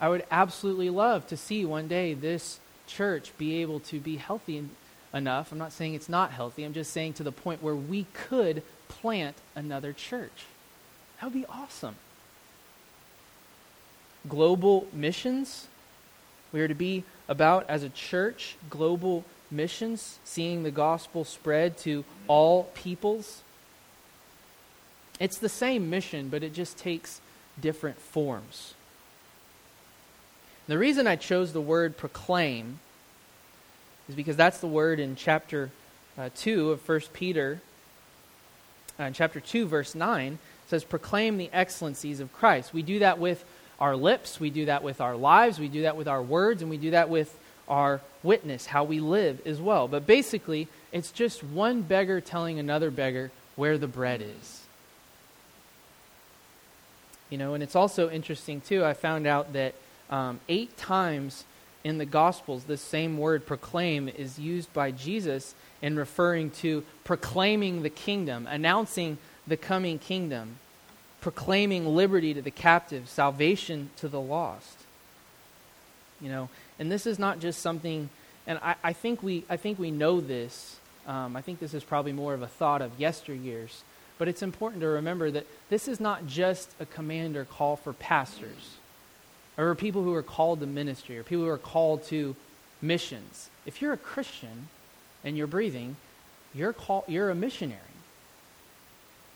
I 0.00 0.08
would 0.08 0.24
absolutely 0.30 0.88
love 0.88 1.26
to 1.26 1.36
see 1.36 1.64
one 1.66 1.86
day 1.86 2.14
this 2.14 2.58
church 2.86 3.32
be 3.36 3.60
able 3.60 3.80
to 3.80 4.00
be 4.00 4.16
healthy 4.16 4.64
enough. 5.12 5.52
I'm 5.52 5.58
not 5.58 5.72
saying 5.72 5.94
it's 5.94 6.08
not 6.08 6.30
healthy, 6.30 6.64
I'm 6.64 6.72
just 6.72 6.92
saying 6.92 7.14
to 7.14 7.22
the 7.22 7.32
point 7.32 7.62
where 7.62 7.74
we 7.74 8.06
could 8.14 8.62
plant 8.88 9.36
another 9.54 9.92
church. 9.92 10.46
That 11.20 11.26
would 11.26 11.34
be 11.34 11.46
awesome 11.46 11.96
global 14.28 14.86
missions. 14.92 15.66
We 16.52 16.60
are 16.60 16.68
to 16.68 16.74
be 16.74 17.04
about, 17.28 17.68
as 17.68 17.82
a 17.82 17.88
church, 17.88 18.56
global 18.68 19.24
missions, 19.50 20.18
seeing 20.24 20.62
the 20.62 20.70
gospel 20.70 21.24
spread 21.24 21.76
to 21.78 22.04
all 22.26 22.64
peoples. 22.74 23.42
It's 25.18 25.38
the 25.38 25.48
same 25.48 25.90
mission, 25.90 26.28
but 26.28 26.42
it 26.42 26.52
just 26.52 26.78
takes 26.78 27.20
different 27.60 27.98
forms. 27.98 28.74
The 30.66 30.78
reason 30.78 31.06
I 31.06 31.16
chose 31.16 31.52
the 31.52 31.60
word 31.60 31.96
proclaim 31.96 32.78
is 34.08 34.14
because 34.14 34.36
that's 34.36 34.58
the 34.58 34.66
word 34.66 35.00
in 35.00 35.16
chapter 35.16 35.70
uh, 36.18 36.30
2 36.36 36.70
of 36.70 36.88
1 36.88 37.00
Peter. 37.12 37.60
Uh, 38.98 39.04
in 39.04 39.12
chapter 39.12 39.40
2, 39.40 39.66
verse 39.66 39.94
9, 39.94 40.38
says, 40.68 40.84
Proclaim 40.84 41.38
the 41.38 41.50
excellencies 41.52 42.20
of 42.20 42.32
Christ. 42.32 42.72
We 42.72 42.82
do 42.82 42.98
that 43.00 43.18
with 43.18 43.44
our 43.80 43.96
lips, 43.96 44.38
we 44.38 44.50
do 44.50 44.66
that 44.66 44.82
with 44.82 45.00
our 45.00 45.16
lives, 45.16 45.58
we 45.58 45.68
do 45.68 45.82
that 45.82 45.96
with 45.96 46.08
our 46.08 46.22
words, 46.22 46.62
and 46.62 46.70
we 46.70 46.76
do 46.76 46.90
that 46.90 47.08
with 47.08 47.34
our 47.68 48.00
witness, 48.22 48.66
how 48.66 48.84
we 48.84 49.00
live 49.00 49.40
as 49.46 49.60
well. 49.60 49.88
But 49.88 50.06
basically, 50.06 50.68
it's 50.92 51.12
just 51.12 51.42
one 51.42 51.82
beggar 51.82 52.20
telling 52.20 52.58
another 52.58 52.90
beggar 52.90 53.30
where 53.56 53.78
the 53.78 53.86
bread 53.86 54.20
is. 54.20 54.62
You 57.30 57.38
know, 57.38 57.54
and 57.54 57.62
it's 57.62 57.76
also 57.76 58.10
interesting, 58.10 58.60
too. 58.60 58.84
I 58.84 58.92
found 58.92 59.26
out 59.26 59.52
that 59.52 59.74
um, 60.10 60.40
eight 60.48 60.76
times 60.76 61.44
in 61.84 61.98
the 61.98 62.04
Gospels, 62.04 62.64
this 62.64 62.82
same 62.82 63.16
word 63.16 63.46
proclaim 63.46 64.08
is 64.08 64.38
used 64.38 64.72
by 64.72 64.90
Jesus 64.90 65.54
in 65.80 65.96
referring 65.96 66.50
to 66.50 66.84
proclaiming 67.04 67.82
the 67.82 67.90
kingdom, 67.90 68.46
announcing 68.46 69.16
the 69.46 69.56
coming 69.56 69.98
kingdom 69.98 70.58
proclaiming 71.20 71.94
liberty 71.94 72.34
to 72.34 72.42
the 72.42 72.50
captive, 72.50 73.08
salvation 73.08 73.90
to 73.96 74.08
the 74.08 74.20
lost. 74.20 74.78
You 76.20 76.28
know, 76.28 76.48
and 76.78 76.90
this 76.90 77.06
is 77.06 77.18
not 77.18 77.40
just 77.40 77.60
something, 77.60 78.10
and 78.46 78.58
I, 78.62 78.74
I 78.82 78.92
think 78.92 79.22
we 79.22 79.44
I 79.48 79.56
think 79.56 79.78
we 79.78 79.90
know 79.90 80.20
this. 80.20 80.76
Um, 81.06 81.34
I 81.34 81.40
think 81.40 81.60
this 81.60 81.74
is 81.74 81.82
probably 81.82 82.12
more 82.12 82.34
of 82.34 82.42
a 82.42 82.46
thought 82.46 82.82
of 82.82 82.98
yesteryears, 82.98 83.80
but 84.18 84.28
it's 84.28 84.42
important 84.42 84.82
to 84.82 84.88
remember 84.88 85.30
that 85.30 85.46
this 85.70 85.88
is 85.88 85.98
not 85.98 86.26
just 86.26 86.70
a 86.78 86.86
command 86.86 87.36
or 87.36 87.44
call 87.44 87.76
for 87.76 87.92
pastors, 87.94 88.76
or 89.56 89.74
people 89.74 90.02
who 90.02 90.14
are 90.14 90.22
called 90.22 90.60
to 90.60 90.66
ministry, 90.66 91.18
or 91.18 91.22
people 91.22 91.44
who 91.44 91.50
are 91.50 91.58
called 91.58 92.04
to 92.04 92.36
missions. 92.82 93.48
If 93.64 93.80
you're 93.80 93.94
a 93.94 93.98
Christian 93.98 94.68
and 95.24 95.36
you're 95.36 95.46
breathing, 95.46 95.96
you're 96.54 96.72
call, 96.72 97.04
you're 97.08 97.30
a 97.30 97.34
missionary. 97.34 97.80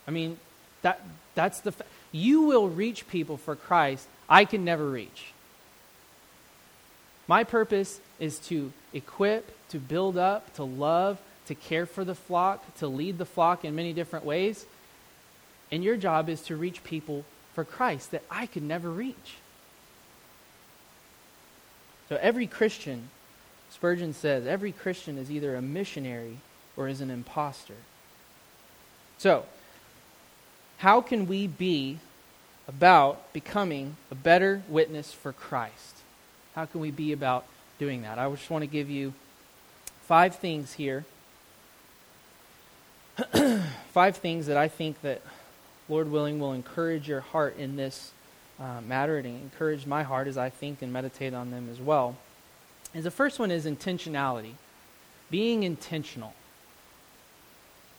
I 0.06 0.10
mean, 0.10 0.38
that, 0.84 1.00
that's 1.34 1.60
the, 1.60 1.72
fa- 1.72 1.86
you 2.12 2.42
will 2.42 2.68
reach 2.68 3.08
people 3.08 3.36
for 3.36 3.56
Christ 3.56 4.06
I 4.28 4.44
can 4.44 4.64
never 4.64 4.88
reach. 4.88 5.32
My 7.26 7.42
purpose 7.44 8.00
is 8.20 8.38
to 8.50 8.72
equip, 8.92 9.50
to 9.70 9.78
build 9.78 10.16
up, 10.16 10.54
to 10.54 10.64
love, 10.64 11.18
to 11.46 11.54
care 11.54 11.86
for 11.86 12.04
the 12.04 12.14
flock, 12.14 12.62
to 12.76 12.86
lead 12.86 13.18
the 13.18 13.24
flock 13.24 13.64
in 13.64 13.74
many 13.74 13.92
different 13.92 14.24
ways. 14.24 14.66
And 15.72 15.82
your 15.82 15.96
job 15.96 16.28
is 16.28 16.42
to 16.42 16.56
reach 16.56 16.84
people 16.84 17.24
for 17.54 17.64
Christ 17.64 18.10
that 18.10 18.22
I 18.30 18.46
could 18.46 18.62
never 18.62 18.90
reach. 18.90 19.36
So 22.08 22.18
every 22.20 22.46
Christian, 22.46 23.08
Spurgeon 23.70 24.12
says, 24.12 24.46
every 24.46 24.72
Christian 24.72 25.16
is 25.16 25.30
either 25.30 25.56
a 25.56 25.62
missionary 25.62 26.38
or 26.76 26.88
is 26.88 27.00
an 27.00 27.10
impostor. 27.10 27.76
So, 29.16 29.46
how 30.84 31.00
can 31.00 31.26
we 31.26 31.46
be 31.46 31.96
about 32.68 33.32
becoming 33.32 33.96
a 34.10 34.14
better 34.14 34.62
witness 34.68 35.14
for 35.14 35.32
Christ? 35.32 35.96
How 36.54 36.66
can 36.66 36.82
we 36.82 36.90
be 36.90 37.10
about 37.10 37.46
doing 37.78 38.02
that? 38.02 38.18
I 38.18 38.28
just 38.28 38.50
want 38.50 38.64
to 38.64 38.66
give 38.66 38.90
you 38.90 39.14
five 40.02 40.36
things 40.36 40.74
here. 40.74 41.06
five 43.94 44.18
things 44.18 44.44
that 44.44 44.58
I 44.58 44.68
think 44.68 45.00
that, 45.00 45.22
Lord 45.88 46.10
willing, 46.10 46.38
will 46.38 46.52
encourage 46.52 47.08
your 47.08 47.20
heart 47.20 47.56
in 47.56 47.76
this 47.76 48.12
uh, 48.60 48.82
matter 48.86 49.16
and 49.16 49.26
encourage 49.26 49.86
my 49.86 50.02
heart 50.02 50.28
as 50.28 50.36
I 50.36 50.50
think 50.50 50.82
and 50.82 50.92
meditate 50.92 51.32
on 51.32 51.50
them 51.50 51.70
as 51.72 51.80
well. 51.80 52.18
And 52.92 53.02
the 53.02 53.10
first 53.10 53.38
one 53.38 53.50
is 53.50 53.64
intentionality, 53.64 54.52
being 55.30 55.62
intentional. 55.62 56.34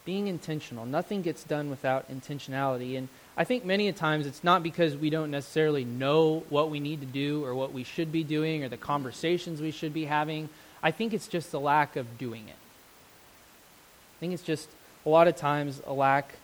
Being 0.06 0.28
intentional. 0.28 0.86
Nothing 0.86 1.22
gets 1.22 1.44
done 1.44 1.70
without 1.70 2.10
intentionality. 2.12 2.98
And 2.98 3.10
I 3.36 3.44
think 3.44 3.66
many 3.66 3.88
a 3.88 3.94
times 3.94 4.28
it's 4.28 4.44
not 4.44 4.64
because 4.64 4.96
we 4.96 5.10
don't 5.10 5.32
necessarily 5.32 5.84
know 5.84 6.44
what 6.50 6.70
we 6.70 6.80
need 6.80 7.02
to 7.02 7.08
do 7.08 7.44
or 7.44 7.56
what 7.56 7.74
we 7.74 7.84
should 7.84 8.12
be 8.12 8.24
doing 8.24 8.64
or 8.64 8.70
the 8.70 8.78
conversations 8.78 9.62
we 9.62 9.72
should 9.72 9.94
be 9.94 10.06
having. 10.06 10.50
I 10.84 10.92
think 10.92 11.14
it's 11.14 11.28
just 11.28 11.52
the 11.52 11.60
lack 11.60 11.96
of 11.96 12.18
doing 12.18 12.48
it. 12.48 12.56
I 12.56 14.18
think 14.20 14.34
it's 14.34 14.44
just 14.44 14.70
a 15.06 15.10
lot 15.10 15.28
of 15.28 15.36
times 15.36 15.82
a 15.86 15.94
lack 15.94 16.36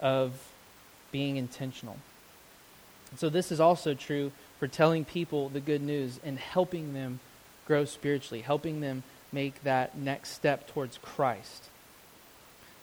of 0.00 0.32
being 1.12 1.36
intentional. 1.36 1.96
And 3.10 3.20
so 3.20 3.28
this 3.28 3.52
is 3.52 3.60
also 3.60 3.94
true 3.94 4.32
for 4.58 4.66
telling 4.66 5.04
people 5.04 5.48
the 5.48 5.60
good 5.60 5.82
news 5.82 6.18
and 6.24 6.38
helping 6.38 6.92
them 6.92 7.20
grow 7.66 7.84
spiritually, 7.84 8.42
helping 8.42 8.80
them 8.80 9.04
make 9.32 9.62
that 9.62 9.96
next 9.96 10.30
step 10.30 10.68
towards 10.68 10.98
Christ. 10.98 11.68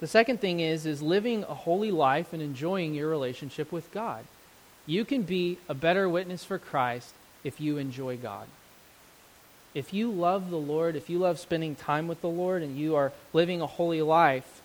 The 0.01 0.07
second 0.07 0.41
thing 0.41 0.59
is 0.59 0.85
is 0.85 1.01
living 1.01 1.43
a 1.43 1.53
holy 1.53 1.91
life 1.91 2.33
and 2.33 2.41
enjoying 2.41 2.95
your 2.95 3.07
relationship 3.07 3.71
with 3.71 3.91
God. 3.91 4.25
You 4.87 5.05
can 5.05 5.21
be 5.21 5.59
a 5.69 5.75
better 5.75 6.09
witness 6.09 6.43
for 6.43 6.57
Christ 6.57 7.13
if 7.43 7.61
you 7.61 7.77
enjoy 7.77 8.17
God. 8.17 8.47
If 9.73 9.93
you 9.93 10.11
love 10.11 10.49
the 10.49 10.57
Lord, 10.57 10.95
if 10.95 11.09
you 11.09 11.19
love 11.19 11.39
spending 11.39 11.75
time 11.75 12.07
with 12.07 12.19
the 12.21 12.27
Lord 12.27 12.63
and 12.63 12.77
you 12.77 12.95
are 12.95 13.13
living 13.31 13.61
a 13.61 13.67
holy 13.67 14.01
life, 14.01 14.61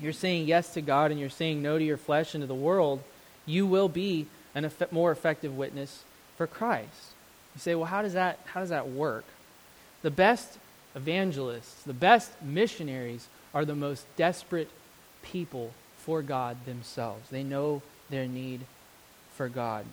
you're 0.00 0.14
saying 0.14 0.46
yes 0.48 0.72
to 0.74 0.80
God 0.80 1.10
and 1.10 1.20
you're 1.20 1.28
saying 1.28 1.62
no 1.62 1.78
to 1.78 1.84
your 1.84 1.98
flesh 1.98 2.34
and 2.34 2.42
to 2.42 2.46
the 2.46 2.54
world, 2.54 3.02
you 3.44 3.66
will 3.66 3.88
be 3.88 4.26
a 4.54 4.64
eff- 4.64 4.90
more 4.90 5.12
effective 5.12 5.56
witness 5.56 6.04
for 6.36 6.46
Christ. 6.46 7.12
You 7.54 7.60
say, 7.60 7.74
well, 7.74 7.84
how 7.84 8.02
does 8.02 8.14
that, 8.14 8.40
how 8.46 8.60
does 8.60 8.70
that 8.70 8.88
work? 8.88 9.24
The 10.02 10.10
best 10.10 10.58
evangelists, 10.94 11.82
the 11.82 11.92
best 11.92 12.30
missionaries 12.42 13.28
are 13.54 13.64
the 13.64 13.74
most 13.74 14.06
desperate 14.16 14.68
people 15.22 15.72
for 15.96 16.22
God 16.22 16.64
themselves. 16.64 17.28
They 17.30 17.42
know 17.42 17.82
their 18.10 18.26
need 18.26 18.60
for 19.34 19.48
God. 19.48 19.84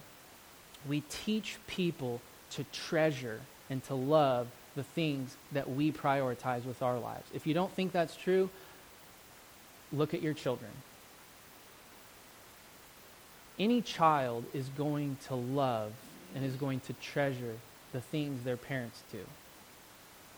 We 0.87 1.01
teach 1.01 1.57
people 1.67 2.21
to 2.51 2.63
treasure 2.71 3.41
and 3.69 3.83
to 3.85 3.95
love 3.95 4.47
the 4.75 4.83
things 4.83 5.35
that 5.51 5.69
we 5.69 5.91
prioritize 5.91 6.65
with 6.65 6.81
our 6.81 6.99
lives. 6.99 7.27
If 7.33 7.47
you 7.47 7.53
don't 7.53 7.71
think 7.71 7.91
that's 7.91 8.15
true, 8.15 8.49
look 9.91 10.13
at 10.13 10.21
your 10.21 10.33
children. 10.33 10.71
Any 13.57 13.81
child 13.81 14.43
is 14.53 14.67
going 14.69 15.17
to 15.27 15.35
love 15.35 15.93
and 16.35 16.43
is 16.43 16.55
going 16.55 16.81
to 16.81 16.93
treasure 16.93 17.55
the 17.93 18.01
things 18.01 18.43
their 18.43 18.57
parents 18.57 19.01
do. 19.11 19.21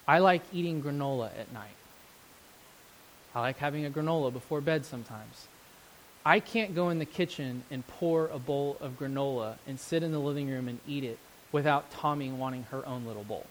I 0.07 0.19
like 0.19 0.43
eating 0.53 0.81
granola 0.81 1.31
at 1.37 1.51
night. 1.51 1.71
I 3.35 3.41
like 3.41 3.57
having 3.57 3.85
a 3.85 3.89
granola 3.89 4.31
before 4.31 4.61
bed 4.61 4.85
sometimes. 4.85 5.47
I 6.25 6.39
can't 6.39 6.75
go 6.75 6.89
in 6.89 6.99
the 6.99 7.05
kitchen 7.05 7.63
and 7.71 7.87
pour 7.87 8.27
a 8.27 8.39
bowl 8.39 8.77
of 8.81 8.99
granola 8.99 9.55
and 9.67 9.79
sit 9.79 10.03
in 10.03 10.11
the 10.11 10.19
living 10.19 10.49
room 10.49 10.67
and 10.67 10.79
eat 10.87 11.03
it 11.03 11.19
without 11.51 11.89
Tommy 11.91 12.31
wanting 12.31 12.63
her 12.63 12.85
own 12.85 13.05
little 13.05 13.23
bowl. 13.23 13.45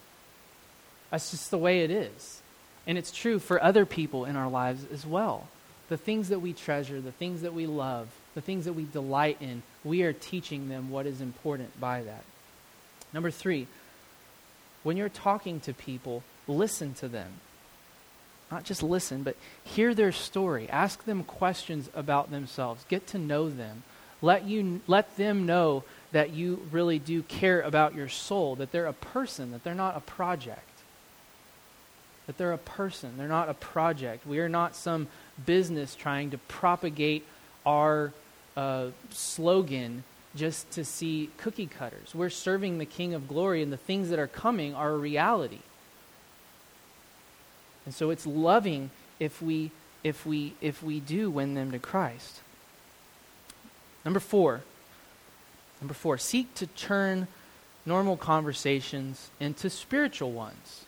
That's 1.10 1.30
just 1.30 1.50
the 1.50 1.58
way 1.58 1.84
it 1.84 1.90
is. 1.90 2.42
And 2.86 2.98
it's 2.98 3.10
true 3.10 3.38
for 3.38 3.62
other 3.62 3.86
people 3.86 4.24
in 4.24 4.36
our 4.36 4.50
lives 4.50 4.84
as 4.92 5.06
well. 5.06 5.48
The 5.88 5.96
things 5.96 6.28
that 6.28 6.40
we 6.40 6.52
treasure, 6.52 7.00
the 7.00 7.12
things 7.12 7.42
that 7.42 7.54
we 7.54 7.66
love, 7.66 8.08
the 8.34 8.40
things 8.40 8.64
that 8.66 8.74
we 8.74 8.84
delight 8.84 9.38
in, 9.40 9.62
we 9.84 10.02
are 10.02 10.12
teaching 10.12 10.68
them 10.68 10.90
what 10.90 11.06
is 11.06 11.20
important 11.20 11.78
by 11.80 12.02
that. 12.02 12.24
Number 13.12 13.30
three, 13.30 13.66
when 14.82 14.96
you're 14.96 15.08
talking 15.08 15.60
to 15.60 15.72
people, 15.72 16.22
listen 16.46 16.94
to 16.94 17.08
them. 17.08 17.32
Not 18.50 18.64
just 18.64 18.82
listen, 18.82 19.22
but 19.22 19.36
hear 19.64 19.94
their 19.94 20.12
story. 20.12 20.68
Ask 20.68 21.04
them 21.04 21.24
questions 21.24 21.90
about 21.94 22.30
themselves. 22.30 22.84
Get 22.88 23.06
to 23.08 23.18
know 23.18 23.50
them. 23.50 23.82
Let, 24.22 24.44
you, 24.44 24.80
let 24.86 25.16
them 25.16 25.46
know 25.46 25.84
that 26.12 26.30
you 26.30 26.66
really 26.70 26.98
do 26.98 27.22
care 27.22 27.60
about 27.60 27.94
your 27.94 28.08
soul, 28.08 28.54
that 28.56 28.72
they're 28.72 28.86
a 28.86 28.92
person, 28.92 29.50
that 29.50 29.64
they're 29.64 29.74
not 29.74 29.96
a 29.96 30.00
project. 30.00 30.60
That 32.26 32.38
they're 32.38 32.52
a 32.52 32.58
person, 32.58 33.16
they're 33.16 33.28
not 33.28 33.48
a 33.48 33.54
project. 33.54 34.26
We 34.26 34.38
are 34.38 34.48
not 34.48 34.74
some 34.74 35.08
business 35.44 35.94
trying 35.94 36.30
to 36.30 36.38
propagate 36.38 37.24
our 37.64 38.12
uh, 38.56 38.88
slogan 39.10 40.04
just 40.34 40.70
to 40.72 40.84
see 40.84 41.30
cookie 41.36 41.66
cutters. 41.66 42.14
We're 42.14 42.30
serving 42.30 42.78
the 42.78 42.86
King 42.86 43.14
of 43.14 43.28
Glory, 43.28 43.62
and 43.62 43.72
the 43.72 43.76
things 43.76 44.10
that 44.10 44.18
are 44.18 44.26
coming 44.26 44.74
are 44.74 44.92
a 44.92 44.98
reality. 44.98 45.60
And 47.86 47.94
so 47.94 48.10
it's 48.10 48.26
loving 48.26 48.90
if 49.18 49.40
we 49.40 49.70
if 50.04 50.26
we 50.26 50.52
if 50.60 50.82
we 50.82 51.00
do 51.00 51.30
win 51.30 51.54
them 51.54 51.72
to 51.72 51.78
Christ. 51.78 52.40
Number 54.04 54.20
4. 54.20 54.62
Number 55.80 55.94
4, 55.94 56.16
seek 56.16 56.54
to 56.54 56.66
turn 56.66 57.28
normal 57.84 58.16
conversations 58.16 59.30
into 59.38 59.68
spiritual 59.68 60.32
ones. 60.32 60.84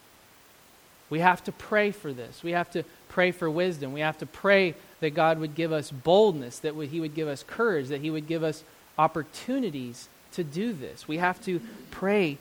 We 1.11 1.21
have 1.21 1.43
to 1.45 1.53
pray 1.53 1.91
for 1.91 2.13
this. 2.13 2.43
We 2.43 2.53
have 2.53 2.71
to 2.73 2.85
pray 3.09 3.33
for 3.33 3.51
wisdom. 3.51 3.93
We 3.93 4.01
have 4.01 4.19
to 4.19 4.27
pray 4.27 4.75
that 5.01 5.11
God 5.11 5.39
would 5.39 5.55
give 5.55 5.73
us 5.73 5.91
boldness, 5.91 6.59
that 6.61 6.75
He 6.75 7.01
would 7.01 7.15
give 7.15 7.29
us 7.29 7.43
courage, 7.47 7.89
that 7.89 8.01
He 8.01 8.11
would 8.11 8.27
give 8.27 8.43
us 8.43 8.65
opportunities 8.99 10.09
to 10.33 10.45
do 10.45 10.73
this. 10.73 11.09
We 11.09 11.19
have 11.19 11.43
to 11.45 11.61
pray 11.91 12.39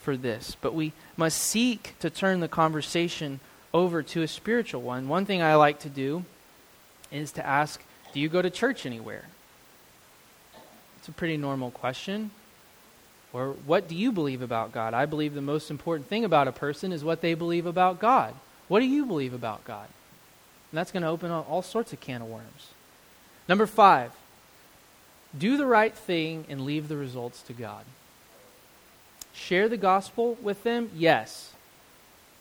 for 0.00 0.16
this, 0.16 0.56
but 0.60 0.74
we 0.74 0.92
must 1.16 1.38
seek 1.38 1.94
to 2.00 2.10
turn 2.10 2.40
the 2.40 2.48
conversation 2.48 3.40
over 3.74 4.02
to 4.02 4.22
a 4.22 4.28
spiritual 4.28 4.82
one, 4.82 5.08
one 5.08 5.26
thing 5.26 5.42
I 5.42 5.54
like 5.54 5.80
to 5.80 5.88
do 5.88 6.24
is 7.10 7.32
to 7.32 7.46
ask, 7.46 7.82
Do 8.12 8.20
you 8.20 8.28
go 8.28 8.42
to 8.42 8.50
church 8.50 8.84
anywhere? 8.86 9.24
It's 10.98 11.08
a 11.08 11.12
pretty 11.12 11.36
normal 11.36 11.70
question. 11.70 12.30
Or 13.32 13.52
what 13.66 13.88
do 13.88 13.94
you 13.94 14.12
believe 14.12 14.42
about 14.42 14.72
God? 14.72 14.92
I 14.92 15.06
believe 15.06 15.34
the 15.34 15.40
most 15.40 15.70
important 15.70 16.08
thing 16.08 16.24
about 16.24 16.48
a 16.48 16.52
person 16.52 16.92
is 16.92 17.02
what 17.02 17.22
they 17.22 17.32
believe 17.32 17.64
about 17.64 17.98
God. 17.98 18.34
What 18.68 18.80
do 18.80 18.86
you 18.86 19.06
believe 19.06 19.32
about 19.32 19.64
God? 19.64 19.88
And 20.70 20.78
that's 20.78 20.92
going 20.92 21.02
to 21.02 21.08
open 21.08 21.30
up 21.30 21.48
all 21.50 21.62
sorts 21.62 21.94
of 21.94 22.00
can 22.00 22.20
of 22.20 22.28
worms. 22.28 22.68
Number 23.48 23.66
five, 23.66 24.12
do 25.36 25.56
the 25.56 25.66
right 25.66 25.94
thing 25.94 26.44
and 26.48 26.66
leave 26.66 26.88
the 26.88 26.96
results 26.96 27.40
to 27.42 27.54
God. 27.54 27.84
Share 29.32 29.68
the 29.68 29.78
gospel 29.78 30.36
with 30.42 30.62
them? 30.62 30.90
Yes 30.94 31.51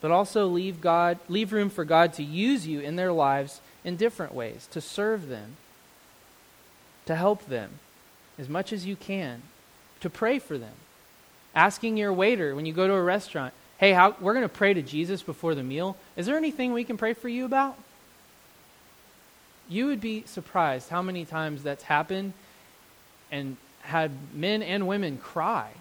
but 0.02 0.12
also 0.12 0.48
leave 0.48 0.82
God 0.82 1.20
leave 1.30 1.54
room 1.54 1.70
for 1.70 1.86
God 1.86 2.14
to 2.14 2.24
use 2.24 2.68
you 2.68 2.80
in 2.80 2.96
their 2.96 3.14
lives 3.14 3.62
in 3.84 3.96
different 3.96 4.34
ways, 4.34 4.68
to 4.72 4.82
serve 4.82 5.28
them, 5.28 5.56
to 7.06 7.16
help 7.16 7.46
them 7.46 7.80
as 8.38 8.50
much 8.50 8.74
as 8.74 8.86
you 8.86 8.96
can, 8.96 9.44
to 10.02 10.10
pray 10.10 10.40
for 10.40 10.58
them. 10.58 10.74
Asking 11.54 11.98
your 11.98 12.12
waiter 12.12 12.56
when 12.56 12.66
you 12.66 12.74
go 12.74 12.88
to 12.88 12.94
a 12.94 13.02
restaurant, 13.02 13.54
"Hey, 13.78 13.94
how, 13.94 14.16
we're 14.20 14.34
going 14.34 14.44
to 14.44 14.50
pray 14.50 14.74
to 14.74 14.82
Jesus 14.82 15.22
before 15.22 15.56
the 15.56 15.64
meal. 15.64 15.96
Is 16.16 16.26
there 16.26 16.38
anything 16.38 16.74
we 16.74 16.84
can 16.84 16.98
pray 16.98 17.14
for 17.14 17.30
you 17.30 17.46
about?" 17.46 17.78
You 19.70 19.86
would 19.88 20.02
be 20.02 20.24
surprised 20.26 20.90
how 20.90 21.02
many 21.02 21.24
times 21.24 21.64
that's 21.64 21.84
happened 21.84 22.34
and 23.32 23.58
had 23.82 24.12
men 24.34 24.62
and 24.62 24.88
women 24.88 25.18
cry 25.18 25.72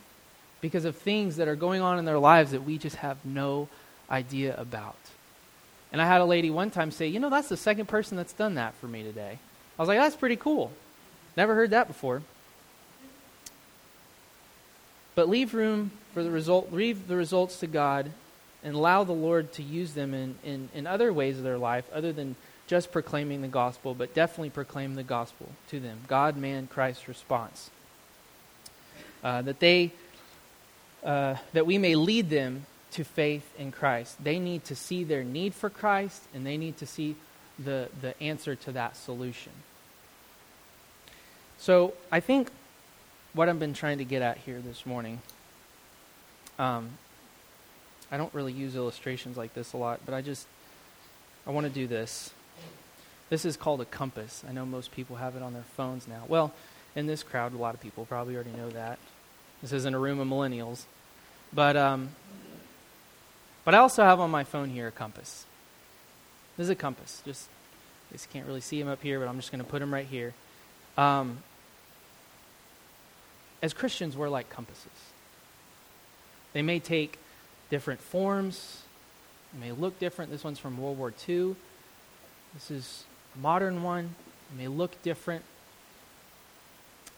because 0.61 0.85
of 0.85 0.97
things 0.97 1.37
that 1.37 1.49
are 1.49 1.57
going 1.57 1.81
on 1.83 1.99
in 1.99 2.05
their 2.05 2.18
lives 2.18 2.53
that 2.53 2.64
we 2.64 2.79
just 2.79 2.97
have 2.97 3.16
no 3.25 3.68
idea 4.11 4.55
about. 4.57 4.97
And 5.93 6.01
I 6.01 6.07
had 6.07 6.21
a 6.21 6.25
lady 6.25 6.51
one 6.51 6.71
time 6.71 6.91
say, 6.91 7.09
You 7.09 7.21
know, 7.21 7.31
that's 7.31 7.49
the 7.49 7.57
second 7.57 7.87
person 7.87 8.17
that's 8.17 8.33
done 8.33 8.55
that 8.55 8.75
for 8.75 8.87
me 8.87 9.03
today. 9.03 9.39
I 9.79 9.83
was 9.83 9.89
like, 9.89 9.99
That's 9.99 10.17
pretty 10.17 10.37
cool. 10.37 10.73
Never 11.37 11.55
heard 11.55 11.71
that 11.71 11.87
before. 11.87 12.23
but 15.15 15.29
leave 15.29 15.53
room 15.53 15.91
for 16.15 16.23
the 16.23 16.31
result, 16.31 16.73
leave 16.73 17.07
the 17.07 17.17
results 17.17 17.61
to 17.61 17.67
God 17.67 18.11
and 18.63 18.75
allow 18.75 19.05
the 19.05 19.13
Lord 19.13 19.53
to 19.55 19.63
use 19.63 19.93
them 19.93 20.15
in, 20.15 20.37
in, 20.45 20.69
in 20.75 20.87
other 20.87 21.13
ways 21.13 21.39
of 21.39 21.45
their 21.45 21.59
life 21.59 21.85
other 21.93 22.13
than 22.13 22.37
just 22.67 22.93
proclaiming 22.93 23.43
the 23.43 23.49
gospel, 23.49 23.95
but 23.95 24.15
definitely 24.15 24.51
proclaim 24.51 24.95
the 24.95 25.03
gospel 25.03 25.49
to 25.69 25.81
them. 25.81 25.99
God, 26.07 26.37
man, 26.37 26.69
Christ 26.69 27.09
response. 27.09 27.71
Uh, 29.23 29.43
that 29.43 29.61
they 29.61 29.93
uh, 31.05 31.37
that 31.53 31.67
we 31.67 31.79
may 31.79 31.95
lead 31.95 32.31
them 32.31 32.65
to 32.93 33.05
faith 33.05 33.49
in 33.59 33.72
Christ. 33.72 34.22
They 34.22 34.38
need 34.38 34.64
to 34.64 34.74
see 34.74 35.05
their 35.05 35.24
need 35.24 35.55
for 35.55 35.70
Christ, 35.70 36.22
and 36.34 36.45
they 36.45 36.57
need 36.57 36.76
to 36.78 36.86
see 36.86 37.16
the, 37.59 37.88
the 38.01 38.20
answer 38.22 38.55
to 38.57 38.72
that 38.72 38.97
solution. 38.97 39.53
So 41.59 41.95
I 42.11 42.20
think 42.20 42.51
what 43.32 43.49
I've 43.49 43.59
been 43.59 43.74
trying 43.74 43.99
to 43.99 44.05
get 44.05 44.22
at 44.22 44.38
here 44.38 44.61
this 44.61 44.86
morning, 44.86 45.20
um, 46.59 46.91
I 48.11 48.16
don't 48.16 48.32
really 48.34 48.53
use 48.53 48.74
illustrations 48.74 49.36
like 49.36 49.55
this 49.55 49.72
a 49.72 49.76
lot, 49.76 50.01
but 50.05 50.14
I 50.14 50.22
just, 50.22 50.47
I 51.47 51.51
want 51.51 51.66
to 51.66 51.72
do 51.72 51.86
this. 51.86 52.32
This 53.28 53.45
is 53.45 53.57
called 53.57 53.80
a 53.80 53.84
compass. 53.84 54.43
I 54.49 54.53
know 54.53 54.66
most 54.66 54.91
people 54.91 55.16
have 55.16 55.36
it 55.36 55.43
on 55.43 55.53
their 55.53 55.64
phones 55.76 56.09
now. 56.09 56.24
Well, 56.26 56.53
in 56.97 57.07
this 57.07 57.22
crowd, 57.22 57.55
a 57.55 57.57
lot 57.57 57.74
of 57.74 57.80
people 57.80 58.05
probably 58.05 58.34
already 58.34 58.51
know 58.51 58.70
that. 58.70 58.99
This 59.62 59.72
isn't 59.72 59.95
a 59.95 59.99
room 59.99 60.18
of 60.18 60.26
millennials. 60.26 60.84
But, 61.53 61.76
um, 61.76 62.09
but 63.65 63.75
I 63.75 63.79
also 63.79 64.03
have 64.03 64.21
on 64.21 64.31
my 64.31 64.45
phone 64.45 64.71
here 64.71 64.89
a 64.89 64.93
compass. 64.93 65.47
This 66.57 66.65
is 66.65 66.71
a 66.71 66.75
compass. 66.75 67.23
Just, 67.25 67.49
I 68.11 68.13
guess 68.13 68.27
you 68.27 68.33
can't 68.33 68.47
really 68.47 68.61
see 68.61 68.81
him 68.81 68.89
up 68.89 69.03
here, 69.03 69.21
but 69.21 69.29
I'm 69.29 69.37
just 69.37 69.53
going 69.53 69.63
to 69.65 69.71
put 69.71 69.81
him 69.83 69.93
right 69.93 70.07
here. 70.07 70.35
Um, 70.97 71.39
as 73.63 73.73
Christians, 73.73 74.17
we're 74.17 74.29
like 74.29 74.51
compasses. 74.51 74.87
They 76.53 76.63
may 76.63 76.81
take 76.81 77.19
different 77.71 78.01
forms, 78.01 78.83
they 79.53 79.67
may 79.67 79.73
look 79.73 79.99
different. 79.99 80.31
This 80.31 80.45
one's 80.45 80.59
from 80.59 80.79
World 80.79 80.99
War 80.99 81.13
II. 81.29 81.57
This 82.55 82.71
is 82.71 83.05
a 83.35 83.39
modern 83.39 83.83
one. 83.83 84.15
It 84.53 84.59
may 84.59 84.69
look 84.69 85.01
different. 85.03 85.45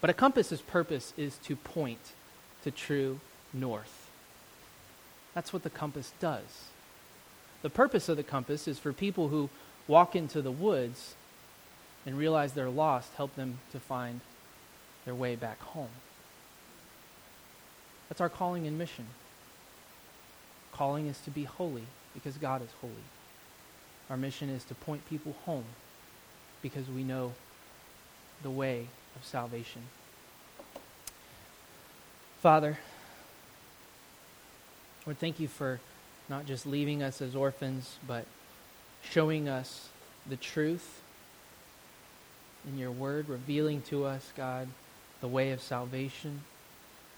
But 0.01 0.11
a 0.11 0.14
compass's 0.14 0.61
purpose 0.61 1.12
is 1.16 1.36
to 1.45 1.57
point 1.57 2.01
to 2.64 2.70
true 2.70 3.20
north. 3.53 4.01
That's 5.34 5.52
what 5.52 5.62
the 5.62 5.70
compass 5.70 6.12
does. 6.20 6.66
The 7.62 7.70
purpose 7.70 8.08
of 8.08 8.16
the 8.16 8.22
compass 8.22 8.66
is 8.66 8.78
for 8.78 8.92
people 8.92 9.28
who 9.28 9.48
walk 9.86 10.14
into 10.14 10.42
the 10.42 10.50
woods 10.50 11.14
and 12.04 12.18
realize 12.18 12.52
they're 12.52 12.68
lost, 12.68 13.14
help 13.16 13.34
them 13.36 13.58
to 13.70 13.80
find 13.80 14.20
their 15.04 15.14
way 15.14 15.36
back 15.36 15.60
home. 15.60 15.88
That's 18.08 18.20
our 18.20 18.28
calling 18.28 18.66
and 18.66 18.76
mission. 18.76 19.06
Calling 20.72 21.06
is 21.06 21.18
to 21.20 21.30
be 21.30 21.44
holy 21.44 21.84
because 22.14 22.36
God 22.36 22.62
is 22.62 22.70
holy. 22.80 22.92
Our 24.10 24.16
mission 24.16 24.50
is 24.50 24.64
to 24.64 24.74
point 24.74 25.08
people 25.08 25.34
home 25.44 25.64
because 26.60 26.88
we 26.88 27.04
know 27.04 27.32
the 28.42 28.50
way 28.50 28.88
of 29.16 29.24
salvation. 29.24 29.82
Father, 32.40 32.78
Lord, 35.07 35.18
thank 35.18 35.40
you 35.40 35.48
for 35.48 35.80
not 36.28 36.46
just 36.46 36.66
leaving 36.66 37.03
us 37.03 37.20
as 37.20 37.34
orphans, 37.34 37.96
but 38.07 38.26
showing 39.03 39.48
us 39.48 39.88
the 40.28 40.36
truth 40.36 41.00
in 42.66 42.78
your 42.78 42.92
word, 42.92 43.28
revealing 43.28 43.82
to 43.82 44.05
us, 44.05 44.32
God, 44.36 44.68
the 45.20 45.28
way 45.28 45.50
of 45.50 45.61
salvation 45.61 46.42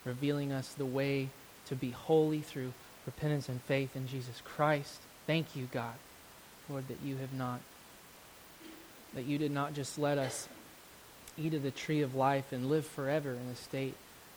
revealing 0.04 0.52
us 0.52 0.68
the 0.68 0.86
way 0.86 1.28
to 1.66 1.74
be 1.74 1.90
holy 1.90 2.40
through 2.40 2.72
repentance 3.06 3.48
and 3.48 3.60
faith 3.62 3.96
in 3.96 4.06
Jesus 4.06 4.40
Christ. 4.44 5.00
Thank 5.26 5.56
you, 5.56 5.68
God, 5.72 5.94
Lord, 6.68 6.88
that 6.88 6.98
you 7.02 7.16
have 7.16 7.32
not, 7.32 7.60
that 9.14 9.24
you 9.24 9.38
did 9.38 9.50
not 9.50 9.74
just 9.74 9.98
let 9.98 10.18
us 10.18 10.48
eat 11.38 11.54
of 11.54 11.62
the 11.62 11.70
tree 11.70 12.02
of 12.02 12.14
life 12.14 12.52
and 12.52 12.68
live 12.68 12.86
forever 12.86 13.30
in 13.30 13.50
a 13.50 13.56
state 13.56 13.94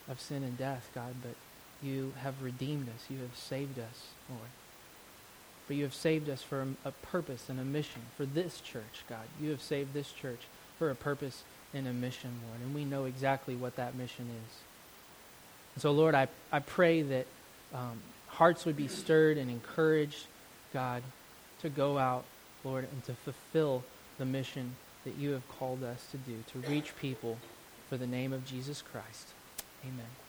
of 0.10 0.20
sin 0.20 0.43
and 0.43 0.58
death, 0.58 0.89
God, 0.95 1.14
but 1.22 1.36
you 1.82 2.13
have 2.23 2.41
redeemed 2.41 2.89
us. 2.89 3.05
You 3.09 3.19
have 3.19 3.36
saved 3.36 3.78
us, 3.80 4.07
Lord. 4.30 4.49
But 5.67 5.75
you 5.75 5.84
have 5.84 5.93
saved 5.93 6.30
us 6.30 6.41
for 6.41 6.65
a, 6.86 6.91
purpose 6.91 7.49
and 7.49 7.59
a 7.59 7.65
mission 7.65 8.01
for 8.15 8.25
this 8.25 8.61
church, 8.61 9.03
God. 9.09 9.25
You 9.41 9.49
have 9.51 9.61
saved 9.61 9.93
this 9.93 10.11
church 10.11 10.39
for 10.80 10.89
a 10.89 10.95
purpose 10.95 11.43
and 11.73 11.88
a 11.88 11.93
mission, 11.93 12.32
Lord. 12.47 12.61
And 12.61 12.73
we 12.73 12.86
know 12.86 13.05
exactly 13.05 13.55
what 13.55 13.75
that 13.75 13.95
mission 13.95 14.25
is. 14.25 14.53
And 15.75 15.82
so, 15.82 15.91
Lord, 15.91 16.15
I, 16.15 16.28
I 16.51 16.59
pray 16.59 17.01
that 17.01 17.28
um, 17.73 17.99
hearts 18.28 18.65
would 18.65 18.78
be 18.78 18.88
stirred 18.88 19.38
and 19.38 19.51
encouraged, 19.51 20.25
God, 20.73 21.03
to 21.61 21.69
go 21.69 21.97
out, 21.97 22.23
Lord, 22.63 22.88
and 22.91 23.03
to 23.05 23.13
fulfill 23.13 23.84
the 24.17 24.25
mission 24.25 24.75
that 25.03 25.15
you 25.17 25.32
have 25.32 25.47
called 25.59 25.84
us 25.84 26.05
to 26.11 26.17
do, 26.17 26.43
to 26.53 26.69
reach 26.69 26.97
people 26.99 27.38
for 27.89 27.97
the 27.97 28.07
name 28.07 28.34
of 28.34 28.45
Jesus 28.45 28.82
Christ. 28.82 29.28
Amen. 29.84 30.26